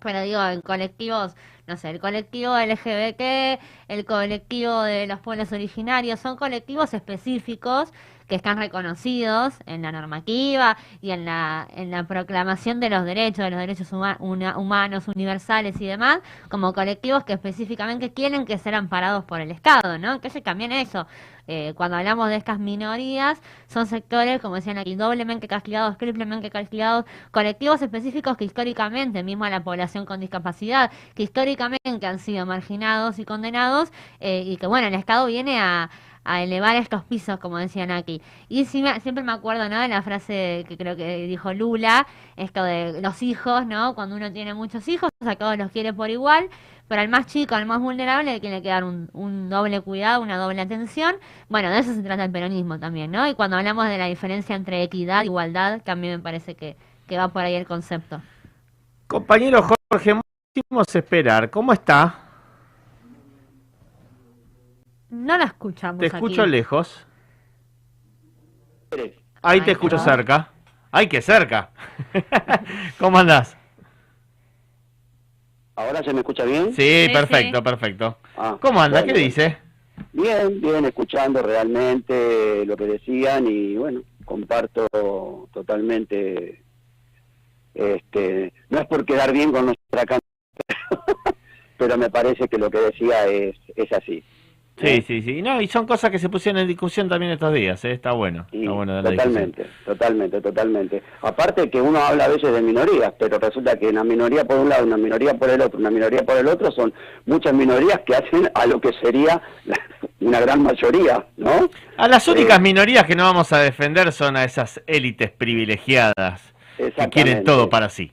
pero 0.00 0.22
digo, 0.22 0.44
en 0.44 0.60
colectivos, 0.60 1.36
no 1.68 1.76
sé, 1.76 1.90
el 1.90 2.00
colectivo 2.00 2.58
LGBT, 2.58 3.60
el 3.88 4.04
colectivo 4.04 4.82
de 4.82 5.06
los 5.06 5.20
pueblos 5.20 5.52
originarios, 5.52 6.18
son 6.18 6.36
colectivos 6.36 6.92
específicos 6.94 7.92
que 8.32 8.36
están 8.36 8.56
reconocidos 8.56 9.52
en 9.66 9.82
la 9.82 9.92
normativa 9.92 10.78
y 11.02 11.10
en 11.10 11.26
la, 11.26 11.68
en 11.76 11.90
la 11.90 12.04
proclamación 12.04 12.80
de 12.80 12.88
los 12.88 13.04
derechos, 13.04 13.44
de 13.44 13.50
los 13.50 13.60
derechos 13.60 13.92
humanos 13.92 15.06
universales 15.06 15.78
y 15.82 15.86
demás, 15.86 16.20
como 16.48 16.72
colectivos 16.72 17.24
que 17.24 17.34
específicamente 17.34 18.14
quieren 18.14 18.46
que 18.46 18.56
sean 18.56 18.76
amparados 18.76 19.24
por 19.24 19.42
el 19.42 19.50
Estado, 19.50 19.98
¿no? 19.98 20.14
Entonces 20.14 20.42
también 20.42 20.72
eso, 20.72 21.06
eh, 21.46 21.74
cuando 21.76 21.98
hablamos 21.98 22.30
de 22.30 22.36
estas 22.36 22.58
minorías, 22.58 23.38
son 23.66 23.86
sectores, 23.86 24.40
como 24.40 24.54
decían 24.54 24.78
aquí, 24.78 24.94
doblemente 24.94 25.46
castigados, 25.46 25.98
triplemente 25.98 26.48
castigados, 26.48 27.04
colectivos 27.32 27.82
específicos 27.82 28.38
que 28.38 28.46
históricamente, 28.46 29.22
mismo 29.22 29.44
a 29.44 29.50
la 29.50 29.62
población 29.62 30.06
con 30.06 30.20
discapacidad, 30.20 30.90
que 31.14 31.24
históricamente 31.24 32.06
han 32.06 32.18
sido 32.18 32.46
marginados 32.46 33.18
y 33.18 33.26
condenados, 33.26 33.92
eh, 34.20 34.42
y 34.46 34.56
que 34.56 34.66
bueno, 34.66 34.86
el 34.86 34.94
Estado 34.94 35.26
viene 35.26 35.60
a, 35.60 35.90
a 36.24 36.42
elevar 36.42 36.76
estos 36.76 37.04
pisos, 37.04 37.38
como 37.38 37.58
decían 37.58 37.90
aquí. 37.90 38.22
Y 38.48 38.64
siempre 38.64 39.22
me 39.22 39.32
acuerdo, 39.32 39.68
¿no? 39.68 39.80
De 39.80 39.88
la 39.88 40.02
frase 40.02 40.64
que 40.68 40.76
creo 40.76 40.96
que 40.96 41.26
dijo 41.26 41.52
Lula, 41.52 42.06
esto 42.36 42.62
de 42.62 43.00
los 43.00 43.22
hijos, 43.22 43.66
¿no? 43.66 43.94
Cuando 43.94 44.16
uno 44.16 44.32
tiene 44.32 44.54
muchos 44.54 44.86
hijos, 44.88 45.10
a 45.20 45.36
todos 45.36 45.56
los 45.58 45.70
quiere 45.70 45.92
por 45.92 46.10
igual, 46.10 46.48
pero 46.88 47.00
al 47.00 47.08
más 47.08 47.26
chico, 47.26 47.54
al 47.54 47.66
más 47.66 47.80
vulnerable, 47.80 48.32
le 48.32 48.40
tiene 48.40 48.62
que 48.62 48.68
dar 48.68 48.84
un, 48.84 49.08
un 49.12 49.48
doble 49.48 49.80
cuidado, 49.80 50.22
una 50.22 50.36
doble 50.36 50.60
atención. 50.60 51.16
Bueno, 51.48 51.70
de 51.70 51.78
eso 51.78 51.94
se 51.94 52.02
trata 52.02 52.24
el 52.24 52.30
peronismo 52.30 52.78
también, 52.78 53.10
¿no? 53.10 53.26
Y 53.26 53.34
cuando 53.34 53.56
hablamos 53.56 53.86
de 53.88 53.98
la 53.98 54.06
diferencia 54.06 54.54
entre 54.54 54.82
equidad 54.82 55.22
e 55.22 55.26
igualdad, 55.26 55.82
también 55.82 56.16
me 56.16 56.22
parece 56.22 56.54
que, 56.54 56.76
que 57.06 57.16
va 57.16 57.28
por 57.28 57.42
ahí 57.42 57.54
el 57.54 57.66
concepto. 57.66 58.20
Compañero 59.06 59.62
Jorge, 59.90 60.14
esperar. 60.94 61.50
¿Cómo 61.50 61.72
está? 61.72 62.21
No 65.12 65.36
la 65.36 65.44
escuchamos 65.44 66.00
Te 66.00 66.06
aquí. 66.06 66.16
escucho 66.16 66.46
lejos. 66.46 67.06
Ahí 69.42 69.60
te 69.60 69.72
escucho 69.72 69.96
no. 69.96 70.02
cerca. 70.02 70.50
¡Ay, 70.90 71.06
qué 71.06 71.20
cerca! 71.20 71.70
¿Cómo 72.98 73.18
andás? 73.18 73.54
¿Ahora 75.76 76.02
se 76.02 76.14
me 76.14 76.20
escucha 76.20 76.44
bien? 76.44 76.72
Sí, 76.74 77.10
perfecto, 77.12 77.62
perfecto. 77.62 78.16
Ah, 78.38 78.56
¿Cómo 78.58 78.80
anda? 78.80 79.00
bueno, 79.00 79.12
¿Qué 79.12 79.20
dice? 79.20 79.58
Bien, 80.14 80.58
bien, 80.62 80.86
escuchando 80.86 81.42
realmente 81.42 82.64
lo 82.64 82.74
que 82.74 82.86
decían 82.86 83.46
y 83.46 83.76
bueno, 83.76 84.02
comparto 84.24 84.86
totalmente. 85.52 86.62
Este, 87.74 88.54
no 88.70 88.80
es 88.80 88.86
por 88.86 89.04
quedar 89.04 89.30
bien 89.32 89.52
con 89.52 89.66
nuestra 89.66 90.06
cantidad, 90.06 90.22
pero 91.76 91.98
me 91.98 92.08
parece 92.08 92.48
que 92.48 92.56
lo 92.56 92.70
que 92.70 92.80
decía 92.80 93.26
es, 93.26 93.56
es 93.76 93.92
así. 93.92 94.24
Sí, 94.82 95.02
sí, 95.06 95.22
sí. 95.22 95.42
No, 95.42 95.60
y 95.60 95.66
son 95.68 95.86
cosas 95.86 96.10
que 96.10 96.18
se 96.18 96.28
pusieron 96.28 96.60
en 96.60 96.68
discusión 96.68 97.08
también 97.08 97.32
estos 97.32 97.52
días, 97.54 97.84
¿eh? 97.84 97.92
Está 97.92 98.12
bueno. 98.12 98.46
Y 98.52 98.60
Está 98.60 98.72
bueno 98.72 98.96
de 98.96 99.02
la 99.02 99.10
discusión. 99.10 99.52
totalmente, 99.52 99.66
totalmente, 99.84 100.40
totalmente. 100.40 101.02
Aparte 101.22 101.70
que 101.70 101.80
uno 101.80 101.98
habla 102.00 102.24
a 102.24 102.28
veces 102.28 102.52
de 102.52 102.60
minorías, 102.62 103.12
pero 103.18 103.38
resulta 103.38 103.78
que 103.78 103.88
una 103.88 104.04
minoría 104.04 104.44
por 104.44 104.58
un 104.58 104.68
lado, 104.68 104.84
una 104.84 104.96
minoría 104.96 105.34
por 105.34 105.50
el 105.50 105.60
otro, 105.60 105.78
una 105.78 105.90
minoría 105.90 106.22
por 106.24 106.36
el 106.36 106.46
otro, 106.48 106.70
son 106.72 106.92
muchas 107.26 107.52
minorías 107.54 108.00
que 108.06 108.14
hacen 108.16 108.50
a 108.54 108.66
lo 108.66 108.80
que 108.80 108.90
sería 109.02 109.40
la- 109.64 109.78
una 110.20 110.40
gran 110.40 110.62
mayoría, 110.62 111.26
¿no? 111.36 111.68
A 111.96 112.08
las 112.08 112.26
Eh, 112.28 112.32
únicas 112.32 112.60
minorías 112.60 113.04
que 113.04 113.14
no 113.16 113.24
vamos 113.24 113.52
a 113.52 113.58
defender 113.58 114.12
son 114.12 114.36
a 114.36 114.44
esas 114.44 114.82
élites 114.86 115.30
privilegiadas 115.30 116.52
que 116.76 117.08
quieren 117.10 117.44
todo 117.44 117.68
para 117.70 117.88
sí. 117.88 118.10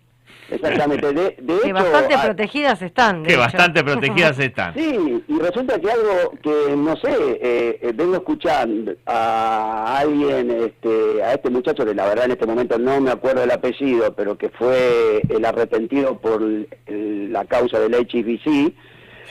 Exactamente. 0.51 1.13
De, 1.13 1.21
de 1.39 1.59
Que 1.59 1.67
hecho, 1.69 1.73
bastante 1.73 2.15
a- 2.15 2.21
protegidas 2.23 2.81
están. 2.81 3.21
de 3.23 3.27
Que 3.27 3.33
hecho. 3.33 3.41
bastante 3.41 3.83
protegidas 3.83 4.39
están. 4.39 4.73
Sí, 4.73 5.23
y 5.27 5.39
resulta 5.39 5.79
que 5.79 5.91
algo 5.91 6.31
que, 6.41 6.75
no 6.75 6.95
sé, 6.97 7.11
eh, 7.41 7.79
eh, 7.81 7.91
vengo 7.95 8.15
escuchando 8.15 8.93
a 9.05 9.97
alguien, 9.99 10.51
este, 10.51 11.23
a 11.23 11.33
este 11.33 11.49
muchacho 11.49 11.85
que 11.85 11.93
la 11.93 12.07
verdad 12.07 12.25
en 12.25 12.31
este 12.31 12.45
momento 12.45 12.77
no 12.79 12.99
me 13.01 13.11
acuerdo 13.11 13.43
el 13.43 13.51
apellido, 13.51 14.13
pero 14.15 14.37
que 14.37 14.49
fue 14.49 15.21
el 15.29 15.45
arrepentido 15.45 16.17
por 16.19 16.41
el- 16.41 17.31
la 17.31 17.45
causa 17.45 17.79
del 17.79 17.93
HBC, 17.95 18.73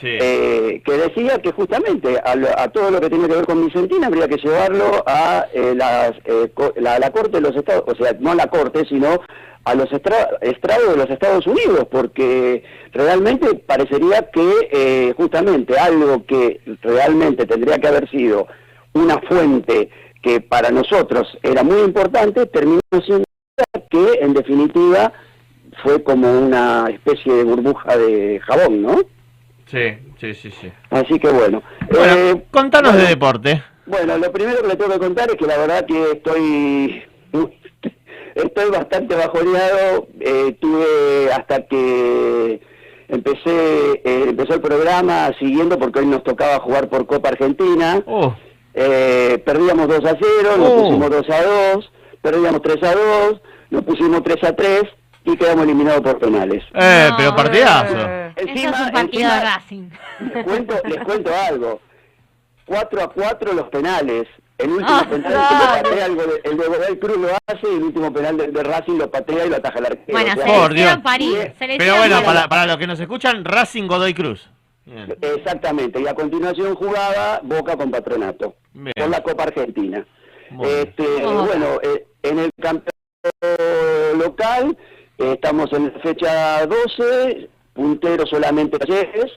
eh, 0.01 0.81
que 0.85 0.91
decía 0.93 1.39
que 1.39 1.51
justamente 1.51 2.17
a, 2.23 2.35
lo- 2.35 2.57
a 2.57 2.69
todo 2.69 2.89
lo 2.89 3.01
que 3.01 3.09
tiene 3.09 3.27
que 3.27 3.35
ver 3.35 3.45
con 3.45 3.65
Vicentina 3.65 4.07
habría 4.07 4.27
que 4.29 4.37
llevarlo 4.37 5.03
a 5.05 5.45
eh, 5.53 5.73
las, 5.75 6.11
eh, 6.23 6.49
co- 6.53 6.73
la, 6.77 6.99
la 6.99 7.11
Corte 7.11 7.31
de 7.31 7.41
los 7.41 7.55
Estados, 7.55 7.83
o 7.85 7.95
sea, 7.95 8.15
no 8.19 8.31
a 8.31 8.35
la 8.35 8.47
Corte, 8.47 8.85
sino 8.87 9.19
a 9.65 9.75
los 9.75 9.91
estra- 9.91 10.29
estrados 10.41 10.91
de 10.91 10.97
los 10.97 11.09
Estados 11.09 11.45
Unidos, 11.45 11.87
porque 11.91 12.63
realmente 12.91 13.53
parecería 13.55 14.29
que 14.31 14.51
eh, 14.71 15.13
justamente 15.17 15.77
algo 15.77 16.25
que 16.25 16.61
realmente 16.81 17.45
tendría 17.45 17.77
que 17.77 17.87
haber 17.87 18.09
sido 18.09 18.47
una 18.93 19.19
fuente 19.21 19.89
que 20.21 20.41
para 20.41 20.71
nosotros 20.71 21.27
era 21.43 21.63
muy 21.63 21.81
importante, 21.81 22.45
terminó 22.47 22.79
siendo 23.05 23.25
que 23.89 24.19
en 24.21 24.33
definitiva 24.33 25.13
fue 25.83 26.01
como 26.03 26.31
una 26.39 26.87
especie 26.89 27.31
de 27.33 27.43
burbuja 27.43 27.95
de 27.97 28.39
jabón, 28.45 28.81
¿no? 28.81 28.97
Sí, 29.67 29.97
sí, 30.19 30.33
sí, 30.33 30.51
sí. 30.51 30.71
Así 30.89 31.19
que 31.19 31.29
bueno. 31.29 31.61
Bueno, 31.91 32.13
Eh, 32.13 32.45
contanos 32.51 32.91
bueno, 32.93 33.03
de 33.05 33.09
deporte. 33.13 33.63
Bueno, 33.85 34.17
lo 34.17 34.31
primero 34.31 34.61
que 34.61 34.67
le 34.67 34.75
tengo 34.75 34.93
que 34.93 34.99
contar 34.99 35.29
es 35.29 35.35
que 35.35 35.45
la 35.45 35.57
verdad 35.57 35.85
que 35.85 36.11
estoy 36.13 37.03
estoy 38.35 38.69
bastante 38.71 39.15
bajoneado. 39.15 40.07
Eh, 40.19 40.55
tuve 40.59 41.31
hasta 41.33 41.65
que 41.67 42.61
empecé 43.07 44.01
eh, 44.03 44.25
empezó 44.29 44.53
el 44.55 44.61
programa 44.61 45.31
siguiendo 45.39 45.77
porque 45.79 45.99
hoy 45.99 46.05
nos 46.07 46.23
tocaba 46.23 46.59
jugar 46.59 46.89
por 46.89 47.05
Copa 47.07 47.29
Argentina. 47.29 48.03
Eh, 48.73 49.41
perdíamos 49.45 49.87
2 49.87 50.05
a 50.05 50.15
0, 50.19 50.57
nos 50.57 50.69
Oh. 50.69 50.75
pusimos 50.83 51.09
2 51.09 51.29
a 51.29 51.43
2, 51.73 51.91
perdíamos 52.21 52.61
3 52.61 52.83
a 52.83 52.93
2, 52.95 53.41
nos 53.71 53.83
pusimos 53.83 54.23
3 54.23 54.43
a 54.43 54.55
3 54.55 54.83
y 55.25 55.35
quedamos 55.35 55.63
eliminados 55.65 56.01
por 56.01 56.19
penales. 56.19 56.63
Eh, 56.75 57.09
pero 57.17 57.35
partidazo. 57.35 57.97
Eso 58.35 58.53
es 58.53 58.65
un 58.79 58.91
partido 58.91 59.29
de 59.29 59.39
Racing. 59.41 59.89
Les 60.33 60.43
cuento, 60.45 60.75
les 60.85 61.03
cuento 61.03 61.31
algo. 61.49 61.81
4 62.65 63.01
a 63.03 63.07
4 63.11 63.53
los 63.53 63.67
penales. 63.69 64.27
El 64.59 64.69
último 64.71 64.89
Ah, 64.91 65.07
penal 65.09 65.31
claro. 65.31 65.47
que 65.49 65.55
lo 65.55 65.89
patea 65.89 66.05
el, 66.05 66.15
Go- 66.15 66.23
el 66.43 66.57
de 66.57 66.67
Godoy 66.67 66.99
Cruz 66.99 67.17
lo 67.17 67.27
hace 67.47 67.67
y 67.71 67.75
el 67.77 67.83
último 67.83 68.13
penal 68.13 68.37
de, 68.37 68.47
de 68.47 68.63
Racing 68.63 68.97
lo 68.97 69.09
patea 69.09 69.45
y 69.45 69.49
lo 69.49 69.55
ataja 69.55 69.79
el 69.79 69.85
arquero. 69.85 70.05
Bueno, 70.11 70.31
O 70.33 70.35
sea, 70.35 70.45
Por 70.61 70.73
Dios. 70.73 70.99
Se 71.57 71.67
le 71.67 71.77
Pero 71.77 71.95
bueno, 71.97 72.21
para, 72.23 72.47
para 72.49 72.65
los 72.65 72.77
que 72.77 72.85
nos 72.87 72.99
escuchan, 72.99 73.43
Racing 73.45 73.87
Godoy 73.87 74.13
Cruz. 74.13 74.49
Bien. 74.85 75.15
Exactamente, 75.21 76.01
y 76.01 76.07
a 76.07 76.13
continuación 76.13 76.75
jugaba 76.75 77.39
Boca 77.43 77.77
con 77.77 77.91
Patronato 77.91 78.55
Bien. 78.73 78.93
por 78.97 79.09
la 79.09 79.21
Copa 79.23 79.43
Argentina. 79.43 80.05
Bueno. 80.51 80.73
Este, 80.73 81.05
Oh. 81.25 81.45
Bueno, 81.45 81.65
eh, 81.83 82.05
en 82.23 82.39
el 82.39 82.49
campeonato 82.59 84.17
local 84.17 84.77
eh, 85.19 85.33
estamos 85.33 85.71
en 85.73 85.91
fecha 86.01 86.65
12, 86.65 87.49
puntero 87.73 88.25
solamente 88.25 88.77
Talleres, 88.79 89.31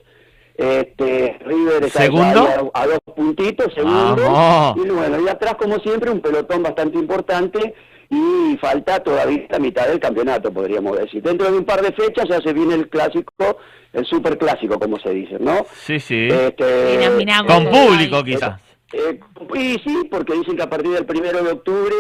este, 0.57 1.39
River 1.45 1.85
está 1.85 2.03
¿Segundo? 2.03 2.71
a, 2.75 2.83
a 2.83 2.87
dos 2.87 2.99
puntitos, 3.17 3.73
segundo, 3.75 4.17
Vamos. 4.23 4.77
y 4.85 4.89
bueno, 4.91 5.21
y 5.21 5.29
atrás 5.29 5.55
como 5.59 5.79
siempre 5.79 6.11
un 6.11 6.21
pelotón 6.21 6.63
bastante 6.63 6.99
importante 6.99 7.75
y 8.11 8.57
falta 8.59 9.03
todavía 9.03 9.47
la 9.49 9.59
mitad 9.59 9.89
del 9.89 9.99
campeonato, 9.99 10.53
podríamos 10.53 10.99
decir. 10.99 11.23
Dentro 11.23 11.51
de 11.51 11.57
un 11.59 11.65
par 11.65 11.81
de 11.81 11.93
fechas 11.93 12.27
ya 12.29 12.41
se 12.43 12.53
viene 12.53 12.75
el 12.75 12.89
clásico, 12.91 13.33
el 13.95 14.05
super 14.05 14.37
clásico, 14.37 14.79
como 14.79 14.99
se 14.99 15.11
dice, 15.11 15.37
¿no? 15.41 15.65
Sí, 15.75 15.99
sí. 15.99 16.29
Este, 16.31 16.65
Denominamos. 16.65 17.51
Con 17.53 17.65
público, 17.71 18.23
quizás. 18.23 18.61
eh, 18.93 19.19
y 19.55 19.79
sí, 19.79 20.09
porque 20.11 20.35
dicen 20.35 20.57
que 20.57 20.63
a 20.63 20.69
partir 20.69 20.91
del 20.93 21.07
primero 21.07 21.43
de 21.43 21.53
octubre 21.53 21.95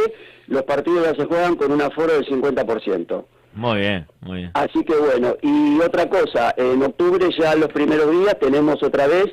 los 0.48 0.62
partidos 0.64 1.04
ya 1.06 1.14
se 1.14 1.24
juegan 1.26 1.56
con 1.56 1.72
un 1.72 1.80
aforo 1.80 2.12
del 2.12 2.26
50%. 2.26 3.24
Muy 3.54 3.80
bien, 3.80 4.06
muy 4.20 4.38
bien. 4.38 4.50
Así 4.54 4.82
que 4.84 4.94
bueno, 4.96 5.36
y 5.42 5.78
otra 5.80 6.08
cosa, 6.08 6.54
en 6.56 6.82
octubre 6.82 7.28
ya 7.38 7.54
los 7.54 7.68
primeros 7.68 8.10
días 8.10 8.38
tenemos 8.40 8.82
otra 8.82 9.06
vez 9.06 9.26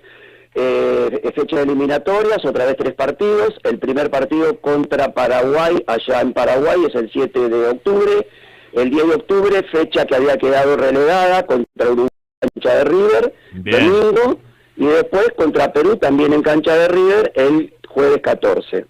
eh, 0.55 1.31
fecha 1.35 1.61
eliminatorias, 1.61 2.43
otra 2.43 2.65
vez 2.65 2.75
tres 2.77 2.93
partidos. 2.93 3.53
El 3.63 3.79
primer 3.79 4.09
partido 4.09 4.59
contra 4.59 5.13
Paraguay, 5.13 5.83
allá 5.87 6.21
en 6.21 6.33
Paraguay, 6.33 6.85
es 6.87 6.95
el 6.95 7.09
7 7.11 7.49
de 7.49 7.67
octubre. 7.69 8.27
El 8.73 8.89
10 8.89 9.07
de 9.07 9.15
octubre, 9.15 9.63
fecha 9.71 10.05
que 10.05 10.15
había 10.15 10.37
quedado 10.37 10.75
relegada 10.75 11.45
contra 11.45 11.87
Uruguay 11.87 12.09
en 12.41 12.49
cancha 12.53 12.77
de 12.77 12.83
River, 12.83 13.33
Bien. 13.53 13.89
domingo. 13.89 14.39
Y 14.75 14.85
después 14.85 15.27
contra 15.35 15.73
Perú, 15.73 15.97
también 15.97 16.33
en 16.33 16.41
cancha 16.41 16.73
de 16.75 16.87
River, 16.87 17.31
el 17.35 17.73
jueves 17.87 18.19
14. 18.21 18.85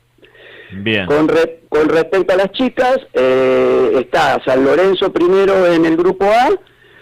Bien. 0.71 1.05
Con, 1.05 1.27
re- 1.27 1.61
con 1.69 1.89
respecto 1.89 2.33
a 2.33 2.37
las 2.37 2.51
chicas, 2.51 2.99
eh, 3.13 3.91
está 3.99 4.41
San 4.45 4.63
Lorenzo 4.63 5.11
primero 5.11 5.65
en 5.65 5.85
el 5.85 5.97
grupo 5.97 6.25
A, 6.25 6.49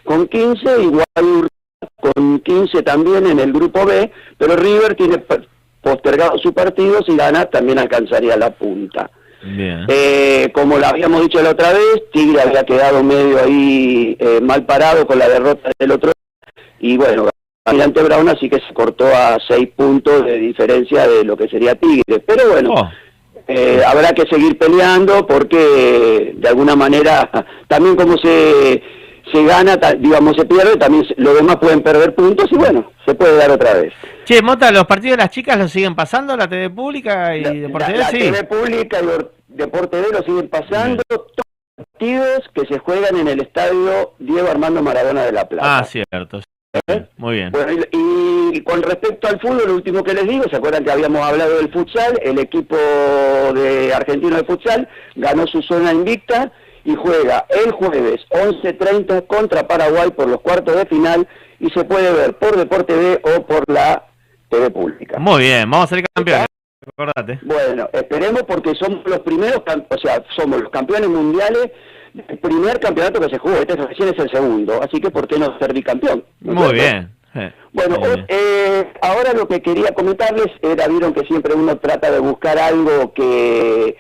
con 0.04 0.28
15, 0.28 0.82
igual 0.84 1.48
con 2.00 2.40
15 2.40 2.82
también 2.84 3.28
en 3.28 3.40
el 3.40 3.52
grupo 3.52 3.86
B, 3.86 4.12
pero 4.38 4.56
River 4.56 4.96
tiene 4.96 5.22
postergado 5.82 6.38
su 6.38 6.54
partido, 6.54 7.02
si 7.06 7.16
gana 7.16 7.46
también 7.46 7.78
alcanzaría 7.80 8.36
la 8.38 8.52
punta. 8.52 9.10
Bien. 9.44 9.86
Eh, 9.88 10.50
como 10.54 10.78
lo 10.78 10.88
habíamos 10.88 11.22
dicho 11.22 11.42
la 11.42 11.52
otra 11.52 11.72
vez, 11.74 12.04
Tigre 12.12 12.42
había 12.42 12.64
quedado 12.64 13.04
medio 13.04 13.40
ahí 13.44 14.18
eh, 14.20 14.40
mal 14.42 14.66
parado 14.66 15.06
con 15.06 15.20
la 15.20 15.30
derrota 15.30 15.70
del 15.78 15.92
otro 15.92 16.12
y 16.80 16.98
bueno, 16.98 17.30
Almirante 17.66 18.02
Brown 18.04 18.30
así 18.30 18.50
que 18.50 18.60
se 18.60 18.74
cortó 18.74 19.06
a 19.08 19.38
seis 19.48 19.70
puntos 19.76 20.26
de 20.26 20.38
diferencia 20.38 21.08
de 21.08 21.24
lo 21.24 21.38
que 21.38 21.48
sería 21.48 21.76
Tigre, 21.76 22.20
pero 22.26 22.50
bueno, 22.52 22.74
Oh, 22.74 22.90
eh, 23.48 23.82
habrá 23.86 24.14
que 24.14 24.24
seguir 24.30 24.58
peleando 24.58 25.26
porque 25.26 26.34
de 26.36 26.48
alguna 26.50 26.76
manera 26.76 27.30
también 27.68 27.96
como 27.96 28.18
se 28.18 28.82
se 29.32 29.44
gana, 29.44 29.76
digamos, 30.00 30.38
se 30.38 30.46
pierde, 30.46 30.78
también 30.78 31.06
los 31.18 31.36
demás 31.36 31.58
pueden 31.58 31.82
perder 31.82 32.16
puntos 32.16 32.48
y 32.50 32.56
bueno, 32.56 32.94
se 33.06 33.14
puede 33.14 33.36
dar 33.36 33.52
otra 33.52 33.74
vez. 33.74 33.92
Che, 34.24 34.42
Mota, 34.42 34.72
¿los 34.72 34.86
partidos 34.86 35.18
de 35.18 35.24
las 35.24 35.32
chicas 35.32 35.58
los 35.58 35.70
siguen 35.70 35.96
pasando 35.96 36.38
la 36.38 36.48
TV 36.48 36.70
pública 36.70 37.36
y 37.36 37.44
Deporte 37.60 37.92
la, 37.92 37.98
la 37.98 38.10
sí? 38.10 38.20
TV 38.20 38.46
pública 38.46 39.00
y 39.04 39.06
Or- 39.06 39.34
Deporte 39.50 40.00
B 40.00 40.08
lo 40.14 40.22
siguen 40.24 40.48
pasando 40.48 41.04
todos 41.10 41.26
los 41.36 41.86
partidos 41.92 42.50
que 42.54 42.66
se 42.74 42.80
juegan 42.80 43.18
en 43.18 43.28
el 43.28 43.42
estadio 43.42 44.14
Diego 44.20 44.50
Armando 44.50 44.82
Maradona 44.82 45.26
de 45.26 45.32
la 45.34 45.48
Plata. 45.50 45.78
Ah, 45.80 45.84
cierto. 45.84 46.40
Sí. 46.88 47.02
Muy 47.18 47.36
bien. 47.36 47.52
Bueno, 47.52 47.72
y, 47.92 48.58
y 48.58 48.62
con 48.62 48.82
respecto 48.82 49.28
al 49.28 49.40
fútbol, 49.40 49.64
lo 49.68 49.76
último 49.76 50.04
que 50.04 50.14
les 50.14 50.28
digo, 50.28 50.44
¿se 50.50 50.56
acuerdan 50.58 50.84
que 50.84 50.92
habíamos 50.92 51.22
hablado 51.22 51.58
del 51.58 51.72
futsal? 51.72 52.20
El 52.22 52.40
equipo 52.40 52.76
de 52.76 53.94
argentino 53.94 54.38
de 54.38 54.44
futsal 54.44 54.88
ganó 55.16 55.48
su 55.48 55.62
zona 55.62 55.92
invicta 55.94 56.52
y 56.84 56.96
juega 56.96 57.46
el 57.50 57.72
jueves 57.72 58.22
11.30 58.30 59.28
contra 59.28 59.68
Paraguay 59.68 60.10
por 60.12 60.28
los 60.30 60.40
cuartos 60.42 60.76
de 60.76 60.86
final 60.86 61.28
y 61.60 61.70
se 61.70 61.84
puede 61.84 62.14
ver 62.14 62.38
por 62.38 62.56
Deporte 62.56 62.96
B 62.96 63.22
o 63.24 63.46
por 63.46 63.64
la 63.68 64.06
TV 64.50 64.70
pública. 64.70 65.20
Muy 65.20 65.42
bien, 65.42 65.70
vamos 65.70 65.86
a 65.86 65.90
salir 65.90 66.06
campeones. 66.14 66.48
Acordate. 66.88 67.40
Bueno, 67.44 67.90
esperemos 67.92 68.44
porque 68.44 68.74
somos 68.76 69.04
los 69.06 69.20
primeros, 69.20 69.62
o 69.90 69.98
sea, 69.98 70.24
somos 70.36 70.62
los 70.62 70.70
campeones 70.70 71.10
mundiales 71.10 71.72
del 72.28 72.38
primer 72.40 72.80
campeonato 72.80 73.20
que 73.22 73.30
se 73.30 73.38
jugó, 73.38 73.56
este 73.56 73.76
recién 73.76 74.10
es 74.10 74.20
el 74.20 74.30
segundo, 74.32 74.82
así 74.82 75.00
que 75.00 75.10
¿por 75.12 75.28
qué 75.28 75.38
no 75.40 75.58
ser 75.60 75.74
bicampeón? 75.74 76.24
¿No 76.42 76.54
Muy 76.54 76.64
cierto? 76.70 76.74
bien. 76.84 77.12
Eh, 77.36 77.54
Bueno, 77.74 78.00
bien. 78.00 78.26
eh, 78.30 78.94
ahora 79.02 79.34
lo 79.34 79.48
que 79.48 79.62
quería 79.62 79.92
comentarles 79.94 80.48
era, 80.62 80.88
vieron 80.88 81.14
que 81.14 81.26
siempre 81.28 81.54
uno 81.54 81.78
trata 81.78 82.10
de 82.12 82.20
buscar 82.20 82.58
algo 82.58 83.14
que 83.14 83.96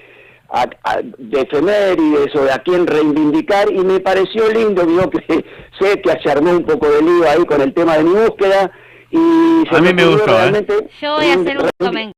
a, 0.49 0.65
a- 0.83 1.01
de 1.03 1.41
efemérides 1.41 2.33
o 2.35 2.43
de 2.45 2.51
a 2.53 2.59
quién 2.59 2.87
reivindicar 2.87 3.71
y 3.71 3.79
me 3.79 3.99
pareció 3.99 4.49
lindo, 4.51 4.83
digo 4.85 5.09
que 5.09 5.19
sé 5.79 6.01
que 6.01 6.11
se 6.23 6.31
armó 6.31 6.51
un 6.51 6.63
poco 6.65 6.89
de 6.89 7.01
lío 7.01 7.29
ahí 7.29 7.45
con 7.45 7.61
el 7.61 7.73
tema 7.73 7.97
de 7.97 8.03
mi 8.05 8.11
búsqueda 8.11 8.71
y 9.11 9.63
se 9.69 9.75
A 9.75 9.81
mí 9.81 9.93
me 9.93 10.03
ocurrió 10.05 10.11
gustó, 10.17 10.31
¿eh? 10.31 10.37
realmente 10.37 10.73
Yo 11.01 11.15
voy 11.15 11.25
a 11.25 11.33
hacer 11.35 11.57
un 11.57 11.69
comentario. 11.77 12.11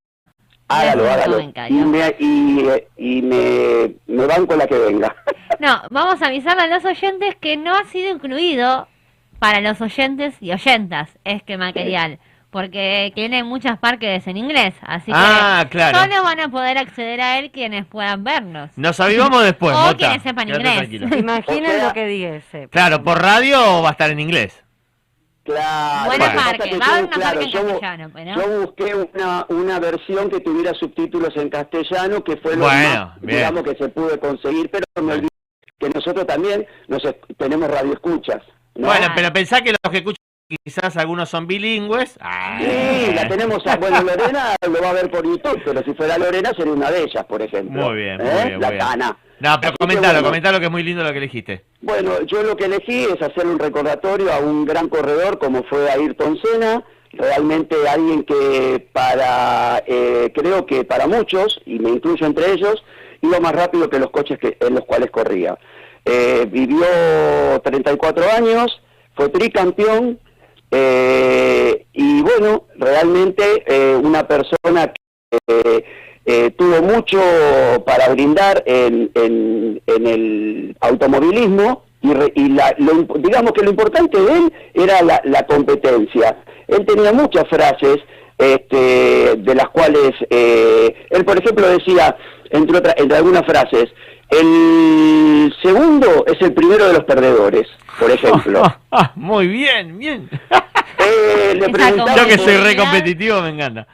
Hágalo, 0.70 1.10
hágalo. 1.12 1.40
Y, 1.42 1.74
me, 1.74 2.16
y, 2.20 2.66
y 2.98 3.22
me, 3.22 3.96
me 4.08 4.26
banco 4.28 4.56
la 4.56 4.68
que 4.68 4.78
venga. 4.78 5.16
No, 5.60 5.82
vamos 5.90 6.22
a 6.22 6.28
avisarle 6.28 6.62
a 6.64 6.68
los 6.68 6.86
oyentes 6.86 7.36
que 7.36 7.58
no 7.58 7.76
ha 7.76 7.84
sido 7.86 8.12
incluido 8.14 8.88
para 9.40 9.60
los 9.60 9.82
oyentes 9.82 10.36
y 10.40 10.54
oyentas 10.54 11.10
este 11.26 11.58
material, 11.58 12.20
porque 12.50 13.12
tiene 13.14 13.44
muchas 13.44 13.78
parques 13.78 14.26
en 14.28 14.38
inglés, 14.38 14.74
así 14.82 15.12
Ah, 15.14 15.62
que 15.64 15.70
claro. 15.72 16.00
solo 16.00 16.24
van 16.24 16.40
a 16.40 16.50
poder 16.50 16.78
acceder 16.78 17.20
a 17.20 17.40
él 17.40 17.52
quienes 17.52 17.86
puedan 17.88 18.24
vernos. 18.24 18.70
Nos 18.78 19.00
avivamos 19.02 19.44
después, 19.44 19.76
O 19.76 19.80
Mota. 19.82 19.98
quienes 19.98 20.22
sepan 20.24 20.48
Quédate 20.48 20.86
inglés. 20.86 21.20
Imaginen 21.20 21.72
O 21.72 21.74
sea- 21.74 21.88
lo 21.88 21.94
que 21.94 22.06
dice. 22.08 22.70
Claro, 22.70 23.04
por 23.04 23.22
radio 23.22 23.82
va 23.82 23.90
a 23.90 23.92
estar 23.92 24.10
en 24.12 24.20
inglés. 24.22 24.64
Claro. 25.54 26.06
Buena 26.10 26.26
va 26.36 26.42
a 26.46 26.50
haber 26.50 26.70
yo, 26.70 26.76
una 26.76 26.86
claro, 26.86 27.10
parque 27.10 27.44
en 27.46 27.52
yo- 27.52 27.60
castellano, 27.68 28.12
pero... 28.14 28.36
Yo 28.36 28.62
busqué 28.62 28.96
una, 28.96 29.46
una 29.50 29.80
versión 29.80 30.30
que 30.30 30.40
tuviera 30.42 30.74
subtítulos 30.76 31.36
en 31.38 31.50
castellano, 31.50 32.24
que 32.24 32.38
fue 32.38 32.56
lo 32.56 32.66
Bueno, 32.66 33.06
más, 33.16 33.22
digamos, 33.22 33.64
que 33.64 33.76
se 33.76 33.90
pudo 33.90 34.20
conseguir, 34.20 34.70
pero 34.70 34.84
me 35.06 35.14
olvidé 35.14 35.28
que 35.80 35.90
nosotros 35.90 36.28
también 36.28 36.68
nos 36.88 37.02
tenemos 37.38 37.70
radioescuchas. 37.72 38.44
¿no? 38.76 38.88
Bueno, 38.88 39.08
pero 39.16 39.34
pensá 39.34 39.62
que 39.62 39.72
los 39.72 39.92
que 39.92 39.98
escuchan 39.98 40.16
quizás 40.66 40.98
algunos 40.98 41.30
son 41.30 41.48
bilingües. 41.48 42.18
Ah, 42.22 42.60
Sí, 42.60 43.14
la 43.14 43.28
tenemos 43.28 43.66
a, 43.66 43.76
bueno, 43.78 44.02
Lorena 44.04 44.56
lo 44.68 44.82
va 44.82 44.90
a 44.90 44.94
ver 44.94 45.10
por 45.10 45.24
YouTube, 45.26 45.62
pero 45.66 45.82
si 45.84 45.94
fuera 45.94 46.18
Lorena 46.18 46.52
sería 46.56 46.74
una 46.74 46.92
de 46.92 47.04
ellas, 47.04 47.26
por 47.26 47.42
ejemplo. 47.42 47.88
Muy 47.88 47.96
bien, 47.98 48.18
muy 48.18 48.28
¿Eh? 48.28 48.46
bien, 48.48 48.60
La 48.60 48.68
muy 48.68 48.76
bien. 48.78 48.88
No, 49.40 49.58
pero 49.62 49.74
comentalo, 49.80 50.22
comentalo 50.22 50.60
que 50.60 50.66
es 50.66 50.72
muy 50.72 50.84
lindo 50.84 51.04
lo 51.04 51.12
que 51.12 51.18
elegiste. 51.18 51.64
Bueno, 51.82 52.22
yo 52.24 52.44
lo 52.44 52.58
que 52.58 52.66
elegí 52.66 53.06
es 53.06 53.22
hacer 53.22 53.48
un 53.48 53.58
recordatorio 53.58 54.32
a 54.34 54.40
un 54.40 54.66
gran 54.66 54.90
corredor 54.90 55.40
como 55.40 55.64
fue 55.64 55.90
Ayrton 55.90 56.38
Senna, 56.42 56.84
realmente 57.14 57.76
alguien 57.88 58.24
que 58.24 58.88
para, 58.92 59.84
eh, 59.88 60.32
creo 60.36 60.66
que 60.66 60.84
para 60.84 61.08
muchos, 61.08 61.62
y 61.66 61.80
me 61.80 61.90
incluyo 61.90 62.26
entre 62.26 62.52
ellos, 62.52 62.84
iba 63.22 63.40
más 63.40 63.54
rápido 63.54 63.90
que 63.90 64.00
los 64.00 64.12
coches 64.12 64.38
que, 64.40 64.58
en 64.60 64.76
los 64.76 64.86
cuales 64.86 65.10
corría. 65.12 65.58
Eh, 66.06 66.48
vivió 66.50 66.86
34 67.64 68.24
años, 68.32 68.82
fue 69.16 69.30
tricampeón, 69.30 70.20
eh, 70.72 71.86
y 71.94 72.22
bueno, 72.22 72.66
realmente 72.76 73.64
eh, 73.66 73.96
una 73.96 74.28
persona 74.28 74.94
que 75.48 75.86
eh, 76.26 76.52
tuvo 76.58 76.82
mucho 76.82 77.20
para 77.86 78.10
brindar 78.10 78.64
en, 78.66 79.10
en- 79.16 79.82
en 79.88 80.08
el 80.08 80.78
automovilismo 80.82 81.84
y, 82.02 82.14
re- 82.14 82.32
y 82.36 82.50
la- 82.50 82.76
lo 82.78 83.06
digamos 83.20 83.52
que 83.54 83.64
lo 83.64 83.72
importante 83.72 84.20
de 84.20 84.32
él 84.34 84.54
era 84.74 85.02
la, 85.02 85.22
la 85.26 85.44
competencia. 85.46 86.38
Él 86.68 86.86
tenía 86.86 87.12
muchas 87.14 87.48
frases 87.48 87.98
este, 88.38 89.36
de 89.38 89.56
las 89.56 89.70
cuales 89.70 90.12
eh, 90.30 90.96
él, 91.10 91.26
por 91.26 91.38
ejemplo, 91.38 91.68
decía, 91.68 92.16
entre, 92.52 92.78
otras 92.78 92.96
entre 92.98 93.18
algunas 93.18 93.46
frases, 93.46 93.90
el 94.30 95.54
segundo 95.62 96.24
es 96.28 96.40
el 96.42 96.54
primero 96.54 96.88
de 96.88 96.94
los 96.94 97.04
perdedores, 97.04 97.68
por 98.00 98.12
ejemplo. 98.12 98.62
Ah, 98.92 99.12
muy 99.16 99.48
bien, 99.48 100.00
bien. 100.00 100.28
Eh, 100.98 101.54
le 101.54 101.68
Yo 101.68 102.26
que 102.28 102.38
soy 102.40 102.58
re 102.58 102.76
competitivo, 102.76 103.40
me 103.42 103.50
encanta. 103.50 103.86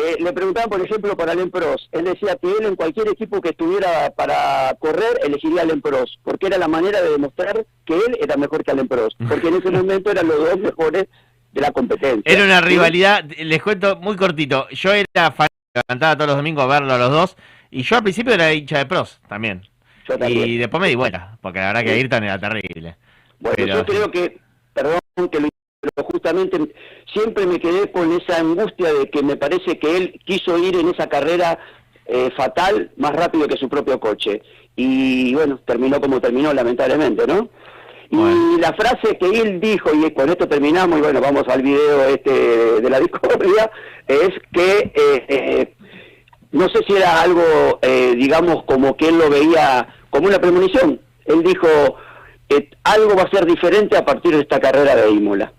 Eh, 0.00 0.16
le 0.18 0.32
preguntaban, 0.32 0.68
por 0.70 0.80
ejemplo, 0.80 1.16
para 1.16 1.32
Alain 1.32 1.50
Prost. 1.50 1.86
Él 1.92 2.04
decía 2.04 2.36
que 2.36 2.48
él 2.48 2.66
en 2.66 2.76
cualquier 2.76 3.08
equipo 3.08 3.40
que 3.40 3.50
estuviera 3.50 4.12
para 4.16 4.74
correr, 4.78 5.20
elegiría 5.24 5.60
a 5.60 5.64
Alain 5.64 5.80
Prost, 5.80 6.14
porque 6.22 6.46
era 6.46 6.58
la 6.58 6.68
manera 6.68 7.00
de 7.02 7.10
demostrar 7.10 7.66
que 7.84 7.94
él 7.94 8.18
era 8.20 8.36
mejor 8.36 8.64
que 8.64 8.70
Alain 8.70 8.88
Prost, 8.88 9.16
porque 9.28 9.48
en 9.48 9.56
ese 9.56 9.70
momento 9.70 10.10
eran 10.10 10.28
los 10.28 10.38
dos 10.38 10.58
mejores 10.58 11.06
de 11.52 11.60
la 11.60 11.72
competencia. 11.72 12.22
Era 12.24 12.44
una 12.44 12.60
rivalidad, 12.60 13.24
les 13.24 13.62
cuento 13.62 13.96
muy 13.96 14.16
cortito. 14.16 14.68
Yo 14.70 14.92
era 14.92 15.30
fan, 15.32 15.48
cantaba 15.86 16.16
todos 16.16 16.28
los 16.28 16.36
domingos 16.36 16.64
a 16.64 16.68
verlo 16.68 16.92
a 16.94 16.98
los 16.98 17.10
dos. 17.10 17.36
Y 17.70 17.82
yo 17.82 17.96
al 17.96 18.02
principio 18.02 18.34
era 18.34 18.52
hincha 18.52 18.78
de 18.78 18.86
pros 18.86 19.20
también. 19.28 19.62
Yo 20.08 20.18
también. 20.18 20.48
Y 20.48 20.56
después 20.58 20.80
me 20.80 20.88
di 20.88 20.94
vuelta, 20.94 21.38
porque 21.40 21.60
la 21.60 21.68
verdad 21.68 21.84
que. 21.84 21.90
Ayrton 21.92 22.24
era 22.24 22.38
terrible. 22.38 22.96
Bueno, 23.38 23.54
Pero- 23.56 23.74
yo 23.76 23.86
creo 23.86 24.10
que, 24.10 24.38
perdón 24.74 24.98
que 25.30 25.40
lo 25.40 25.48
pero 25.80 26.06
justamente 26.08 26.58
siempre 27.12 27.46
me 27.46 27.58
quedé 27.58 27.90
con 27.90 28.12
esa 28.12 28.38
angustia 28.38 28.92
de 28.92 29.08
que 29.10 29.22
me 29.22 29.36
parece 29.36 29.78
que 29.78 29.96
él 29.96 30.20
quiso 30.24 30.58
ir 30.58 30.76
en 30.76 30.88
esa 30.90 31.08
carrera 31.08 31.58
eh, 32.06 32.30
fatal 32.36 32.90
más 32.96 33.12
rápido 33.12 33.48
que 33.48 33.56
su 33.56 33.68
propio 33.68 33.98
coche. 33.98 34.42
Y 34.76 35.34
bueno, 35.34 35.58
terminó 35.64 36.00
como 36.00 36.20
terminó, 36.20 36.52
lamentablemente, 36.52 37.26
¿no? 37.26 37.48
Y 38.10 38.60
la 38.60 38.72
frase 38.74 39.16
que 39.18 39.26
él 39.40 39.60
dijo, 39.60 39.90
y 39.94 40.10
con 40.12 40.28
esto 40.28 40.48
terminamos, 40.48 40.98
y 40.98 41.02
bueno, 41.02 41.20
vamos 41.20 41.44
al 41.48 41.62
video 41.62 42.04
este 42.06 42.80
de 42.80 42.90
la 42.90 42.98
discordia, 43.00 43.70
es 44.08 44.30
que 44.52 44.92
eh, 44.94 45.24
eh, 45.28 45.74
no 46.50 46.68
sé 46.68 46.80
si 46.86 46.96
era 46.96 47.22
algo, 47.22 47.78
eh, 47.82 48.14
digamos, 48.16 48.64
como 48.64 48.96
que 48.96 49.08
él 49.08 49.18
lo 49.18 49.30
veía 49.30 49.94
como 50.10 50.26
una 50.26 50.40
premonición. 50.40 51.00
Él 51.24 51.42
dijo, 51.42 51.68
algo 52.82 53.14
va 53.14 53.22
a 53.22 53.30
ser 53.30 53.46
diferente 53.46 53.96
a 53.96 54.04
partir 54.04 54.34
de 54.34 54.42
esta 54.42 54.58
carrera 54.58 54.96
de 54.96 55.10
Imola. 55.10 55.52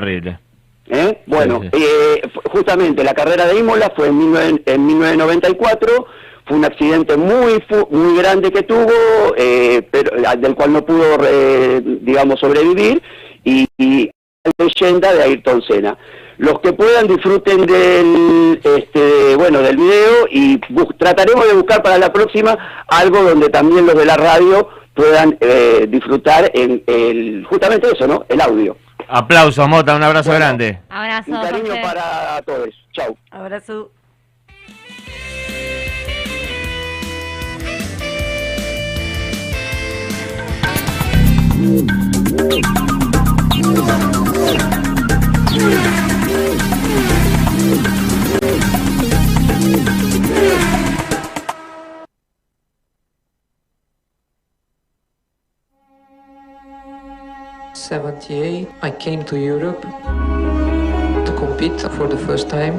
Terrible. 0.00 0.38
¿eh? 0.88 1.22
Bueno, 1.26 1.60
Sí, 1.62 1.68
sí. 1.72 1.84
eh, 1.84 2.22
justamente 2.50 3.04
la 3.04 3.14
carrera 3.14 3.46
de 3.46 3.58
Imola 3.58 3.92
fue 3.94 4.08
en, 4.08 4.18
19 4.18 4.62
en 4.66 4.86
1994, 4.86 6.06
fue 6.46 6.56
un 6.56 6.64
accidente 6.64 7.16
muy 7.16 7.62
muy 7.90 8.16
grande 8.18 8.50
que 8.50 8.62
tuvo, 8.62 8.90
eh, 9.36 9.86
pero 9.90 10.10
del 10.38 10.54
cual 10.54 10.72
no 10.72 10.84
pudo, 10.84 11.18
eh, 11.24 11.80
digamos, 12.00 12.40
sobrevivir, 12.40 13.02
y, 13.44 13.66
y 13.78 14.10
la 14.44 14.64
leyenda 14.64 15.12
de 15.12 15.22
Ayrton 15.22 15.62
Senna. 15.62 15.96
Los 16.38 16.58
que 16.60 16.72
puedan 16.72 17.06
disfruten 17.06 17.66
del, 17.66 18.60
este, 18.64 19.36
bueno, 19.36 19.60
del 19.60 19.76
video 19.76 20.26
y 20.30 20.58
trataremos 20.98 21.46
de 21.46 21.54
buscar 21.54 21.82
para 21.82 21.98
la 21.98 22.12
próxima 22.12 22.56
algo 22.88 23.22
donde 23.22 23.48
también 23.50 23.86
los 23.86 23.94
de 23.94 24.06
la 24.06 24.16
radio 24.16 24.68
puedan 24.94 25.36
eh, 25.40 25.86
disfrutar 25.88 26.50
en 26.54 26.82
el, 26.86 27.44
justamente 27.48 27.88
eso, 27.92 28.08
¿no? 28.08 28.24
El 28.28 28.40
audio. 28.40 28.76
Aplausos, 29.14 29.68
Mota, 29.68 29.94
un 29.94 30.02
abrazo 30.02 30.32
grande. 30.32 30.80
Abrazo, 30.88 31.30
Un 31.32 31.42
cariño 31.42 31.66
Jorge. 31.66 31.82
para 31.82 32.42
todos. 32.46 32.68
Chau. 32.94 33.18
Abrazo. 33.30 33.90
Seventy-eight, 57.92 58.68
I 58.80 58.90
came 58.90 59.22
to 59.24 59.36
Europe 59.36 59.82
to 59.82 61.32
compete 61.36 61.78
for 61.92 62.08
the 62.08 62.16
first 62.16 62.48
time. 62.48 62.72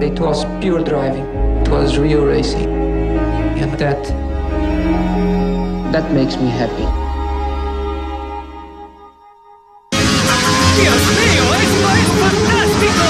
It 0.00 0.20
was 0.20 0.44
pure 0.60 0.78
driving. 0.84 1.26
It 1.60 1.68
was 1.68 1.98
real 1.98 2.24
racing. 2.24 2.70
And 3.58 3.76
that 3.80 3.98
that 5.90 6.08
makes 6.12 6.36
me 6.36 6.50
happy. 6.50 6.86
¡Dios 10.78 11.02
mío! 11.18 11.44
¡Esto 11.58 11.88
es 11.98 12.10
fantástico! 12.22 13.04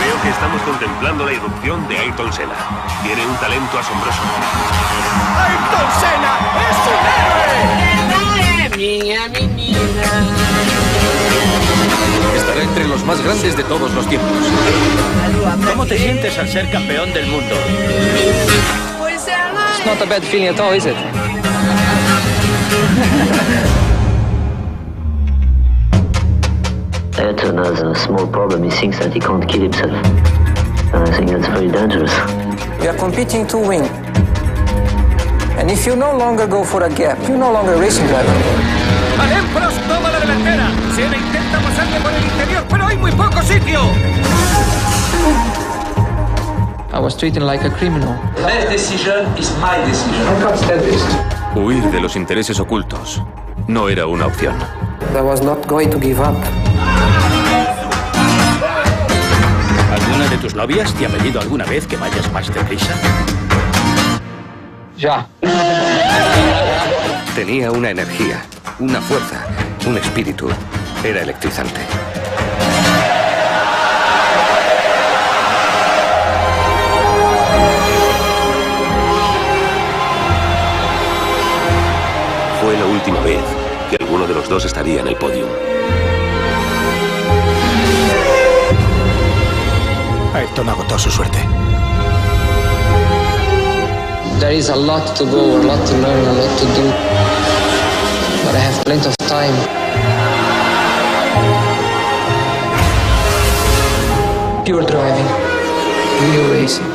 Creo 0.00 0.16
que 0.22 0.30
estamos 0.30 0.62
contemplando 0.62 1.26
la 1.26 1.32
irrupción 1.34 1.86
de 1.88 1.98
Ayrton 1.98 2.32
Senna. 2.32 2.56
Tiene 3.02 3.26
un 3.26 3.36
talento 3.36 3.78
asombroso. 3.78 4.22
¡Ayrton 5.36 5.88
Senna 6.00 6.32
es 6.70 6.78
un 6.88 7.04
héroe! 7.04 7.99
Niña, 8.80 9.28
mi 9.28 9.46
niña. 9.46 9.76
Estará 12.34 12.62
entre 12.62 12.88
los 12.88 13.04
más 13.04 13.22
grandes 13.22 13.54
de 13.54 13.62
todos 13.64 13.92
los 13.92 14.08
tiempos. 14.08 14.30
¿Cómo 15.68 15.84
te 15.84 15.98
sientes 15.98 16.38
al 16.38 16.48
ser 16.48 16.70
campeón 16.70 17.12
del 17.12 17.26
mundo? 17.26 17.54
It's 19.06 19.26
not 19.84 20.00
a 20.00 20.06
bad 20.06 20.22
feeling 20.22 20.48
at 20.48 20.58
all, 20.58 20.72
is 20.72 20.86
it? 20.86 20.96
Ayrton 27.18 27.58
has 27.58 27.82
a 27.82 27.94
small 27.94 28.26
problem. 28.26 28.62
He 28.62 28.70
thinks 28.70 28.98
that 29.00 29.12
he 29.12 29.20
can't 29.20 29.46
kill 29.46 29.60
himself. 29.60 29.92
And 30.94 31.06
I 31.06 31.12
think 31.14 31.32
that's 31.32 31.48
very 31.48 31.68
dangerous. 31.68 32.14
We 32.80 32.88
are 32.88 32.96
competing 32.96 33.46
to 33.48 33.58
win. 33.58 33.99
And 35.60 35.70
if 35.70 35.84
you 35.84 35.94
no 35.94 36.16
longer 36.16 36.46
go 36.46 36.64
for 36.64 36.84
a 36.84 36.88
gap, 36.88 37.18
you're 37.28 37.36
no 37.36 37.52
longer 37.52 37.74
a 37.74 37.78
racing 37.78 38.06
driver. 38.06 38.32
Alain 39.20 39.44
Prost 39.52 39.78
toma 39.86 40.10
la 40.10 40.18
delantera. 40.18 40.70
Senna 40.96 41.18
intenta 41.18 41.58
pasarle 41.60 42.00
por 42.00 42.12
el 42.12 42.24
interior, 42.24 42.64
pero 42.66 42.86
hay 42.86 42.96
muy 42.96 43.12
poco 43.12 43.42
sitio. 43.42 43.80
I 46.92 46.98
was 46.98 47.14
treated 47.14 47.42
like 47.42 47.62
a 47.62 47.70
criminal. 47.70 48.14
That 48.36 48.70
decision 48.70 49.26
is 49.36 49.52
my 49.60 49.76
decision. 49.84 50.26
I 50.26 50.42
can't 50.42 50.56
stand 50.56 50.80
this. 50.80 51.04
Huir 51.54 51.84
de 51.90 52.00
los 52.00 52.16
intereses 52.16 52.58
ocultos 52.58 53.22
no 53.68 53.90
era 53.90 54.06
una 54.06 54.28
opción. 54.28 54.54
I 55.14 55.20
was 55.20 55.42
not 55.42 55.66
going 55.66 55.90
to 55.90 56.00
give 56.00 56.20
up. 56.20 56.36
¿Alguna 59.92 60.26
de 60.30 60.38
tus 60.38 60.54
novias 60.54 60.94
te 60.94 61.04
ha 61.04 61.10
pedido 61.10 61.38
alguna 61.38 61.66
vez 61.66 61.86
que 61.86 61.98
vayas 61.98 62.32
más 62.32 62.48
deprisa? 62.48 62.94
Ya. 65.00 65.26
Tenía 67.34 67.70
una 67.72 67.88
energía, 67.88 68.42
una 68.80 69.00
fuerza, 69.00 69.46
un 69.86 69.96
espíritu. 69.96 70.46
Era 71.02 71.22
electrizante. 71.22 71.80
Fue 82.60 82.76
la 82.76 82.84
última 82.84 83.20
vez 83.20 83.40
que 83.88 83.96
alguno 84.04 84.26
de 84.26 84.34
los 84.34 84.50
dos 84.50 84.66
estaría 84.66 85.00
en 85.00 85.08
el 85.08 85.16
podio. 85.16 85.46
Ayrton 90.34 90.68
agotó 90.68 90.98
su 90.98 91.10
suerte. 91.10 91.49
There 94.40 94.52
is 94.52 94.70
a 94.70 94.74
lot 94.74 95.14
to 95.16 95.24
go, 95.26 95.60
a 95.60 95.62
lot 95.62 95.86
to 95.86 95.94
learn, 95.98 96.24
a 96.26 96.32
lot 96.32 96.58
to 96.58 96.64
do. 96.74 96.84
But 98.44 98.54
I 98.54 98.58
have 98.58 98.84
plenty 98.86 99.06
of 99.06 99.16
time. 99.28 99.54
Pure 104.64 104.86
driving, 104.86 105.28
real 106.32 106.50
racing. 106.54 106.88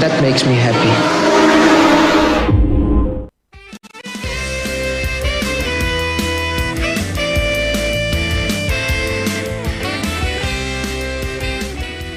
That 0.00 0.22
makes 0.22 0.46
me 0.46 0.54
happy. 0.54 0.90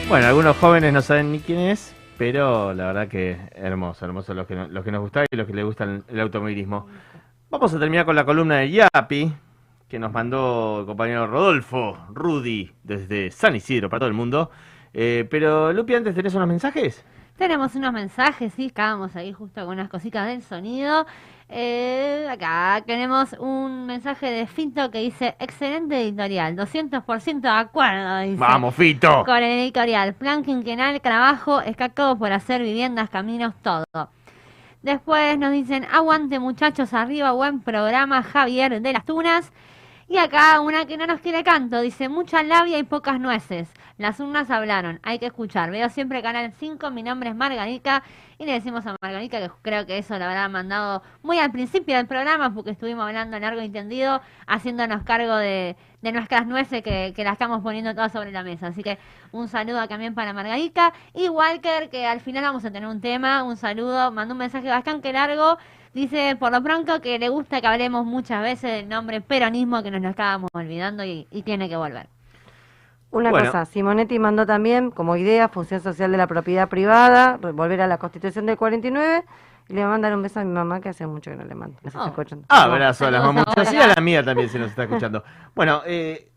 Bueno, 0.07 0.27
algunos 0.27 0.55
jóvenes 0.57 0.93
no 0.93 1.01
saben 1.01 1.31
ni 1.31 1.39
quién 1.39 1.59
es, 1.59 1.96
pero 2.17 2.73
la 2.73 2.87
verdad 2.87 3.07
que 3.07 3.37
hermoso, 3.55 4.05
hermoso 4.05 4.33
los 4.33 4.47
que, 4.47 4.55
no- 4.55 4.67
los 4.67 4.83
que 4.83 4.91
nos 4.91 5.01
gusta 5.01 5.25
y 5.31 5.35
los 5.35 5.47
que 5.47 5.53
les 5.53 5.65
gusta 5.65 5.83
el, 5.83 6.03
el 6.07 6.19
automovilismo. 6.19 6.87
Vamos 7.49 7.73
a 7.73 7.79
terminar 7.79 8.05
con 8.05 8.15
la 8.15 8.25
columna 8.25 8.57
de 8.57 8.71
Yapi, 8.71 9.33
que 9.87 9.99
nos 9.99 10.11
mandó 10.11 10.81
el 10.81 10.85
compañero 10.85 11.27
Rodolfo 11.27 11.97
Rudy 12.13 12.71
desde 12.83 13.31
San 13.31 13.55
Isidro 13.55 13.89
para 13.89 13.99
todo 13.99 14.09
el 14.09 14.15
mundo. 14.15 14.51
Eh, 14.93 15.27
pero 15.29 15.71
Lupi, 15.73 15.95
antes 15.95 16.15
tenés 16.15 16.33
unos 16.35 16.47
mensajes. 16.47 17.05
Tenemos 17.37 17.75
unos 17.75 17.93
mensajes, 17.93 18.51
sí, 18.53 18.65
estábamos 18.65 19.15
ahí 19.15 19.31
justo 19.31 19.61
con 19.63 19.75
unas 19.75 19.89
cositas 19.89 20.27
del 20.27 20.41
sonido. 20.41 21.05
Eh, 21.49 22.27
acá 22.29 22.83
tenemos 22.85 23.33
un 23.39 23.85
mensaje 23.85 24.29
de 24.29 24.47
Finto 24.47 24.91
que 24.91 24.99
dice, 24.99 25.35
excelente 25.39 26.01
editorial, 26.01 26.55
200% 26.57 27.41
de 27.41 27.47
acuerdo, 27.47 28.19
dice. 28.19 28.35
Vamos, 28.35 28.75
Fito. 28.75 29.23
Con 29.25 29.37
el 29.37 29.59
editorial, 29.59 30.13
plan 30.13 30.43
quinquenal, 30.43 30.99
trabajo, 30.99 31.61
escacado 31.61 32.17
por 32.17 32.33
hacer 32.33 32.61
viviendas, 32.61 33.09
caminos, 33.09 33.53
todo. 33.61 33.85
Después 34.81 35.37
nos 35.39 35.53
dicen, 35.53 35.85
aguante 35.91 36.39
muchachos, 36.39 36.93
arriba, 36.93 37.31
buen 37.31 37.61
programa, 37.61 38.23
Javier 38.23 38.81
de 38.81 38.93
las 38.93 39.05
Tunas. 39.05 39.51
Y 40.09 40.17
acá 40.17 40.61
una 40.61 40.85
que 40.85 40.95
no 40.95 41.05
nos 41.05 41.19
quiere 41.19 41.43
canto, 41.43 41.81
dice, 41.81 42.07
mucha 42.07 42.41
labia 42.41 42.77
y 42.79 42.83
pocas 42.83 43.19
nueces. 43.19 43.67
Las 43.97 44.21
urnas 44.21 44.49
hablaron, 44.49 45.01
hay 45.03 45.19
que 45.19 45.25
escuchar. 45.25 45.69
Veo 45.69 45.89
siempre 45.89 46.21
Canal 46.21 46.53
5, 46.57 46.91
mi 46.91 47.03
nombre 47.03 47.29
es 47.29 47.35
Margarita. 47.35 48.03
Y 48.37 48.45
le 48.45 48.53
decimos 48.53 48.85
a 48.87 48.95
Margarita 49.01 49.39
que 49.39 49.51
creo 49.61 49.85
que 49.85 49.97
eso 49.97 50.17
lo 50.17 50.23
habrá 50.23 50.47
mandado 50.47 51.03
muy 51.23 51.39
al 51.39 51.51
principio 51.51 51.97
del 51.97 52.07
programa, 52.07 52.53
porque 52.53 52.69
estuvimos 52.71 53.05
hablando 53.05 53.37
largo 53.37 53.61
y 53.61 53.69
tendido, 53.69 54.21
haciéndonos 54.45 55.03
cargo 55.03 55.35
de, 55.35 55.75
de 56.01 56.11
nuestras 56.13 56.47
nueces 56.47 56.83
que, 56.83 57.11
que 57.13 57.23
las 57.25 57.33
estamos 57.33 57.61
poniendo 57.61 57.93
todas 57.93 58.13
sobre 58.13 58.31
la 58.31 58.43
mesa. 58.43 58.67
Así 58.67 58.83
que 58.83 58.99
un 59.33 59.49
saludo 59.49 59.85
también 59.89 60.15
para 60.15 60.31
Margarita. 60.31 60.93
Y 61.13 61.27
Walker, 61.27 61.89
que 61.89 62.05
al 62.05 62.21
final 62.21 62.43
vamos 62.43 62.63
a 62.63 62.71
tener 62.71 62.87
un 62.87 63.01
tema, 63.01 63.43
un 63.43 63.57
saludo, 63.57 64.11
mandó 64.11 64.35
un 64.35 64.39
mensaje 64.39 64.69
bastante 64.69 65.11
largo. 65.11 65.57
Dice, 65.97 66.35
por 66.39 66.51
lo 66.51 66.61
pronto, 66.61 67.01
que 67.01 67.17
le 67.17 67.27
gusta 67.29 67.59
que 67.59 67.65
hablemos 67.65 68.05
muchas 68.05 68.43
veces 68.43 68.71
del 68.71 68.87
nombre 68.87 69.19
peronismo, 69.19 69.81
que 69.81 69.89
nos 69.89 69.99
lo 69.99 70.09
estábamos 70.09 70.51
olvidando 70.53 71.03
y, 71.03 71.27
y 71.31 71.41
tiene 71.41 71.67
que 71.67 71.75
volver. 71.75 72.07
Una 73.09 73.31
Bueno. 73.31 73.47
cosa, 73.47 73.65
Simonetti 73.65 74.19
mandó 74.19 74.45
también 74.45 74.91
como 74.91 75.15
idea 75.15 75.49
función 75.49 75.81
social 75.81 76.11
de 76.11 76.17
la 76.17 76.27
propiedad 76.27 76.69
privada, 76.69 77.37
volver 77.37 77.81
a 77.81 77.87
la 77.87 77.97
constitución 77.97 78.45
del 78.45 78.57
49 78.57 79.23
y 79.69 79.73
le 79.73 79.81
va 79.81 79.87
a 79.87 79.91
mandar 79.91 80.13
un 80.13 80.21
beso 80.21 80.39
a 80.39 80.43
mi 80.43 80.51
mamá 80.51 80.79
que 80.81 80.89
hace 80.89 81.07
mucho 81.07 81.31
que 81.31 81.37
no 81.37 81.45
le 81.45 81.55
mando. 81.55 81.79
No 81.81 81.89
se 81.89 81.97
está 81.97 82.09
escuchando. 82.09 82.45
Abrazo 82.49 83.07
a 83.07 83.11
las 83.11 83.23
mamuchas 83.23 83.73
y 83.73 83.77
a 83.77 83.87
la 83.87 83.99
mía 83.99 84.23
también 84.23 84.49
se 84.49 84.59
nos 84.59 84.69
está 84.69 84.83
escuchando. 84.83 85.23
Bueno, 85.55 85.81
eh, 85.87 86.29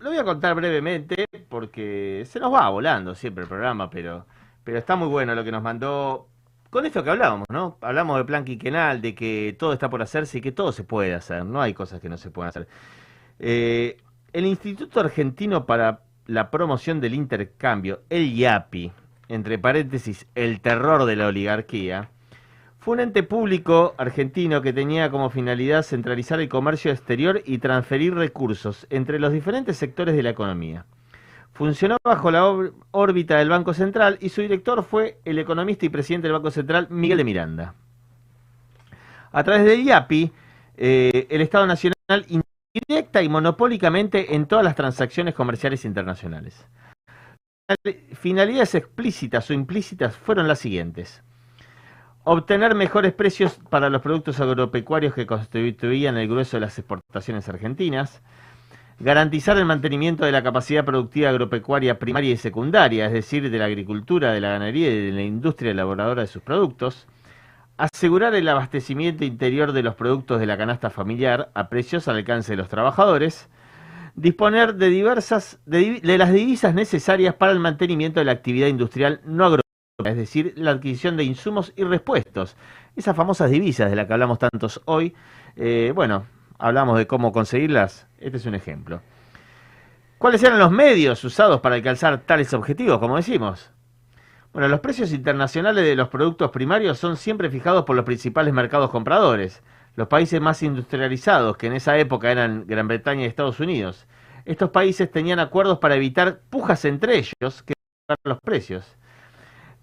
lo 0.00 0.10
voy 0.10 0.18
a 0.18 0.24
contar 0.24 0.54
brevemente 0.54 1.24
porque 1.48 2.24
se 2.26 2.38
nos 2.40 2.52
va 2.52 2.68
volando 2.68 3.14
siempre 3.14 3.44
el 3.44 3.48
programa, 3.48 3.88
pero, 3.88 4.26
pero 4.64 4.76
está 4.76 4.96
muy 4.96 5.08
bueno 5.08 5.34
lo 5.34 5.44
que 5.44 5.50
nos 5.52 5.62
mandó. 5.62 6.28
Con 6.70 6.84
esto 6.84 7.02
que 7.02 7.10
hablábamos, 7.10 7.46
¿no? 7.50 7.78
Hablamos 7.80 8.18
de 8.18 8.24
plan 8.26 8.44
quinquenal, 8.44 9.00
de 9.00 9.14
que 9.14 9.56
todo 9.58 9.72
está 9.72 9.88
por 9.88 10.02
hacerse 10.02 10.38
y 10.38 10.40
que 10.42 10.52
todo 10.52 10.70
se 10.72 10.84
puede 10.84 11.14
hacer, 11.14 11.46
no 11.46 11.62
hay 11.62 11.72
cosas 11.72 12.00
que 12.00 12.10
no 12.10 12.18
se 12.18 12.30
puedan 12.30 12.50
hacer. 12.50 12.68
Eh, 13.38 13.96
el 14.34 14.44
Instituto 14.44 15.00
Argentino 15.00 15.64
para 15.64 16.02
la 16.26 16.50
Promoción 16.50 17.00
del 17.00 17.14
Intercambio, 17.14 18.02
el 18.10 18.34
IAPI, 18.34 18.92
entre 19.28 19.58
paréntesis, 19.58 20.26
el 20.34 20.60
terror 20.60 21.06
de 21.06 21.16
la 21.16 21.28
oligarquía, 21.28 22.10
fue 22.78 22.94
un 22.94 23.00
ente 23.00 23.22
público 23.22 23.94
argentino 23.96 24.60
que 24.60 24.74
tenía 24.74 25.10
como 25.10 25.30
finalidad 25.30 25.82
centralizar 25.82 26.38
el 26.38 26.50
comercio 26.50 26.90
exterior 26.90 27.42
y 27.46 27.58
transferir 27.58 28.14
recursos 28.14 28.86
entre 28.90 29.18
los 29.18 29.32
diferentes 29.32 29.78
sectores 29.78 30.14
de 30.14 30.22
la 30.22 30.30
economía. 30.30 30.84
Funcionó 31.58 31.96
bajo 32.04 32.30
la 32.30 32.44
ór- 32.46 32.72
órbita 32.92 33.36
del 33.36 33.48
Banco 33.48 33.74
Central 33.74 34.16
y 34.20 34.28
su 34.28 34.42
director 34.42 34.84
fue 34.84 35.18
el 35.24 35.40
economista 35.40 35.84
y 35.86 35.88
presidente 35.88 36.28
del 36.28 36.34
Banco 36.34 36.52
Central, 36.52 36.86
Miguel 36.88 37.18
de 37.18 37.24
Miranda. 37.24 37.74
A 39.32 39.42
través 39.42 39.64
del 39.64 39.82
IAPI, 39.82 40.32
eh, 40.76 41.26
el 41.28 41.40
Estado 41.40 41.66
Nacional 41.66 42.24
indirecta 42.28 43.22
y 43.22 43.28
monopólicamente 43.28 44.36
en 44.36 44.46
todas 44.46 44.64
las 44.64 44.76
transacciones 44.76 45.34
comerciales 45.34 45.84
internacionales. 45.84 46.64
Finalidades 48.14 48.76
explícitas 48.76 49.50
o 49.50 49.52
implícitas 49.52 50.16
fueron 50.16 50.46
las 50.46 50.60
siguientes. 50.60 51.22
Obtener 52.22 52.76
mejores 52.76 53.12
precios 53.12 53.58
para 53.68 53.90
los 53.90 54.00
productos 54.00 54.38
agropecuarios 54.38 55.12
que 55.12 55.26
constituían 55.26 56.16
el 56.18 56.28
grueso 56.28 56.56
de 56.56 56.60
las 56.60 56.78
exportaciones 56.78 57.48
argentinas. 57.48 58.22
Garantizar 59.00 59.56
el 59.56 59.64
mantenimiento 59.64 60.24
de 60.24 60.32
la 60.32 60.42
capacidad 60.42 60.84
productiva 60.84 61.30
agropecuaria 61.30 62.00
primaria 62.00 62.32
y 62.32 62.36
secundaria, 62.36 63.06
es 63.06 63.12
decir, 63.12 63.48
de 63.48 63.58
la 63.58 63.66
agricultura, 63.66 64.32
de 64.32 64.40
la 64.40 64.50
ganadería 64.50 64.90
y 64.90 65.06
de 65.06 65.12
la 65.12 65.22
industria 65.22 65.70
elaboradora 65.70 66.22
de 66.22 66.26
sus 66.26 66.42
productos. 66.42 67.06
Asegurar 67.76 68.34
el 68.34 68.48
abastecimiento 68.48 69.24
interior 69.24 69.70
de 69.70 69.84
los 69.84 69.94
productos 69.94 70.40
de 70.40 70.46
la 70.46 70.58
canasta 70.58 70.90
familiar 70.90 71.48
a 71.54 71.68
precios 71.68 72.08
al 72.08 72.16
alcance 72.16 72.52
de 72.52 72.56
los 72.56 72.68
trabajadores. 72.68 73.48
disponer 74.16 74.74
de 74.74 74.88
diversas 74.88 75.60
de, 75.64 76.00
las 76.02 76.32
divisas 76.32 76.74
necesarias 76.74 77.34
para 77.36 77.52
el 77.52 77.60
mantenimiento 77.60 78.18
de 78.18 78.24
la 78.26 78.32
actividad 78.32 78.66
industrial 78.66 79.20
no 79.24 79.44
agronómica, 79.44 80.10
es 80.10 80.16
decir, 80.16 80.54
la 80.56 80.72
adquisición 80.72 81.16
de 81.16 81.22
insumos 81.22 81.72
y 81.76 81.84
repuestos. 81.84 82.56
Esas 82.96 83.14
famosas 83.14 83.48
divisas 83.48 83.90
de 83.90 83.96
las 83.96 84.08
que 84.08 84.14
hablamos 84.14 84.40
tantos 84.40 84.82
hoy, 84.86 85.14
eh, 85.54 85.92
bueno, 85.94 86.26
hablamos 86.58 86.98
de 86.98 87.06
cómo 87.06 87.32
conseguirlas, 87.32 88.06
este 88.18 88.36
es 88.36 88.46
un 88.46 88.54
ejemplo. 88.54 89.00
¿Cuáles 90.18 90.42
eran 90.42 90.58
los 90.58 90.72
medios 90.72 91.22
usados 91.22 91.60
para 91.60 91.76
alcanzar 91.76 92.18
tales 92.22 92.52
objetivos, 92.52 92.98
como 92.98 93.16
decimos? 93.16 93.70
Bueno, 94.52 94.68
los 94.68 94.80
precios 94.80 95.12
internacionales 95.12 95.84
de 95.84 95.94
los 95.94 96.08
productos 96.08 96.50
primarios 96.50 96.98
son 96.98 97.16
siempre 97.16 97.50
fijados 97.50 97.84
por 97.84 97.94
los 97.94 98.04
principales 98.04 98.52
mercados 98.52 98.90
compradores, 98.90 99.62
los 99.94 100.08
países 100.08 100.40
más 100.40 100.62
industrializados, 100.62 101.56
que 101.56 101.68
en 101.68 101.74
esa 101.74 101.96
época 101.98 102.32
eran 102.32 102.66
Gran 102.66 102.88
Bretaña 102.88 103.22
y 103.22 103.26
Estados 103.26 103.60
Unidos. 103.60 104.06
Estos 104.44 104.70
países 104.70 105.10
tenían 105.10 105.38
acuerdos 105.38 105.78
para 105.78 105.94
evitar 105.94 106.40
pujas 106.50 106.84
entre 106.84 107.18
ellos 107.18 107.62
que 107.62 107.74
los 108.24 108.38
precios. 108.40 108.96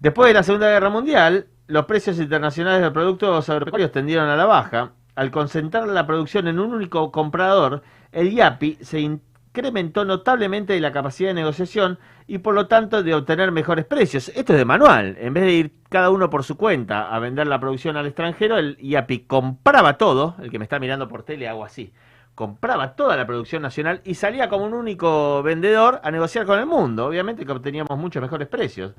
Después 0.00 0.28
de 0.28 0.34
la 0.34 0.42
Segunda 0.42 0.68
Guerra 0.68 0.90
Mundial, 0.90 1.46
los 1.68 1.86
precios 1.86 2.18
internacionales 2.18 2.80
de 2.80 2.86
los 2.86 2.92
productos 2.92 3.48
agropecuarios 3.48 3.92
tendieron 3.92 4.28
a 4.28 4.36
la 4.36 4.44
baja. 4.44 4.92
Al 5.16 5.30
concentrar 5.30 5.88
la 5.88 6.06
producción 6.06 6.46
en 6.46 6.60
un 6.60 6.74
único 6.74 7.10
comprador, 7.10 7.82
el 8.12 8.34
IAPI 8.34 8.78
se 8.82 9.00
incrementó 9.00 10.04
notablemente 10.04 10.78
la 10.78 10.92
capacidad 10.92 11.30
de 11.30 11.34
negociación 11.34 11.98
y 12.26 12.36
por 12.38 12.54
lo 12.54 12.66
tanto 12.66 13.02
de 13.02 13.14
obtener 13.14 13.50
mejores 13.50 13.86
precios. 13.86 14.28
Esto 14.28 14.52
es 14.52 14.58
de 14.58 14.66
manual. 14.66 15.16
En 15.18 15.32
vez 15.32 15.44
de 15.44 15.52
ir 15.52 15.72
cada 15.88 16.10
uno 16.10 16.28
por 16.28 16.44
su 16.44 16.58
cuenta 16.58 17.08
a 17.08 17.18
vender 17.18 17.46
la 17.46 17.58
producción 17.58 17.96
al 17.96 18.04
extranjero, 18.04 18.58
el 18.58 18.76
IAPI 18.78 19.20
compraba 19.20 19.96
todo. 19.96 20.34
El 20.38 20.50
que 20.50 20.58
me 20.58 20.64
está 20.64 20.78
mirando 20.78 21.08
por 21.08 21.22
tele 21.22 21.48
hago 21.48 21.64
así. 21.64 21.94
Compraba 22.34 22.94
toda 22.94 23.16
la 23.16 23.26
producción 23.26 23.62
nacional 23.62 24.02
y 24.04 24.16
salía 24.16 24.50
como 24.50 24.66
un 24.66 24.74
único 24.74 25.42
vendedor 25.42 25.98
a 26.04 26.10
negociar 26.10 26.44
con 26.44 26.58
el 26.58 26.66
mundo. 26.66 27.06
Obviamente 27.06 27.46
que 27.46 27.52
obteníamos 27.52 27.98
muchos 27.98 28.20
mejores 28.20 28.48
precios. 28.48 28.92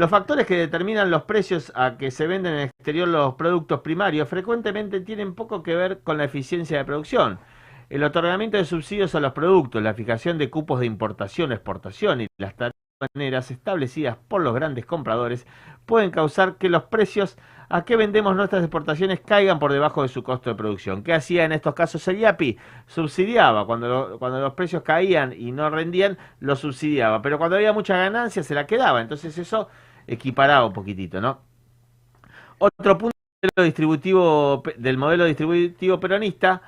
Los 0.00 0.08
factores 0.08 0.46
que 0.46 0.56
determinan 0.56 1.10
los 1.10 1.24
precios 1.24 1.72
a 1.74 1.98
que 1.98 2.10
se 2.10 2.26
venden 2.26 2.54
en 2.54 2.60
el 2.60 2.64
exterior 2.68 3.06
los 3.06 3.34
productos 3.34 3.80
primarios 3.80 4.26
frecuentemente 4.30 5.02
tienen 5.02 5.34
poco 5.34 5.62
que 5.62 5.74
ver 5.74 6.00
con 6.00 6.16
la 6.16 6.24
eficiencia 6.24 6.78
de 6.78 6.86
producción. 6.86 7.38
El 7.90 8.02
otorgamiento 8.02 8.56
de 8.56 8.64
subsidios 8.64 9.14
a 9.14 9.20
los 9.20 9.34
productos, 9.34 9.82
la 9.82 9.92
fijación 9.92 10.38
de 10.38 10.48
cupos 10.48 10.80
de 10.80 10.86
importación, 10.86 11.52
exportación 11.52 12.22
y 12.22 12.28
las 12.38 12.54
tarifas 12.56 13.50
establecidas 13.50 14.16
por 14.16 14.40
los 14.40 14.54
grandes 14.54 14.86
compradores 14.86 15.46
pueden 15.84 16.10
causar 16.10 16.56
que 16.56 16.70
los 16.70 16.84
precios 16.84 17.36
a 17.68 17.84
que 17.84 17.96
vendemos 17.96 18.34
nuestras 18.34 18.62
exportaciones 18.62 19.20
caigan 19.20 19.58
por 19.58 19.70
debajo 19.70 20.00
de 20.00 20.08
su 20.08 20.22
costo 20.22 20.48
de 20.48 20.56
producción. 20.56 21.02
¿Qué 21.02 21.12
hacía 21.12 21.44
en 21.44 21.52
estos 21.52 21.74
casos 21.74 22.08
el 22.08 22.20
IAPI? 22.20 22.56
Subsidiaba. 22.86 23.66
Cuando, 23.66 24.16
cuando 24.18 24.40
los 24.40 24.54
precios 24.54 24.82
caían 24.82 25.34
y 25.34 25.52
no 25.52 25.68
rendían, 25.68 26.16
lo 26.38 26.56
subsidiaba. 26.56 27.20
Pero 27.20 27.36
cuando 27.36 27.56
había 27.56 27.74
mucha 27.74 27.98
ganancia, 27.98 28.42
se 28.42 28.54
la 28.54 28.66
quedaba. 28.66 29.02
Entonces 29.02 29.36
eso 29.36 29.68
equiparaba 30.06 30.66
un 30.66 30.72
poquitito, 30.72 31.20
¿no? 31.20 31.40
Otro 32.58 32.98
punto 32.98 33.16
del 33.56 33.66
distributivo, 33.66 34.62
del 34.76 34.98
modelo 34.98 35.24
distributivo 35.24 35.98
peronista 35.98 36.62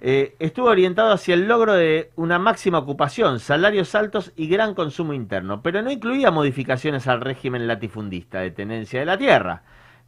eh, 0.00 0.36
estuvo 0.38 0.66
orientado 0.66 1.12
hacia 1.12 1.34
el 1.34 1.48
logro 1.48 1.72
de 1.72 2.10
una 2.16 2.38
máxima 2.38 2.78
ocupación, 2.78 3.40
salarios 3.40 3.94
altos 3.94 4.32
y 4.36 4.48
gran 4.48 4.74
consumo 4.74 5.14
interno, 5.14 5.62
pero 5.62 5.80
no 5.82 5.90
incluía 5.90 6.30
modificaciones 6.30 7.06
al 7.06 7.22
régimen 7.22 7.66
latifundista 7.66 8.40
de 8.40 8.50
tenencia 8.50 9.00
de 9.00 9.06
la 9.06 9.16
tierra, 9.16 9.62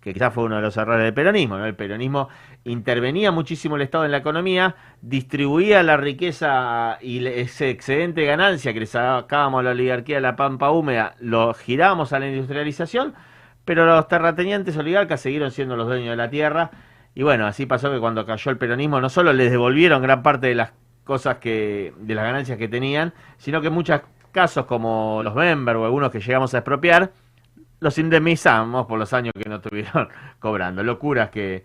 que 0.08 0.14
quizás 0.14 0.32
fue 0.32 0.44
uno 0.44 0.56
de 0.56 0.62
los 0.62 0.76
errores 0.76 1.04
del 1.04 1.12
peronismo. 1.12 1.58
¿no? 1.58 1.66
El 1.66 1.74
peronismo 1.74 2.28
intervenía 2.64 3.30
muchísimo 3.30 3.76
el 3.76 3.82
Estado 3.82 4.06
en 4.06 4.10
la 4.10 4.18
economía, 4.18 4.74
distribuía 5.02 5.82
la 5.82 5.98
riqueza 5.98 6.98
y 7.02 7.24
ese 7.26 7.68
excedente 7.68 8.22
de 8.22 8.26
ganancia 8.26 8.72
que 8.72 8.80
le 8.80 8.86
sacábamos 8.86 9.60
a 9.60 9.62
la 9.64 9.70
oligarquía 9.72 10.16
de 10.16 10.22
la 10.22 10.34
pampa 10.34 10.70
húmeda, 10.70 11.14
lo 11.20 11.52
girábamos 11.52 12.14
a 12.14 12.18
la 12.18 12.28
industrialización, 12.28 13.14
pero 13.66 13.84
los 13.84 14.08
terratenientes 14.08 14.78
oligarcas 14.78 15.20
siguieron 15.20 15.50
siendo 15.50 15.76
los 15.76 15.86
dueños 15.86 16.10
de 16.10 16.16
la 16.16 16.30
tierra. 16.30 16.70
Y 17.14 17.22
bueno, 17.22 17.46
así 17.46 17.66
pasó 17.66 17.92
que 17.92 18.00
cuando 18.00 18.24
cayó 18.24 18.50
el 18.50 18.56
peronismo 18.56 19.00
no 19.00 19.10
solo 19.10 19.34
les 19.34 19.50
devolvieron 19.50 20.00
gran 20.00 20.22
parte 20.22 20.46
de 20.46 20.54
las 20.54 20.72
cosas 21.04 21.36
que, 21.36 21.92
de 21.98 22.14
las 22.14 22.24
ganancias 22.24 22.56
que 22.56 22.68
tenían, 22.68 23.12
sino 23.36 23.60
que 23.60 23.66
en 23.66 23.74
muchos 23.74 24.00
casos 24.32 24.64
como 24.64 25.20
los 25.22 25.34
Member 25.34 25.76
o 25.76 25.84
algunos 25.84 26.10
que 26.10 26.20
llegamos 26.20 26.54
a 26.54 26.58
expropiar, 26.58 27.10
los 27.80 27.98
indemnizamos 27.98 28.86
por 28.86 28.98
los 28.98 29.12
años 29.12 29.32
que 29.40 29.48
no 29.48 29.56
estuvieron 29.56 30.08
cobrando. 30.38 30.82
Locuras 30.82 31.30
que, 31.30 31.64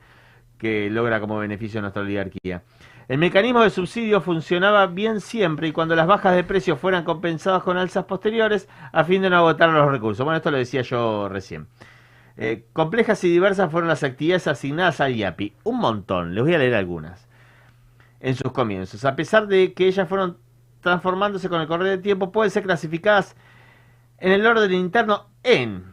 que 0.58 0.90
logra 0.90 1.20
como 1.20 1.38
beneficio 1.38 1.82
nuestra 1.82 2.02
oligarquía. 2.02 2.64
El 3.08 3.18
mecanismo 3.18 3.62
de 3.62 3.70
subsidio 3.70 4.22
funcionaba 4.22 4.88
bien 4.88 5.20
siempre 5.20 5.68
y 5.68 5.72
cuando 5.74 5.96
las 5.96 6.08
bajas 6.08 6.36
de 6.36 6.44
precios 6.44 6.80
fueran 6.80 7.04
compensadas 7.04 7.62
con 7.64 7.78
alzas 7.78 8.06
posteriores 8.06 8.70
a 8.94 9.04
fin 9.04 9.22
de 9.22 9.30
no 9.30 9.38
agotar 9.38 9.70
los 9.70 9.92
recursos. 9.92 10.24
Bueno, 10.24 10.38
esto 10.38 10.52
lo 10.52 10.58
decía 10.58 10.82
yo 10.84 11.28
recién. 11.28 11.68
Eh, 12.38 12.66
complejas 12.72 13.24
y 13.26 13.30
diversas 13.30 13.70
fueron 13.70 13.90
las 13.90 14.04
actividades 14.04 14.48
asignadas 14.48 15.02
al 15.02 15.16
IAPI. 15.16 15.54
Un 15.64 15.80
montón, 15.80 16.34
les 16.34 16.44
voy 16.44 16.54
a 16.54 16.58
leer 16.58 16.76
algunas. 16.76 17.28
En 18.22 18.36
sus 18.36 18.54
comienzos. 18.54 19.04
A 19.04 19.18
pesar 19.18 19.48
de 19.48 19.74
que 19.74 19.86
ellas 19.86 20.08
fueron 20.08 20.38
transformándose 20.80 21.50
con 21.50 21.60
el 21.60 21.68
correr 21.68 21.88
del 21.90 22.02
tiempo, 22.02 22.32
pueden 22.32 22.52
ser 22.52 22.64
clasificadas 22.64 23.36
en 24.18 24.32
el 24.32 24.46
orden 24.46 24.72
interno 24.72 25.28
en 25.44 25.93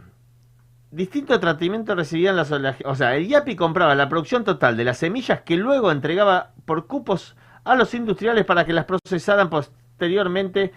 distinto 0.90 1.38
tratamiento 1.38 1.94
recibían 1.94 2.36
las 2.36 2.50
O 2.52 2.94
sea, 2.94 3.16
el 3.16 3.26
IAPI 3.26 3.56
compraba 3.56 3.94
la 3.94 4.08
producción 4.08 4.44
total 4.44 4.76
de 4.76 4.84
las 4.84 4.98
semillas 4.98 5.42
que 5.42 5.56
luego 5.56 5.90
entregaba 5.90 6.52
por 6.64 6.86
cupos 6.86 7.36
a 7.64 7.74
los 7.74 7.94
industriales 7.94 8.44
para 8.44 8.64
que 8.64 8.72
las 8.72 8.86
procesaran 8.86 9.50
posteriormente. 9.50 10.72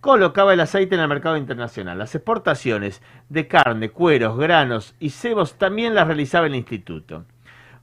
Colocaba 0.00 0.54
el 0.54 0.60
aceite 0.60 0.94
en 0.94 1.00
el 1.00 1.08
mercado 1.08 1.36
internacional. 1.36 1.98
Las 1.98 2.14
exportaciones 2.14 3.02
de 3.28 3.48
carne, 3.48 3.90
cueros, 3.90 4.38
granos 4.38 4.94
y 5.00 5.10
cebos 5.10 5.54
también 5.54 5.94
las 5.94 6.06
realizaba 6.06 6.46
el 6.46 6.54
instituto. 6.54 7.24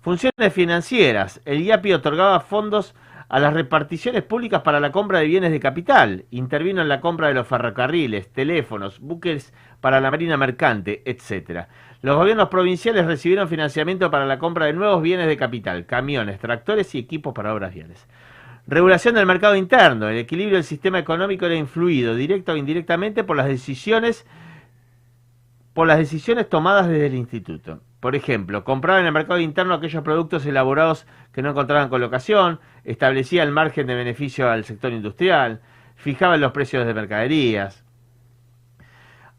Funciones 0.01 0.53
financieras. 0.53 1.41
El 1.43 1.61
IAPI 1.61 1.93
otorgaba 1.93 2.39
fondos 2.39 2.95
a 3.27 3.39
las 3.39 3.53
reparticiones 3.53 4.23
públicas 4.23 4.61
para 4.61 4.79
la 4.79 4.91
compra 4.91 5.19
de 5.19 5.25
bienes 5.25 5.51
de 5.51 5.59
capital. 5.59 6.25
Intervino 6.31 6.81
en 6.81 6.89
la 6.89 7.01
compra 7.01 7.27
de 7.27 7.33
los 7.33 7.47
ferrocarriles, 7.47 8.31
teléfonos, 8.31 8.99
buques 8.99 9.53
para 9.81 9.99
la 9.99 10.11
marina 10.11 10.37
mercante, 10.37 11.01
etc. 11.05 11.67
Los 12.01 12.17
gobiernos 12.17 12.49
provinciales 12.49 13.05
recibieron 13.05 13.49
financiamiento 13.49 14.11
para 14.11 14.25
la 14.25 14.39
compra 14.39 14.65
de 14.65 14.73
nuevos 14.73 15.01
bienes 15.01 15.27
de 15.27 15.37
capital, 15.37 15.85
camiones, 15.85 16.39
tractores 16.39 16.93
y 16.95 16.99
equipos 16.99 17.33
para 17.33 17.53
obras 17.53 17.73
viales. 17.73 18.07
Regulación 18.67 19.15
del 19.15 19.25
mercado 19.25 19.55
interno. 19.55 20.09
El 20.09 20.17
equilibrio 20.17 20.57
del 20.57 20.63
sistema 20.63 20.99
económico 20.99 21.45
era 21.45 21.55
influido 21.55 22.15
directa 22.15 22.53
o 22.53 22.57
indirectamente 22.57 23.23
por 23.23 23.37
las 23.37 23.47
decisiones 23.47 24.25
por 25.73 25.87
las 25.87 25.97
decisiones 25.97 26.47
tomadas 26.47 26.87
desde 26.87 27.07
el 27.07 27.15
instituto. 27.15 27.81
Por 28.05 28.15
ejemplo, 28.15 28.63
compraba 28.63 28.99
en 28.99 29.07
el 29.07 29.11
mercado 29.11 29.39
interno 29.39 29.73
aquellos 29.73 30.03
productos 30.03 30.45
elaborados 30.45 31.07
que 31.31 31.41
no 31.41 31.49
encontraban 31.49 31.89
colocación, 31.89 32.59
establecía 32.83 33.41
el 33.41 33.49
margen 33.49 33.87
de 33.87 33.95
beneficio 33.95 34.47
al 34.47 34.63
sector 34.63 34.93
industrial, 34.93 35.61
fijaba 35.95 36.37
los 36.37 36.51
precios 36.51 36.85
de 36.85 36.93
mercaderías. 36.93 37.83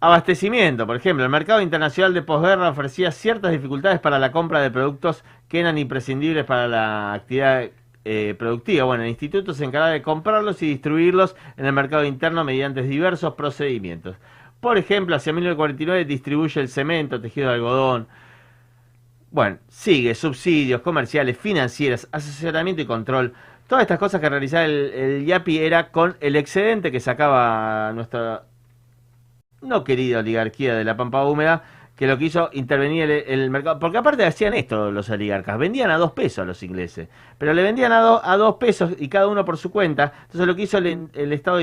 Abastecimiento, 0.00 0.84
por 0.84 0.96
ejemplo, 0.96 1.24
el 1.24 1.30
mercado 1.30 1.60
internacional 1.60 2.12
de 2.12 2.22
posguerra 2.22 2.70
ofrecía 2.70 3.12
ciertas 3.12 3.52
dificultades 3.52 4.00
para 4.00 4.18
la 4.18 4.32
compra 4.32 4.60
de 4.60 4.72
productos 4.72 5.22
que 5.46 5.60
eran 5.60 5.78
imprescindibles 5.78 6.44
para 6.44 6.66
la 6.66 7.12
actividad 7.12 7.70
eh, 8.04 8.34
productiva. 8.36 8.84
Bueno, 8.84 9.04
el 9.04 9.10
instituto 9.10 9.54
se 9.54 9.64
encargaba 9.64 9.92
de 9.92 10.02
comprarlos 10.02 10.60
y 10.60 10.66
distribuirlos 10.66 11.36
en 11.56 11.66
el 11.66 11.72
mercado 11.72 12.04
interno 12.04 12.42
mediante 12.42 12.82
diversos 12.82 13.34
procedimientos. 13.34 14.16
Por 14.58 14.76
ejemplo, 14.76 15.14
hacia 15.14 15.32
1949 15.32 16.04
distribuye 16.04 16.60
el 16.60 16.68
cemento, 16.68 17.20
tejido 17.20 17.46
de 17.46 17.54
algodón. 17.54 18.08
Bueno, 19.30 19.58
sigue 19.68 20.14
subsidios 20.14 20.80
comerciales, 20.82 21.36
financieras, 21.38 22.08
asesoramiento 22.12 22.82
y 22.82 22.86
control. 22.86 23.34
Todas 23.66 23.82
estas 23.82 23.98
cosas 23.98 24.20
que 24.20 24.28
realizaba 24.30 24.64
el, 24.64 24.72
el 24.94 25.24
IAPI 25.26 25.58
era 25.58 25.90
con 25.90 26.16
el 26.20 26.36
excedente 26.36 26.92
que 26.92 27.00
sacaba 27.00 27.92
nuestra 27.92 28.44
no 29.62 29.84
querida 29.84 30.20
oligarquía 30.20 30.74
de 30.74 30.84
la 30.84 30.96
Pampa 30.96 31.24
Húmeda, 31.24 31.62
que 31.96 32.06
lo 32.06 32.18
que 32.18 32.26
hizo 32.26 32.50
intervenir 32.52 33.04
el, 33.04 33.10
el 33.26 33.50
mercado. 33.50 33.78
Porque 33.78 33.98
aparte 33.98 34.24
hacían 34.24 34.54
esto 34.54 34.90
los 34.90 35.08
oligarcas, 35.10 35.58
vendían 35.58 35.90
a 35.90 35.98
dos 35.98 36.12
pesos 36.12 36.40
a 36.40 36.44
los 36.44 36.62
ingleses, 36.62 37.08
pero 37.38 37.54
le 37.54 37.62
vendían 37.62 37.92
a, 37.92 38.00
do- 38.00 38.20
a 38.24 38.36
dos 38.36 38.56
pesos 38.56 38.92
y 38.98 39.08
cada 39.08 39.28
uno 39.28 39.44
por 39.44 39.56
su 39.56 39.70
cuenta. 39.70 40.12
Entonces 40.22 40.46
lo 40.46 40.54
que 40.56 40.62
hizo 40.62 40.78
el, 40.78 41.08
el 41.14 41.32
Estado 41.32 41.60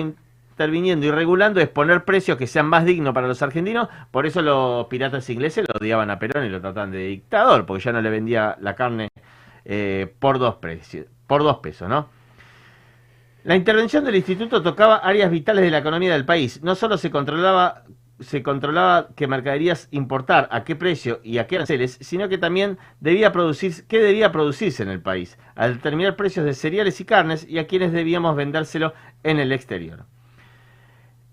interviniendo 0.53 1.05
y 1.07 1.11
regulando 1.11 1.59
es 1.59 1.67
poner 1.67 2.05
precios 2.05 2.37
que 2.37 2.47
sean 2.47 2.67
más 2.67 2.85
dignos 2.85 3.13
para 3.13 3.27
los 3.27 3.41
argentinos. 3.41 3.89
Por 4.11 4.25
eso 4.25 4.41
los 4.41 4.85
piratas 4.87 5.29
ingleses 5.29 5.65
lo 5.67 5.79
odiaban 5.79 6.09
a 6.11 6.19
Perón 6.19 6.45
y 6.45 6.49
lo 6.49 6.61
trataban 6.61 6.91
de 6.91 7.07
dictador, 7.07 7.65
porque 7.65 7.83
ya 7.83 7.91
no 7.91 8.01
le 8.01 8.09
vendía 8.09 8.55
la 8.61 8.75
carne 8.75 9.09
eh, 9.65 10.13
por 10.19 10.39
dos 10.39 10.55
precios, 10.55 11.07
por 11.27 11.43
dos 11.43 11.57
pesos, 11.57 11.89
¿no? 11.89 12.09
La 13.43 13.55
intervención 13.55 14.05
del 14.05 14.15
instituto 14.15 14.61
tocaba 14.61 14.97
áreas 14.97 15.29
vitales 15.29 15.65
de 15.65 15.71
la 15.71 15.79
economía 15.79 16.13
del 16.13 16.23
país. 16.23 16.61
No 16.63 16.75
solo 16.75 16.97
se 16.97 17.11
controlaba, 17.11 17.83
se 18.19 18.43
controlaba 18.43 19.09
qué 19.15 19.27
mercaderías 19.27 19.89
importar, 19.91 20.47
a 20.51 20.63
qué 20.63 20.75
precio 20.75 21.19
y 21.23 21.39
a 21.39 21.47
qué 21.47 21.55
aranceles, 21.55 21.97
sino 21.99 22.29
que 22.29 22.37
también 22.37 22.77
debía 23.01 23.31
producir, 23.33 23.85
qué 23.87 23.99
debía 23.99 24.31
producirse 24.31 24.83
en 24.83 24.89
el 24.89 25.01
país, 25.01 25.37
al 25.55 25.75
determinar 25.75 26.15
precios 26.15 26.45
de 26.45 26.53
cereales 26.53 27.01
y 27.01 27.05
carnes 27.05 27.45
y 27.49 27.57
a 27.57 27.67
quienes 27.67 27.91
debíamos 27.91 28.35
vendérselo 28.35 28.93
en 29.23 29.39
el 29.39 29.51
exterior. 29.51 30.05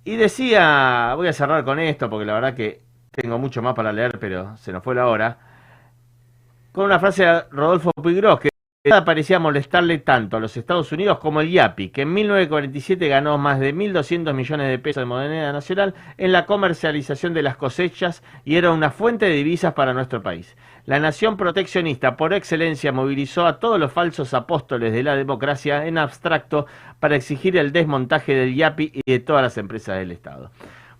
Y 0.04 0.16
decía, 0.16 1.12
voy 1.14 1.28
a 1.28 1.32
cerrar 1.32 1.64
con 1.64 1.78
esto 1.78 2.08
porque 2.08 2.24
la 2.24 2.34
verdad 2.34 2.54
que 2.54 2.82
tengo 3.10 3.38
mucho 3.38 3.60
más 3.60 3.74
para 3.74 3.92
leer, 3.92 4.18
pero 4.18 4.56
se 4.56 4.72
nos 4.72 4.82
fue 4.82 4.94
la 4.94 5.06
hora, 5.06 5.38
con 6.72 6.86
una 6.86 6.98
frase 6.98 7.24
de 7.24 7.42
Rodolfo 7.50 7.90
Puigros 7.92 8.40
que 8.40 8.50
parecía 9.04 9.38
molestarle 9.38 9.98
tanto 9.98 10.38
a 10.38 10.40
los 10.40 10.56
Estados 10.56 10.90
Unidos 10.92 11.18
como 11.18 11.42
el 11.42 11.50
YAPI, 11.50 11.90
que 11.90 12.02
en 12.02 12.14
1947 12.14 13.08
ganó 13.08 13.36
más 13.36 13.60
de 13.60 13.74
1.200 13.74 14.32
millones 14.32 14.68
de 14.68 14.78
pesos 14.78 15.02
de 15.02 15.04
moneda 15.04 15.52
nacional 15.52 15.94
en 16.16 16.32
la 16.32 16.46
comercialización 16.46 17.34
de 17.34 17.42
las 17.42 17.58
cosechas 17.58 18.22
y 18.44 18.56
era 18.56 18.72
una 18.72 18.90
fuente 18.90 19.26
de 19.26 19.32
divisas 19.32 19.74
para 19.74 19.92
nuestro 19.92 20.22
país. 20.22 20.56
La 20.86 20.98
nación 20.98 21.36
proteccionista 21.36 22.16
por 22.16 22.32
excelencia 22.32 22.90
movilizó 22.92 23.46
a 23.46 23.58
todos 23.58 23.78
los 23.78 23.92
falsos 23.92 24.32
apóstoles 24.34 24.92
de 24.92 25.02
la 25.02 25.14
democracia 25.14 25.86
en 25.86 25.98
abstracto 25.98 26.66
para 26.98 27.16
exigir 27.16 27.56
el 27.56 27.72
desmontaje 27.72 28.34
del 28.34 28.54
YAPI 28.54 28.92
y 28.94 29.10
de 29.10 29.20
todas 29.20 29.42
las 29.42 29.58
empresas 29.58 29.98
del 29.98 30.10
Estado. 30.10 30.50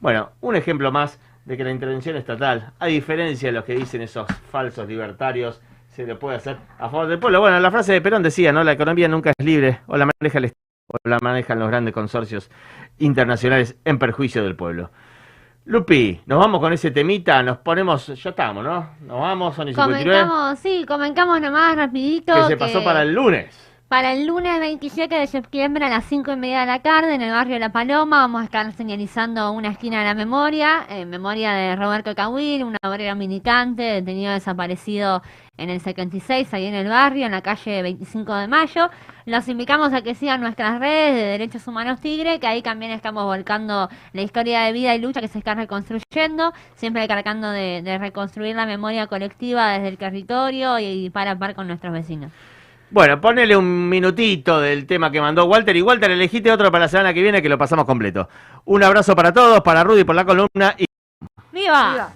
Bueno, 0.01 0.31
un 0.41 0.57
ejemplo 0.57 0.93
más 0.93 1.19
de 1.45 1.57
que 1.57 1.65
la 1.65 1.71
intervención 1.71 2.17
estatal, 2.17 2.73
a 2.79 2.87
diferencia 2.87 3.49
de 3.49 3.53
lo 3.53 3.65
que 3.65 3.75
dicen 3.75 4.03
esos 4.03 4.29
falsos 4.51 4.87
libertarios, 4.87 5.61
se 5.89 6.07
le 6.07 6.15
puede 6.15 6.37
hacer 6.37 6.59
a 6.79 6.89
favor 6.89 7.09
del 7.09 7.19
pueblo. 7.19 7.41
Bueno, 7.41 7.59
la 7.59 7.71
frase 7.71 7.93
de 7.93 8.01
Perón 8.01 8.23
decía, 8.23 8.53
¿no? 8.53 8.63
La 8.63 8.73
economía 8.73 9.09
nunca 9.09 9.33
es 9.37 9.45
libre, 9.45 9.81
o 9.87 9.97
la 9.97 10.09
maneja 10.21 10.39
el 10.39 10.45
Estado, 10.45 10.61
o 10.89 11.09
la 11.09 11.19
manejan 11.21 11.59
los 11.59 11.69
grandes 11.69 11.95
consorcios 11.95 12.51
internacionales 12.99 13.77
en 13.85 13.99
perjuicio 13.99 14.45
del 14.45 14.57
pueblo. 14.57 14.91
Lupi, 15.67 16.21
nos 16.27 16.39
vamos 16.39 16.61
con 16.61 16.73
ese 16.73 16.91
temita, 16.91 17.43
nos 17.43 17.59
ponemos, 17.59 18.07
ya 18.07 18.31
estamos, 18.31 18.65
¿no? 18.65 18.91
Nos 19.03 19.21
vamos, 19.21 19.55
son 19.55 19.69
y 19.69 19.73
59, 19.75 20.11
Comentamos, 20.11 20.59
sí, 20.59 20.85
comentamos 20.87 21.41
nomás 21.41 21.77
rapidito. 21.77 22.35
que 22.35 22.45
se 22.45 22.57
pasó 22.57 22.83
para 22.83 23.03
el 23.03 23.13
lunes. 23.13 23.70
Para 23.91 24.13
el 24.13 24.25
lunes 24.25 24.61
27 24.61 25.13
de 25.13 25.27
septiembre 25.27 25.85
a 25.85 25.89
las 25.89 26.05
5 26.05 26.31
y 26.31 26.37
media 26.37 26.61
de 26.61 26.67
la 26.67 26.79
tarde 26.79 27.13
en 27.13 27.23
el 27.23 27.33
barrio 27.33 27.59
La 27.59 27.73
Paloma 27.73 28.19
vamos 28.21 28.43
a 28.43 28.45
estar 28.45 28.73
señalizando 28.73 29.51
una 29.51 29.71
esquina 29.71 29.99
de 29.99 30.05
la 30.05 30.15
memoria, 30.15 30.87
en 30.89 31.11
memoria 31.11 31.51
de 31.55 31.75
Roberto 31.75 32.15
Cahuil, 32.15 32.63
un 32.63 32.77
obrero 32.85 33.17
militante 33.17 33.83
detenido 33.83 34.31
desaparecido 34.31 35.23
en 35.57 35.71
el 35.71 35.81
76 35.81 36.55
ahí 36.55 36.67
en 36.67 36.75
el 36.75 36.87
barrio, 36.87 37.27
en 37.27 37.33
la 37.33 37.43
calle 37.43 37.83
25 37.83 38.33
de 38.33 38.47
Mayo. 38.47 38.91
Los 39.27 39.49
invitamos 39.49 39.93
a 39.93 40.03
que 40.03 40.15
sigan 40.15 40.41
nuestras 40.41 40.79
redes 40.79 41.17
de 41.17 41.23
Derechos 41.23 41.67
Humanos 41.67 42.01
Tigre, 42.01 42.39
que 42.39 42.47
ahí 42.47 42.63
también 42.63 42.93
estamos 42.93 43.25
volcando 43.25 43.89
la 44.13 44.23
historia 44.23 44.61
de 44.61 44.73
vida 44.73 44.95
y 44.95 45.01
lucha 45.01 45.21
que 45.21 45.27
se 45.27 45.39
está 45.39 45.57
reconstruyendo, 45.57 46.53
siempre 46.77 47.09
tratando 47.09 47.51
de, 47.51 47.83
de 47.83 47.99
reconstruir 47.99 48.55
la 48.55 48.67
memoria 48.67 49.09
colectiva 49.09 49.73
desde 49.73 49.89
el 49.89 49.99
territorio 49.99 50.79
y, 50.79 51.07
y 51.07 51.11
para 51.11 51.37
par 51.37 51.57
con 51.57 51.67
nuestros 51.67 51.93
vecinos. 51.93 52.31
Bueno, 52.93 53.21
ponele 53.21 53.57
un 53.57 53.89
minutito 53.89 54.61
del 54.61 54.85
tema 54.85 55.13
que 55.13 55.21
mandó 55.21 55.45
Walter 55.45 55.77
y 55.77 55.83
Walter, 55.83 56.11
elegiste 56.11 56.51
otro 56.51 56.73
para 56.73 56.85
la 56.87 56.89
semana 56.89 57.15
que 57.15 57.23
viene 57.23 57.41
que 57.41 57.49
lo 57.49 57.57
pasamos 57.57 57.85
completo. 57.85 58.29
Un 58.65 58.83
abrazo 58.83 59.15
para 59.15 59.33
todos, 59.33 59.61
para 59.61 59.85
Rudy 59.85 60.03
por 60.03 60.17
la 60.17 60.25
columna 60.25 60.75
y 60.77 60.87
¡Viva! 61.53 62.13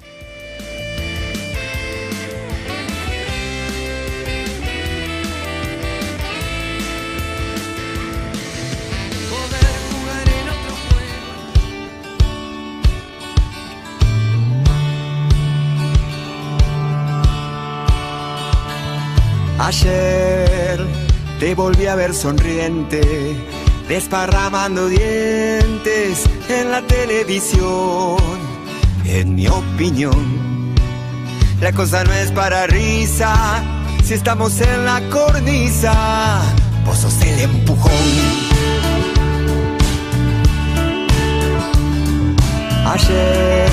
Ayer 19.57 20.54
te 21.39 21.55
volví 21.55 21.87
a 21.87 21.95
ver 21.95 22.15
sonriente, 22.15 23.01
desparramando 23.89 24.89
dientes 24.89 26.25
en 26.49 26.71
la 26.71 26.83
televisión. 26.83 28.17
En 29.05 29.35
mi 29.35 29.47
opinión, 29.49 30.75
la 31.61 31.73
cosa 31.73 32.05
no 32.05 32.13
es 32.13 32.31
para 32.33 32.67
risa 32.67 33.63
si 34.05 34.15
estamos 34.15 34.61
en 34.61 34.85
la 34.85 35.01
cornisa. 35.11 36.41
Vos 36.85 36.99
sos 36.99 37.21
el 37.23 37.41
empujón. 37.41 37.93
Ayer 42.87 43.69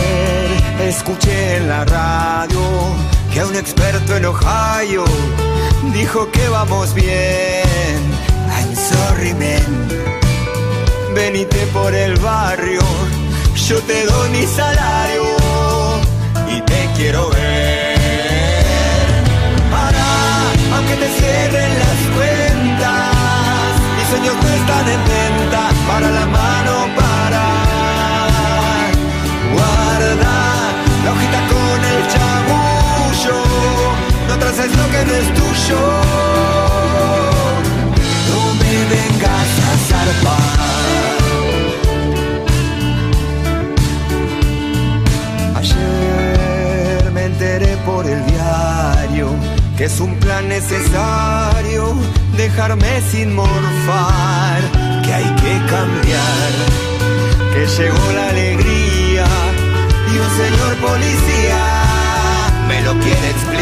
escuché 0.88 1.58
en 1.58 1.68
la 1.68 1.86
radio 1.86 3.11
que 3.32 3.44
un 3.44 3.56
experto 3.56 4.18
en 4.18 4.26
Ohio 4.26 5.06
dijo 5.94 6.30
que 6.32 6.50
vamos 6.50 6.94
bien. 6.94 8.02
I'm 8.50 8.76
sorry, 8.76 9.34
man. 9.34 9.88
Venite 11.16 11.66
por 11.68 11.94
el 11.94 12.18
barrio, 12.18 12.82
yo 13.56 13.80
te 13.84 14.06
doy 14.06 14.30
mi 14.32 14.46
salario 14.46 15.24
y 16.50 16.62
te 16.62 16.90
quiero 16.98 17.30
ver. 17.30 17.98
Para, 19.72 20.76
aunque 20.76 20.96
te 20.96 21.08
cierren 21.20 21.80
las 21.80 22.00
cuentas, 22.16 23.12
mis 23.98 24.08
sueños 24.10 24.36
no 24.44 24.50
están 24.60 24.88
en 24.90 25.02
venta. 25.08 25.70
Para 25.88 26.12
la 26.12 26.26
mano, 26.26 26.51
traces 34.62 34.78
lo 34.78 34.86
que 34.92 35.06
no 35.06 35.14
es 35.14 35.34
tuyo. 35.34 35.80
No 38.30 38.42
me 38.60 38.74
vengas 38.94 39.50
a 39.68 39.72
zarpar. 39.88 40.62
Ayer 45.56 47.12
me 47.12 47.24
enteré 47.26 47.78
por 47.86 48.06
el 48.06 48.26
diario 48.26 49.28
que 49.78 49.86
es 49.86 50.00
un 50.00 50.16
plan 50.16 50.48
necesario 50.48 51.96
dejarme 52.38 53.02
sin 53.12 53.34
morfar, 53.36 54.62
que 55.04 55.14
hay 55.14 55.26
que 55.42 55.54
cambiar, 55.70 56.52
que 57.54 57.66
llegó 57.66 58.12
la 58.14 58.30
alegría 58.30 59.26
y 60.12 60.18
un 60.18 60.30
señor 60.38 60.76
policía 60.88 61.82
me 62.68 62.82
lo 62.84 62.94
quiere 63.00 63.30
explicar. 63.32 63.61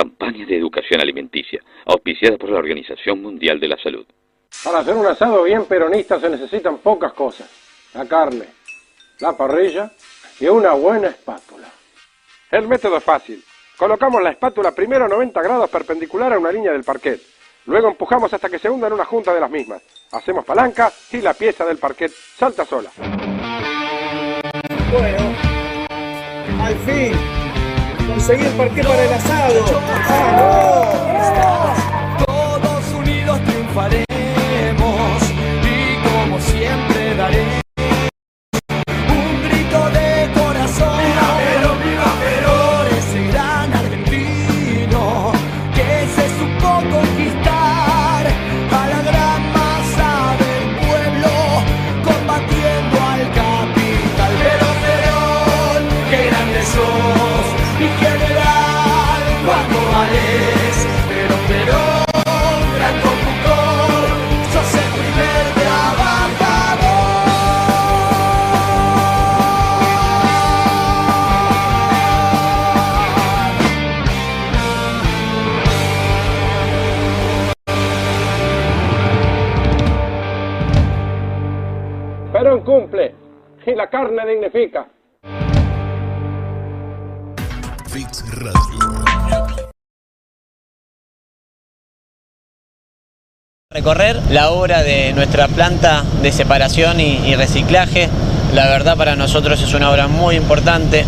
Campaña 0.00 0.46
de 0.46 0.56
educación 0.56 0.98
alimenticia, 1.02 1.60
auspiciada 1.84 2.38
por 2.38 2.48
la 2.48 2.58
Organización 2.58 3.20
Mundial 3.20 3.60
de 3.60 3.68
la 3.68 3.76
Salud. 3.76 4.06
Para 4.64 4.78
hacer 4.78 4.96
un 4.96 5.04
asado 5.04 5.42
bien 5.42 5.66
peronista 5.66 6.18
se 6.18 6.30
necesitan 6.30 6.78
pocas 6.78 7.12
cosas. 7.12 7.50
La 7.92 8.08
carne, 8.08 8.46
la 9.18 9.36
parrilla 9.36 9.92
y 10.40 10.46
una 10.46 10.72
buena 10.72 11.08
espátula. 11.08 11.68
El 12.50 12.66
método 12.66 12.96
es 12.96 13.04
fácil. 13.04 13.44
Colocamos 13.76 14.22
la 14.22 14.30
espátula 14.30 14.74
primero 14.74 15.04
a 15.04 15.08
90 15.08 15.42
grados 15.42 15.68
perpendicular 15.68 16.32
a 16.32 16.38
una 16.38 16.50
línea 16.50 16.72
del 16.72 16.82
parquet. 16.82 17.20
Luego 17.66 17.88
empujamos 17.88 18.32
hasta 18.32 18.48
que 18.48 18.58
se 18.58 18.70
hunda 18.70 18.86
en 18.86 18.94
una 18.94 19.04
junta 19.04 19.34
de 19.34 19.40
las 19.40 19.50
mismas. 19.50 19.82
Hacemos 20.12 20.46
palanca 20.46 20.90
y 21.12 21.18
la 21.18 21.34
pieza 21.34 21.66
del 21.66 21.76
parquet 21.76 22.10
salta 22.10 22.64
sola. 22.64 22.90
Bueno, 24.90 25.34
al 26.62 26.74
fin, 26.86 27.12
conseguí 28.10 28.44
el 28.44 28.52
parque 28.52 28.82
para 28.82 29.04
el 29.04 29.12
asado. 29.12 29.54
¡Vamos! 30.36 31.78
Todos 32.26 32.94
unidos 32.94 33.40
triunfaremos 33.44 34.09
La 83.76 83.88
carne 83.88 84.26
dignifica. 84.26 84.88
Fix 87.88 88.24
Radio. 88.42 89.04
Recorrer 93.70 94.16
la 94.30 94.50
obra 94.50 94.82
de 94.82 95.12
nuestra 95.12 95.46
planta 95.46 96.02
de 96.20 96.32
separación 96.32 97.00
y, 97.00 97.28
y 97.28 97.36
reciclaje, 97.36 98.08
la 98.54 98.66
verdad 98.68 98.96
para 98.96 99.14
nosotros 99.14 99.62
es 99.62 99.72
una 99.72 99.90
obra 99.90 100.08
muy 100.08 100.34
importante. 100.34 101.04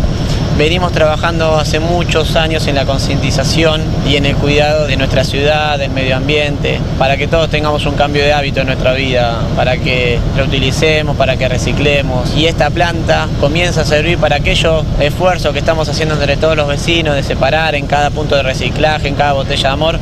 Venimos 0.57 0.91
trabajando 0.91 1.57
hace 1.57 1.79
muchos 1.79 2.35
años 2.35 2.67
en 2.67 2.75
la 2.75 2.85
concientización 2.85 3.81
y 4.07 4.17
en 4.17 4.27
el 4.27 4.35
cuidado 4.35 4.85
de 4.85 4.95
nuestra 4.97 5.23
ciudad, 5.23 5.79
del 5.79 5.89
medio 5.89 6.15
ambiente, 6.15 6.79
para 6.99 7.17
que 7.17 7.27
todos 7.27 7.49
tengamos 7.49 7.87
un 7.87 7.95
cambio 7.95 8.23
de 8.23 8.33
hábito 8.33 8.61
en 8.61 8.67
nuestra 8.67 8.93
vida, 8.93 9.39
para 9.55 9.77
que 9.77 10.19
reutilicemos, 10.37 11.17
para 11.17 11.37
que 11.37 11.49
reciclemos. 11.49 12.35
Y 12.35 12.45
esta 12.45 12.69
planta 12.69 13.27
comienza 13.41 13.81
a 13.81 13.85
servir 13.85 14.19
para 14.19 14.35
aquellos 14.35 14.85
esfuerzos 14.99 15.53
que 15.53 15.59
estamos 15.59 15.89
haciendo 15.89 16.13
entre 16.13 16.37
todos 16.37 16.55
los 16.55 16.67
vecinos 16.67 17.15
de 17.15 17.23
separar 17.23 17.73
en 17.73 17.87
cada 17.87 18.11
punto 18.11 18.35
de 18.35 18.43
reciclaje, 18.43 19.07
en 19.07 19.15
cada 19.15 19.33
botella 19.33 19.69
de 19.69 19.73
amor, 19.73 19.91